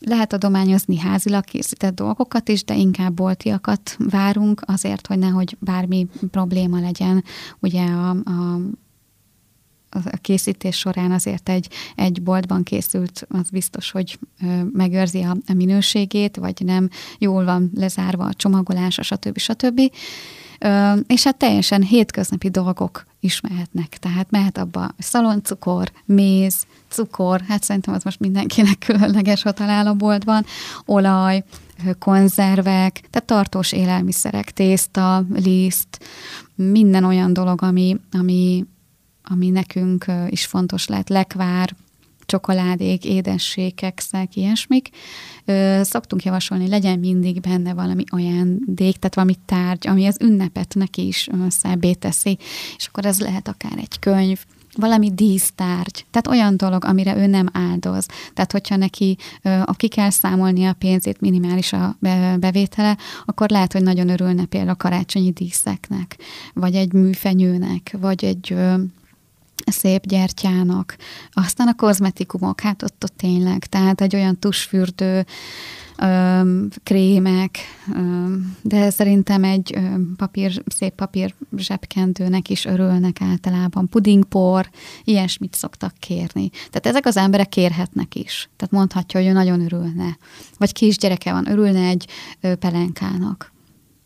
lehet 0.00 0.32
adományozni 0.32 0.98
házilag 0.98 1.44
készített 1.44 1.94
dolgokat 1.94 2.48
is, 2.48 2.64
de 2.64 2.76
inkább 2.76 3.12
boltiakat 3.12 3.96
várunk 3.98 4.62
azért, 4.64 5.06
hogy 5.06 5.18
nehogy 5.18 5.56
bármi 5.60 6.06
probléma 6.30 6.80
legyen. 6.80 7.24
Ugye 7.60 7.82
a, 7.82 8.10
a 8.10 8.58
a 9.92 10.16
készítés 10.20 10.76
során 10.76 11.12
azért 11.12 11.48
egy, 11.48 11.68
egy 11.96 12.22
boltban 12.22 12.62
készült, 12.62 13.26
az 13.28 13.50
biztos, 13.50 13.90
hogy 13.90 14.18
megőrzi 14.72 15.22
a, 15.22 15.36
a 15.46 15.52
minőségét, 15.52 16.36
vagy 16.36 16.62
nem 16.64 16.88
jól 17.18 17.44
van 17.44 17.70
lezárva 17.74 18.24
a 18.24 18.34
csomagolása, 18.34 19.02
stb. 19.02 19.38
stb. 19.38 19.80
És 21.06 21.24
hát 21.24 21.36
teljesen 21.36 21.82
hétköznapi 21.82 22.48
dolgok 22.48 23.06
is 23.20 23.40
mehetnek. 23.40 23.88
Tehát 23.88 24.30
mehet 24.30 24.58
abba 24.58 24.94
szaloncukor, 24.98 25.92
méz, 26.04 26.66
cukor, 26.88 27.40
hát 27.48 27.62
szerintem 27.62 27.94
az 27.94 28.02
most 28.02 28.20
mindenkinek 28.20 28.78
különleges, 28.86 29.42
ha 29.42 29.52
talál 29.52 29.92
boltban, 29.92 30.44
olaj, 30.84 31.44
konzervek, 31.98 33.00
tehát 33.10 33.26
tartós 33.26 33.72
élelmiszerek, 33.72 34.50
tészta, 34.50 35.24
liszt, 35.34 36.04
minden 36.54 37.04
olyan 37.04 37.32
dolog, 37.32 37.62
ami, 37.62 37.96
ami, 38.12 38.64
ami 39.22 39.50
nekünk 39.50 40.04
is 40.28 40.46
fontos 40.46 40.86
lehet, 40.86 41.08
lekvár, 41.08 41.74
csokoládék, 42.30 43.04
édességek, 43.04 44.00
szek, 44.00 44.36
ilyesmik. 44.36 44.88
Szoktunk 45.82 46.24
javasolni, 46.24 46.68
legyen 46.68 46.98
mindig 46.98 47.40
benne 47.40 47.74
valami 47.74 48.04
ajándék, 48.06 48.96
tehát 48.96 49.14
valami 49.14 49.34
tárgy, 49.44 49.86
ami 49.86 50.06
az 50.06 50.16
ünnepet 50.20 50.74
neki 50.74 51.06
is 51.06 51.28
szebbé 51.48 51.92
teszi, 51.92 52.38
és 52.76 52.86
akkor 52.86 53.06
ez 53.06 53.20
lehet 53.20 53.48
akár 53.48 53.78
egy 53.78 53.98
könyv, 53.98 54.38
valami 54.76 55.14
dísztárgy, 55.14 56.06
tehát 56.10 56.26
olyan 56.26 56.56
dolog, 56.56 56.84
amire 56.84 57.16
ő 57.16 57.26
nem 57.26 57.48
áldoz. 57.52 58.06
Tehát, 58.34 58.52
hogyha 58.52 58.76
neki, 58.76 59.16
aki 59.64 59.88
kell 59.88 60.10
számolni 60.10 60.64
a 60.64 60.72
pénzét, 60.72 61.20
minimális 61.20 61.72
a 61.72 61.96
bevétele, 62.38 62.96
akkor 63.24 63.50
lehet, 63.50 63.72
hogy 63.72 63.82
nagyon 63.82 64.08
örülne 64.08 64.44
például 64.44 64.72
a 64.72 64.76
karácsonyi 64.76 65.30
díszeknek, 65.30 66.16
vagy 66.54 66.74
egy 66.74 66.92
műfenyőnek, 66.92 67.96
vagy 68.00 68.24
egy 68.24 68.56
szép 69.66 70.06
gyertyának. 70.06 70.96
Aztán 71.32 71.68
a 71.68 71.74
kozmetikumok, 71.74 72.60
hát 72.60 72.82
ott, 72.82 73.04
ott 73.04 73.16
tényleg, 73.16 73.66
tehát 73.66 74.00
egy 74.00 74.14
olyan 74.14 74.38
tusfürdő, 74.38 75.26
öm, 76.00 76.68
krémek, 76.82 77.58
öm, 77.94 78.56
de 78.62 78.90
szerintem 78.90 79.44
egy 79.44 79.72
öm, 79.74 80.14
papír, 80.16 80.62
szép 80.66 80.94
papír 80.94 81.34
zsebkendőnek 81.56 82.48
is 82.48 82.64
örülnek 82.64 83.20
általában. 83.20 83.88
Pudingpor, 83.88 84.70
ilyesmit 85.04 85.54
szoktak 85.54 85.94
kérni. 85.98 86.50
Tehát 86.50 86.86
ezek 86.86 87.06
az 87.06 87.16
emberek 87.16 87.48
kérhetnek 87.48 88.14
is. 88.14 88.48
Tehát 88.56 88.74
mondhatja, 88.74 89.20
hogy 89.20 89.28
ő 89.28 89.32
nagyon 89.32 89.60
örülne. 89.60 90.18
Vagy 90.58 90.72
kisgyereke 90.72 91.32
van, 91.32 91.50
örülne 91.50 91.88
egy 91.88 92.06
ö, 92.40 92.54
pelenkának 92.54 93.52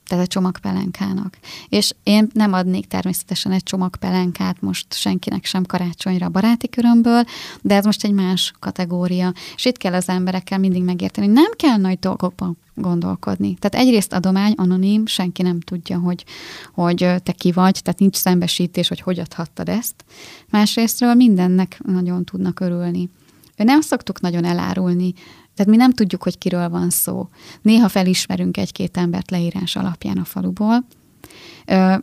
tehát 0.06 0.24
a 0.24 0.28
csomagpelenkának. 0.28 1.38
És 1.68 1.92
én 2.02 2.28
nem 2.32 2.52
adnék 2.52 2.86
természetesen 2.86 3.52
egy 3.52 3.62
csomagpelenkát 3.62 4.60
most 4.60 4.94
senkinek 4.94 5.44
sem 5.44 5.64
karácsonyra 5.64 6.26
a 6.26 6.28
baráti 6.28 6.68
körömből, 6.68 7.24
de 7.62 7.74
ez 7.74 7.84
most 7.84 8.04
egy 8.04 8.12
más 8.12 8.52
kategória. 8.58 9.32
És 9.56 9.64
itt 9.64 9.76
kell 9.76 9.94
az 9.94 10.08
emberekkel 10.08 10.58
mindig 10.58 10.82
megérteni, 10.82 11.26
nem 11.26 11.50
kell 11.56 11.76
nagy 11.76 11.98
dolgokban 11.98 12.56
gondolkodni. 12.74 13.54
Tehát 13.54 13.86
egyrészt 13.86 14.12
adomány, 14.12 14.52
anonim, 14.56 15.06
senki 15.06 15.42
nem 15.42 15.60
tudja, 15.60 15.98
hogy, 15.98 16.24
hogy 16.72 16.96
te 17.22 17.32
ki 17.32 17.52
vagy, 17.52 17.80
tehát 17.82 18.00
nincs 18.00 18.16
szembesítés, 18.16 18.88
hogy 18.88 19.00
hogy 19.00 19.18
adhattad 19.18 19.68
ezt. 19.68 20.04
Másrésztről 20.50 21.14
mindennek 21.14 21.80
nagyon 21.84 22.24
tudnak 22.24 22.60
örülni. 22.60 23.08
Nem 23.56 23.80
szoktuk 23.80 24.20
nagyon 24.20 24.44
elárulni 24.44 25.14
tehát 25.54 25.72
mi 25.72 25.76
nem 25.76 25.92
tudjuk, 25.92 26.22
hogy 26.22 26.38
kiről 26.38 26.68
van 26.68 26.90
szó. 26.90 27.28
Néha 27.62 27.88
felismerünk 27.88 28.56
egy-két 28.56 28.96
embert 28.96 29.30
leírás 29.30 29.76
alapján 29.76 30.16
a 30.16 30.24
faluból, 30.24 30.84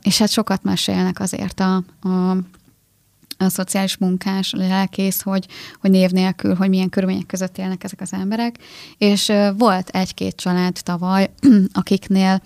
és 0.02 0.18
hát 0.18 0.30
sokat 0.30 0.64
mesélnek 0.64 1.20
azért 1.20 1.60
a, 1.60 1.76
a 2.02 2.38
a 3.42 3.50
szociális 3.50 3.98
munkás, 3.98 4.54
a 4.54 4.58
lelkész, 4.58 5.22
hogy, 5.22 5.48
hogy 5.80 5.90
név 5.90 6.10
nélkül, 6.10 6.56
hogy 6.56 6.70
milyen 6.70 6.90
körülmények 6.90 7.26
között 7.26 7.58
élnek 7.58 7.84
ezek 7.84 8.02
az 8.02 8.14
emberek. 8.14 8.56
És 8.98 9.32
volt 9.58 9.90
egy-két 9.90 10.36
család 10.36 10.78
tavaly, 10.84 11.32
akiknél, 11.74 12.42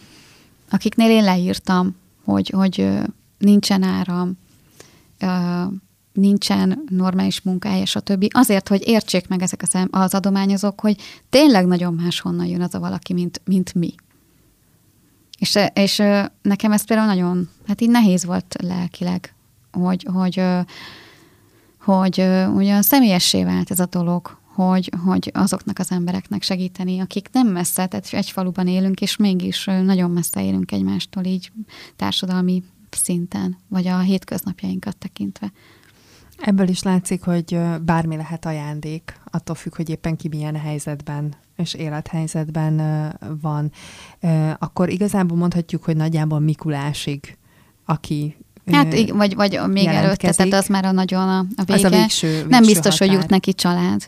akiknél 0.70 1.10
én 1.10 1.24
leírtam, 1.24 1.96
hogy, 2.24 2.50
hogy 2.50 2.88
nincsen 3.38 3.84
áram, 3.84 4.38
nincsen 6.16 6.84
normális 6.90 7.42
munkája, 7.42 7.86
stb. 7.86 8.28
Azért, 8.32 8.68
hogy 8.68 8.88
értsék 8.88 9.28
meg 9.28 9.42
ezek 9.42 9.62
az, 9.62 9.88
az 9.90 10.14
adományozók, 10.14 10.80
hogy 10.80 11.02
tényleg 11.30 11.66
nagyon 11.66 11.94
máshonnan 11.94 12.46
jön 12.46 12.62
az 12.62 12.76
a 12.76 12.80
valaki, 12.80 13.14
mint, 13.14 13.42
mint 13.46 13.74
mi. 13.74 13.94
És, 15.40 15.60
és 15.74 16.02
nekem 16.42 16.72
ez 16.72 16.86
például 16.86 17.08
nagyon, 17.08 17.50
hát 17.68 17.82
így 17.82 17.90
nehéz 17.90 18.26
volt 18.26 18.56
lelkileg, 18.64 19.34
hogy, 19.72 20.08
hogy, 20.14 20.42
hogy, 21.80 22.26
hogy 22.54 22.56
olyan 22.56 22.82
személyessé 22.82 23.44
vált 23.44 23.72
ez 23.72 23.80
a 23.80 23.86
dolog, 23.86 24.38
hogy, 24.56 24.92
hogy 25.06 25.32
azoknak 25.34 25.80
az 25.80 25.92
embereknek 25.92 26.44
segíteni, 26.44 27.00
akik 27.00 27.30
nem 27.32 27.48
messze, 27.48 27.86
tehát 27.86 28.14
egy 28.14 28.30
faluban 28.30 28.68
élünk, 28.68 29.02
és 29.02 29.16
mégis 29.16 29.66
nagyon 29.66 30.12
messze 30.12 30.44
élünk 30.44 30.72
egymástól 30.72 31.24
így 31.24 31.52
társadalmi 31.96 32.64
szinten, 32.90 33.58
vagy 33.68 33.88
a 33.88 34.00
hétköznapjainkat 34.00 34.98
tekintve. 34.98 35.52
Ebből 36.38 36.68
is 36.68 36.84
látszik, 36.84 37.24
hogy 37.24 37.60
bármi 37.82 38.16
lehet 38.16 38.46
ajándék, 38.46 39.20
attól 39.32 39.56
függ, 39.56 39.76
hogy 39.76 39.90
éppen 39.90 40.16
ki 40.16 40.28
milyen 40.28 40.56
helyzetben 40.56 41.34
és 41.58 41.74
élethelyzetben 41.74 42.82
van. 43.42 43.72
Akkor 44.60 44.90
igazából 44.90 45.38
mondhatjuk, 45.38 45.84
hogy 45.84 45.96
nagyjából 45.96 46.40
Mikulásig, 46.40 47.38
aki 47.86 48.36
Hát, 48.72 49.10
vagy, 49.10 49.36
vagy 49.36 49.60
még 49.68 49.86
előtte, 49.86 50.32
tehát 50.34 50.54
az 50.54 50.68
már 50.68 50.86
a 50.86 50.92
nagyon 50.92 51.30
a, 51.30 51.40
a 51.40 51.64
vége. 51.66 51.74
Az 51.74 51.84
a 51.84 51.90
végső, 51.90 52.28
végső 52.28 52.48
Nem 52.48 52.64
biztos, 52.64 52.98
határ. 52.98 53.08
hogy 53.08 53.18
jut 53.18 53.30
neki 53.30 53.54
család. 53.54 54.06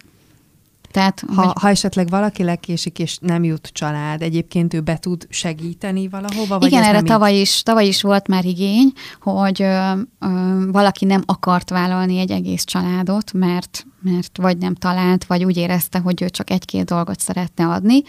Tehát, 0.98 1.24
ha, 1.36 1.46
hogy... 1.46 1.54
ha 1.62 1.70
esetleg 1.70 2.10
valaki 2.10 2.44
lekésik, 2.44 3.00
és 3.00 3.18
nem 3.22 3.44
jut 3.44 3.70
család, 3.74 4.22
egyébként 4.22 4.74
ő 4.74 4.82
be 4.82 4.98
tud 4.98 5.28
segíteni 5.30 6.08
valahova? 6.08 6.60
Vagy 6.60 6.68
Igen, 6.68 6.84
erre 6.84 7.02
tavaly 7.02 7.34
így... 7.34 7.42
is, 7.42 7.64
tavaly 7.64 7.86
is 7.86 8.02
volt 8.02 8.28
már 8.28 8.46
igény, 8.46 8.92
hogy 9.22 9.62
ö, 9.62 9.92
ö, 10.20 10.72
valaki 10.72 11.06
nem 11.06 11.24
akart 11.26 11.70
vállalni 11.70 12.18
egy 12.18 12.32
egész 12.32 12.64
családot, 12.64 13.34
mert 13.34 13.86
mert 14.02 14.38
vagy 14.38 14.58
nem 14.58 14.76
talált, 14.76 15.26
vagy 15.26 15.44
úgy 15.44 15.58
érezte, 15.58 16.00
hogy 16.00 16.22
ő 16.22 16.30
csak 16.30 16.50
egy-két 16.50 16.86
dolgot 16.86 17.20
szeretne 17.20 17.68
adni, 17.68 18.02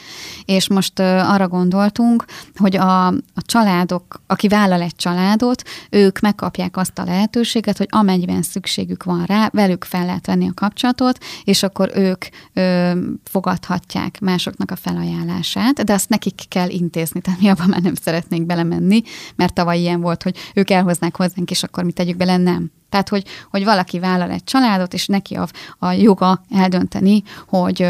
és 0.45 0.69
most 0.69 0.99
arra 0.99 1.49
gondoltunk, 1.49 2.25
hogy 2.57 2.77
a, 2.77 3.07
a 3.07 3.43
családok, 3.47 4.23
aki 4.27 4.49
vállal 4.49 4.81
egy 4.81 4.97
családot, 4.97 5.63
ők 5.91 6.21
megkapják 6.21 6.77
azt 6.77 6.99
a 6.99 7.05
lehetőséget, 7.05 7.79
hogy 7.79 7.89
amennyiben 7.91 8.43
szükségük 8.43 9.05
van 9.05 9.25
rá, 9.25 9.49
velük 9.53 9.85
fel 9.85 10.05
lehet 10.05 10.27
venni 10.27 10.49
a 10.49 10.55
kapcsolatot, 10.55 11.19
és 11.45 11.63
akkor 11.63 11.91
ők 11.95 12.25
ö, 12.53 12.93
fogadhatják 13.25 14.21
másoknak 14.21 14.71
a 14.71 14.77
felajánlását, 14.77 15.85
de 15.85 15.93
azt 15.93 16.09
nekik 16.09 16.41
kell 16.49 16.69
intézni, 16.69 17.21
tehát 17.21 17.41
mi 17.41 17.49
abban 17.49 17.69
már 17.69 17.83
nem 17.83 17.95
szeretnénk 17.95 18.47
belemenni, 18.47 19.03
mert 19.37 19.55
tavaly 19.55 19.79
ilyen 19.79 20.01
volt, 20.01 20.23
hogy 20.23 20.37
ők 20.55 20.71
elhoznák 20.71 21.17
hozzánk, 21.17 21.51
és 21.51 21.63
akkor 21.63 21.85
mi 21.85 21.93
tegyük 21.93 22.17
bele, 22.17 22.37
nem. 22.37 22.71
Tehát, 22.89 23.09
hogy, 23.09 23.25
hogy 23.51 23.65
valaki 23.65 23.99
vállal 23.99 24.31
egy 24.31 24.45
családot, 24.45 24.95
és 24.95 25.07
neki 25.07 25.35
a, 25.35 25.49
a 25.79 25.93
joga 25.93 26.43
eldönteni, 26.51 27.23
hogy 27.47 27.89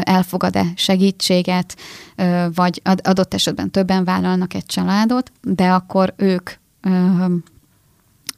elfogad-e 0.00 0.64
segítséget, 0.74 1.76
ö, 2.16 2.46
vagy 2.54 2.82
adott 3.02 3.34
esetben 3.34 3.70
többen 3.70 4.04
vállalnak 4.04 4.54
egy 4.54 4.66
családot, 4.66 5.32
de 5.42 5.68
akkor 5.72 6.14
ők 6.16 6.50
ö, 6.80 7.24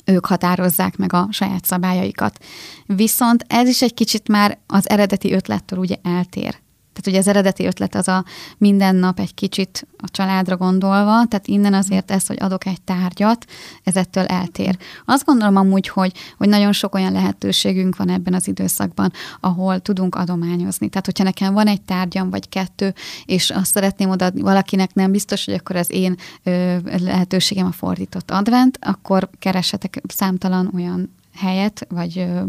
ők 0.05 0.27
határozzák 0.27 0.97
meg 0.97 1.13
a 1.13 1.29
saját 1.31 1.65
szabályaikat. 1.65 2.45
Viszont 2.87 3.45
ez 3.49 3.69
is 3.69 3.83
egy 3.83 3.95
kicsit 3.95 4.29
már 4.29 4.59
az 4.67 4.89
eredeti 4.89 5.33
ötlettől 5.33 5.79
ugye 5.79 5.97
eltér. 6.03 6.59
Tehát 6.99 7.07
ugye 7.07 7.19
az 7.19 7.37
eredeti 7.37 7.67
ötlet 7.67 7.95
az 7.95 8.09
a 8.09 8.25
minden 8.57 8.95
nap 8.95 9.19
egy 9.19 9.35
kicsit 9.35 9.87
a 9.97 10.09
családra 10.11 10.57
gondolva, 10.57 11.27
tehát 11.27 11.47
innen 11.47 11.75
azért 11.75 12.11
ez, 12.11 12.27
hogy 12.27 12.37
adok 12.41 12.67
egy 12.67 12.81
tárgyat, 12.81 13.45
ez 13.85 13.97
ettől 13.97 14.25
eltér. 14.25 14.77
Azt 15.05 15.25
gondolom 15.25 15.57
amúgy, 15.57 15.89
hogy, 15.89 16.13
hogy 16.37 16.49
nagyon 16.49 16.73
sok 16.73 16.95
olyan 16.95 17.13
lehetőségünk 17.13 17.97
van 17.97 18.09
ebben 18.11 18.35
az 18.35 18.49
időszakban, 18.49 19.13
ahol 19.41 19.81
tudunk 19.81 20.15
adományozni. 20.15 20.89
Tehát, 20.89 21.07
hogyha 21.07 21.25
nekem 21.25 21.55
van 21.55 21.67
egy 21.67 21.83
tárgyam, 21.83 22.31
vagy 22.31 22.49
kettő, 22.49 22.95
és 23.25 23.51
azt 23.51 23.73
szeretném 23.73 24.11
odaadni 24.11 24.41
valakinek, 24.41 24.95
nem 24.95 25.11
biztos, 25.11 25.45
hogy 25.45 25.55
akkor 25.55 25.77
az 25.77 25.91
én 25.91 26.17
ö, 26.43 26.77
lehetőségem 26.99 27.67
a 27.67 27.73
fordított 27.73 28.31
advent, 28.31 28.79
akkor 28.81 29.31
keresetek 29.39 30.03
számtalan 30.09 30.71
olyan 30.75 31.17
helyet, 31.39 31.87
vagy 31.89 32.19
ö, 32.19 32.43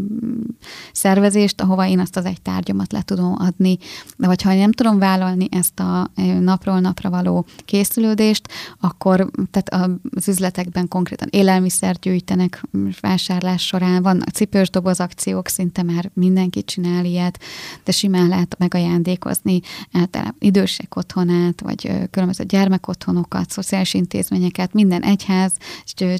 szervezést, 0.92 1.60
ahova 1.60 1.86
én 1.86 1.98
azt 1.98 2.16
az 2.16 2.24
egy 2.24 2.42
tárgyamat 2.42 2.92
le 2.92 3.02
tudom 3.02 3.34
adni. 3.38 3.78
De 4.16 4.26
vagy 4.26 4.42
ha 4.42 4.54
nem 4.54 4.72
tudom 4.72 4.98
vállalni 4.98 5.48
ezt 5.50 5.80
a 5.80 6.10
napról 6.40 6.80
napra 6.80 7.10
való 7.10 7.46
készülődést, 7.64 8.48
akkor 8.80 9.30
tehát 9.50 9.94
az 10.16 10.28
üzletekben 10.28 10.88
konkrétan 10.88 11.28
élelmiszer 11.30 11.96
gyűjtenek 11.96 12.62
vásárlás 13.00 13.66
során, 13.66 14.02
vannak 14.02 14.28
cipős 14.28 14.70
doboz 14.70 15.00
akciók, 15.00 15.48
szinte 15.48 15.82
már 15.82 16.10
mindenki 16.14 16.64
csinál 16.64 17.04
ilyet, 17.04 17.38
de 17.84 17.92
simán 17.92 18.28
lehet 18.28 18.56
megajándékozni 18.58 19.60
általában 19.92 20.36
idősek 20.38 20.96
otthonát, 20.96 21.60
vagy 21.60 21.92
különböző 22.10 22.44
gyermekotthonokat, 22.44 23.50
szociális 23.50 23.94
intézményeket, 23.94 24.72
minden 24.72 25.02
egyház 25.02 25.52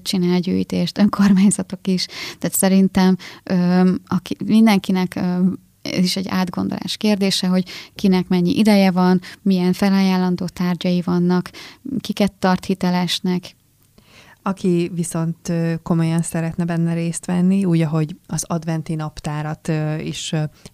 csinál 0.02 0.40
gyűjtést, 0.40 0.98
önkormányzatok 0.98 1.86
is. 1.86 2.06
Tehát 2.38 2.56
szerintem 2.60 3.16
aki, 4.06 4.36
mindenkinek 4.44 5.20
ez 5.82 6.04
is 6.04 6.16
egy 6.16 6.28
átgondolás 6.28 6.96
kérdése, 6.96 7.46
hogy 7.46 7.64
kinek 7.94 8.28
mennyi 8.28 8.58
ideje 8.58 8.90
van, 8.90 9.20
milyen 9.42 9.72
felajánlandó 9.72 10.46
tárgyai 10.46 11.02
vannak, 11.04 11.50
kiket 12.00 12.32
tart 12.32 12.64
hitelesnek, 12.64 13.54
aki 14.42 14.90
viszont 14.94 15.52
komolyan 15.82 16.22
szeretne 16.22 16.64
benne 16.64 16.94
részt 16.94 17.26
venni, 17.26 17.64
úgy, 17.64 17.80
ahogy 17.80 18.16
az 18.26 18.44
adventi 18.46 18.94
naptárat 18.94 19.72
is 20.02 20.32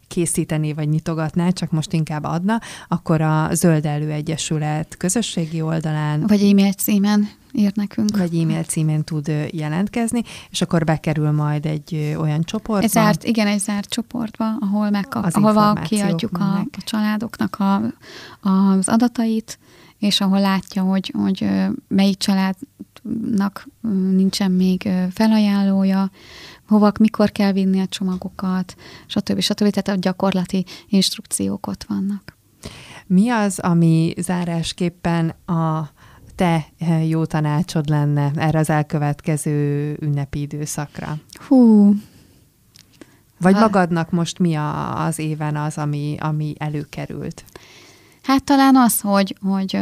készíteni 0.09 0.73
vagy 0.73 0.89
nyitogatná, 0.89 1.51
csak 1.51 1.71
most 1.71 1.93
inkább 1.93 2.25
adna, 2.25 2.61
akkor 2.89 3.21
a 3.21 3.49
Zöld 3.53 3.87
Elő 3.87 4.11
Egyesület 4.11 4.97
közösségi 4.97 5.61
oldalán. 5.61 6.27
Vagy 6.27 6.43
e-mail 6.43 6.73
címen 6.73 7.29
ír 7.53 7.73
nekünk. 7.75 8.17
Vagy 8.17 8.39
e-mail 8.39 8.63
címén 8.63 9.05
tud 9.05 9.49
jelentkezni, 9.51 10.23
és 10.51 10.63
akkor 10.63 10.85
bekerül 10.85 11.31
majd 11.31 11.67
egy 11.67 12.15
olyan 12.19 12.43
csoportba. 12.43 12.85
Egy 12.85 12.91
zárt, 12.91 13.25
igen, 13.25 13.47
egy 13.47 13.59
zárt 13.59 13.89
csoportba, 13.89 14.45
ahol 14.61 14.91
megkap, 14.91 15.25
az 15.25 15.35
ahol 15.35 15.75
kiadjuk 15.75 16.39
a, 16.39 16.59
a 16.59 16.83
családoknak 16.85 17.57
a, 17.59 17.83
az 18.49 18.89
adatait, 18.89 19.59
és 19.99 20.21
ahol 20.21 20.41
látja, 20.41 20.83
hogy, 20.83 21.13
hogy 21.17 21.49
melyik 21.89 22.17
családnak 23.07 23.69
nincsen 24.17 24.51
még 24.51 24.89
felajánlója, 25.11 26.11
hova, 26.69 26.93
mikor 26.99 27.33
kell 27.33 27.53
vinni 27.53 27.81
a 27.81 27.87
csomagokat, 27.87 28.75
stb. 29.07 29.41
stb. 29.41 29.71
Tehát 29.71 29.89
a 29.89 29.95
gyakorlati 29.95 30.65
instrukciók 30.89 31.67
ott 31.67 31.85
vannak. 31.89 32.37
Mi 33.07 33.29
az, 33.29 33.59
ami 33.59 34.15
zárásképpen 34.19 35.29
a 35.47 35.91
te 36.35 36.67
jó 37.07 37.25
tanácsod 37.25 37.89
lenne 37.89 38.31
erre 38.35 38.59
az 38.59 38.71
elkövetkező 38.71 39.97
ünnepi 40.01 40.41
időszakra? 40.41 41.17
Hú, 41.49 41.95
vagy 43.41 43.55
ha... 43.55 43.61
magadnak 43.61 44.11
most 44.11 44.39
mi 44.39 44.55
a, 44.55 45.05
az 45.05 45.19
éven 45.19 45.57
az, 45.57 45.79
ami, 45.79 46.17
ami 46.19 46.55
előkerült? 46.59 47.45
Hát 48.23 48.45
talán 48.45 48.77
az, 48.77 49.01
hogy, 49.01 49.37
hogy 49.41 49.79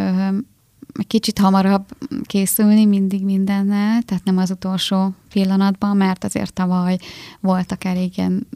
kicsit 1.06 1.38
hamarabb 1.38 1.84
készülni 2.22 2.84
mindig 2.84 3.24
mindennel, 3.24 4.02
tehát 4.02 4.24
nem 4.24 4.38
az 4.38 4.50
utolsó 4.50 5.14
pillanatban, 5.28 5.96
mert 5.96 6.24
azért 6.24 6.52
tavaly 6.52 6.98
voltak 7.40 7.84
elég 7.84 8.18
ilyen, 8.18 8.46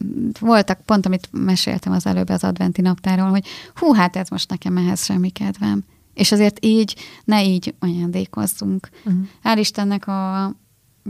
voltak 0.41 0.81
pont, 0.81 1.07
amit 1.07 1.29
meséltem 1.33 1.93
az 1.93 2.07
előbb 2.07 2.29
az 2.29 2.45
adventi 2.45 2.81
naptáról, 2.81 3.29
hogy 3.29 3.47
hú, 3.75 3.93
hát 3.93 4.17
ez 4.17 4.29
most 4.29 4.51
nekem 4.51 4.77
ehhez 4.77 5.05
semmi 5.05 5.31
kedvem. 5.31 5.85
És 6.15 6.33
azért 6.33 6.65
így, 6.65 6.97
ne 7.25 7.45
így 7.45 7.75
ajándékozzunk. 7.79 8.89
Uh-huh. 9.05 9.23
Hál' 9.45 9.59
Istennek 9.59 10.07
a 10.07 10.53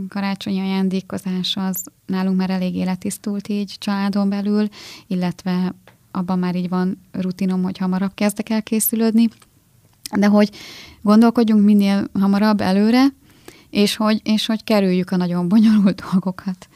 karácsonyi 0.09 0.59
ajándékozás 0.59 1.55
az 1.55 1.83
nálunk 2.05 2.37
már 2.37 2.49
elég 2.49 2.75
életisztult 2.75 3.47
így 3.47 3.75
családon 3.77 4.29
belül, 4.29 4.67
illetve 5.07 5.75
abban 6.11 6.39
már 6.39 6.55
így 6.55 6.69
van 6.69 7.01
rutinom, 7.11 7.63
hogy 7.63 7.77
hamarabb 7.77 8.13
kezdek 8.13 8.49
el 8.49 8.63
készülődni, 8.63 9.27
de 10.17 10.27
hogy 10.27 10.49
gondolkodjunk 11.01 11.65
minél 11.65 12.07
hamarabb 12.13 12.61
előre, 12.61 13.05
és 13.69 13.95
hogy, 13.95 14.21
és 14.23 14.45
hogy 14.45 14.63
kerüljük 14.63 15.11
a 15.11 15.15
nagyon 15.15 15.47
bonyolult 15.47 16.03
dolgokat. 16.11 16.67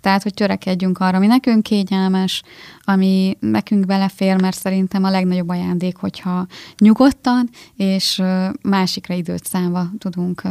Tehát, 0.00 0.22
hogy 0.22 0.34
törekedjünk 0.34 0.98
arra, 0.98 1.16
ami 1.16 1.26
nekünk 1.26 1.62
kényelmes, 1.62 2.42
ami 2.84 3.36
nekünk 3.40 3.86
belefér, 3.86 4.40
mert 4.40 4.56
szerintem 4.56 5.04
a 5.04 5.10
legnagyobb 5.10 5.48
ajándék, 5.48 5.96
hogyha 5.96 6.46
nyugodtan 6.78 7.50
és 7.76 8.22
másikra 8.62 9.14
időt 9.14 9.44
számva 9.44 9.86
tudunk 9.98 10.42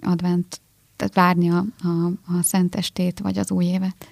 advent, 0.00 0.60
tehát 0.96 1.14
várni 1.14 1.50
a, 1.50 1.64
a, 1.82 2.06
a 2.38 2.42
szentestét 2.42 3.20
vagy 3.20 3.38
az 3.38 3.50
új 3.50 3.64
évet. 3.64 4.11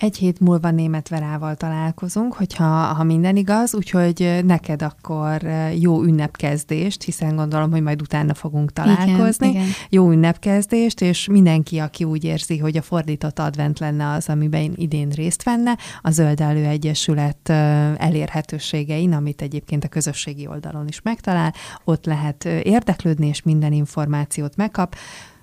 Egy 0.00 0.16
hét 0.16 0.40
múlva 0.40 0.70
német 0.70 1.08
Verával 1.08 1.54
találkozunk, 1.54 2.34
hogyha 2.34 2.64
ha 2.64 3.04
minden 3.04 3.36
igaz, 3.36 3.74
úgyhogy 3.74 4.40
neked 4.44 4.82
akkor 4.82 5.42
jó 5.78 6.02
ünnepkezdést, 6.02 7.02
hiszen 7.02 7.36
gondolom, 7.36 7.70
hogy 7.70 7.82
majd 7.82 8.00
utána 8.00 8.34
fogunk 8.34 8.72
találkozni. 8.72 9.48
Igen, 9.48 9.62
igen. 9.62 9.74
Jó 9.88 10.10
ünnepkezdést, 10.10 11.00
és 11.00 11.26
mindenki, 11.26 11.78
aki 11.78 12.04
úgy 12.04 12.24
érzi, 12.24 12.58
hogy 12.58 12.76
a 12.76 12.82
fordított 12.82 13.38
advent 13.38 13.78
lenne 13.78 14.10
az, 14.10 14.28
amiben 14.28 14.60
én 14.60 14.72
idén 14.76 15.08
részt 15.08 15.42
venne, 15.42 15.76
a 16.02 16.10
Zöld 16.10 16.40
Elő 16.40 16.64
Egyesület 16.64 17.48
elérhetőségein, 17.96 19.12
amit 19.12 19.42
egyébként 19.42 19.84
a 19.84 19.88
közösségi 19.88 20.46
oldalon 20.46 20.88
is 20.88 21.02
megtalál, 21.02 21.54
ott 21.84 22.04
lehet 22.04 22.44
érdeklődni, 22.44 23.26
és 23.26 23.42
minden 23.42 23.72
információt 23.72 24.56
megkap. 24.56 24.94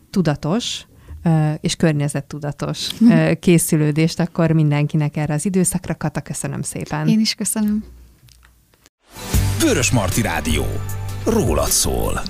Tudatos, 0.09 0.85
és 1.61 1.75
környezettudatos 1.75 2.89
készülődést 3.39 4.19
akkor 4.19 4.51
mindenkinek 4.51 5.17
erre 5.17 5.33
az 5.33 5.45
időszakra. 5.45 5.95
Kata, 5.95 6.21
köszönöm 6.21 6.61
szépen. 6.61 7.07
Én 7.07 7.19
is 7.19 7.33
köszönöm. 7.33 7.83
Vörös 9.59 9.91
Marti 9.91 10.21
Rádió. 10.21 10.65
Rólad 11.25 11.69
szól. 11.69 12.21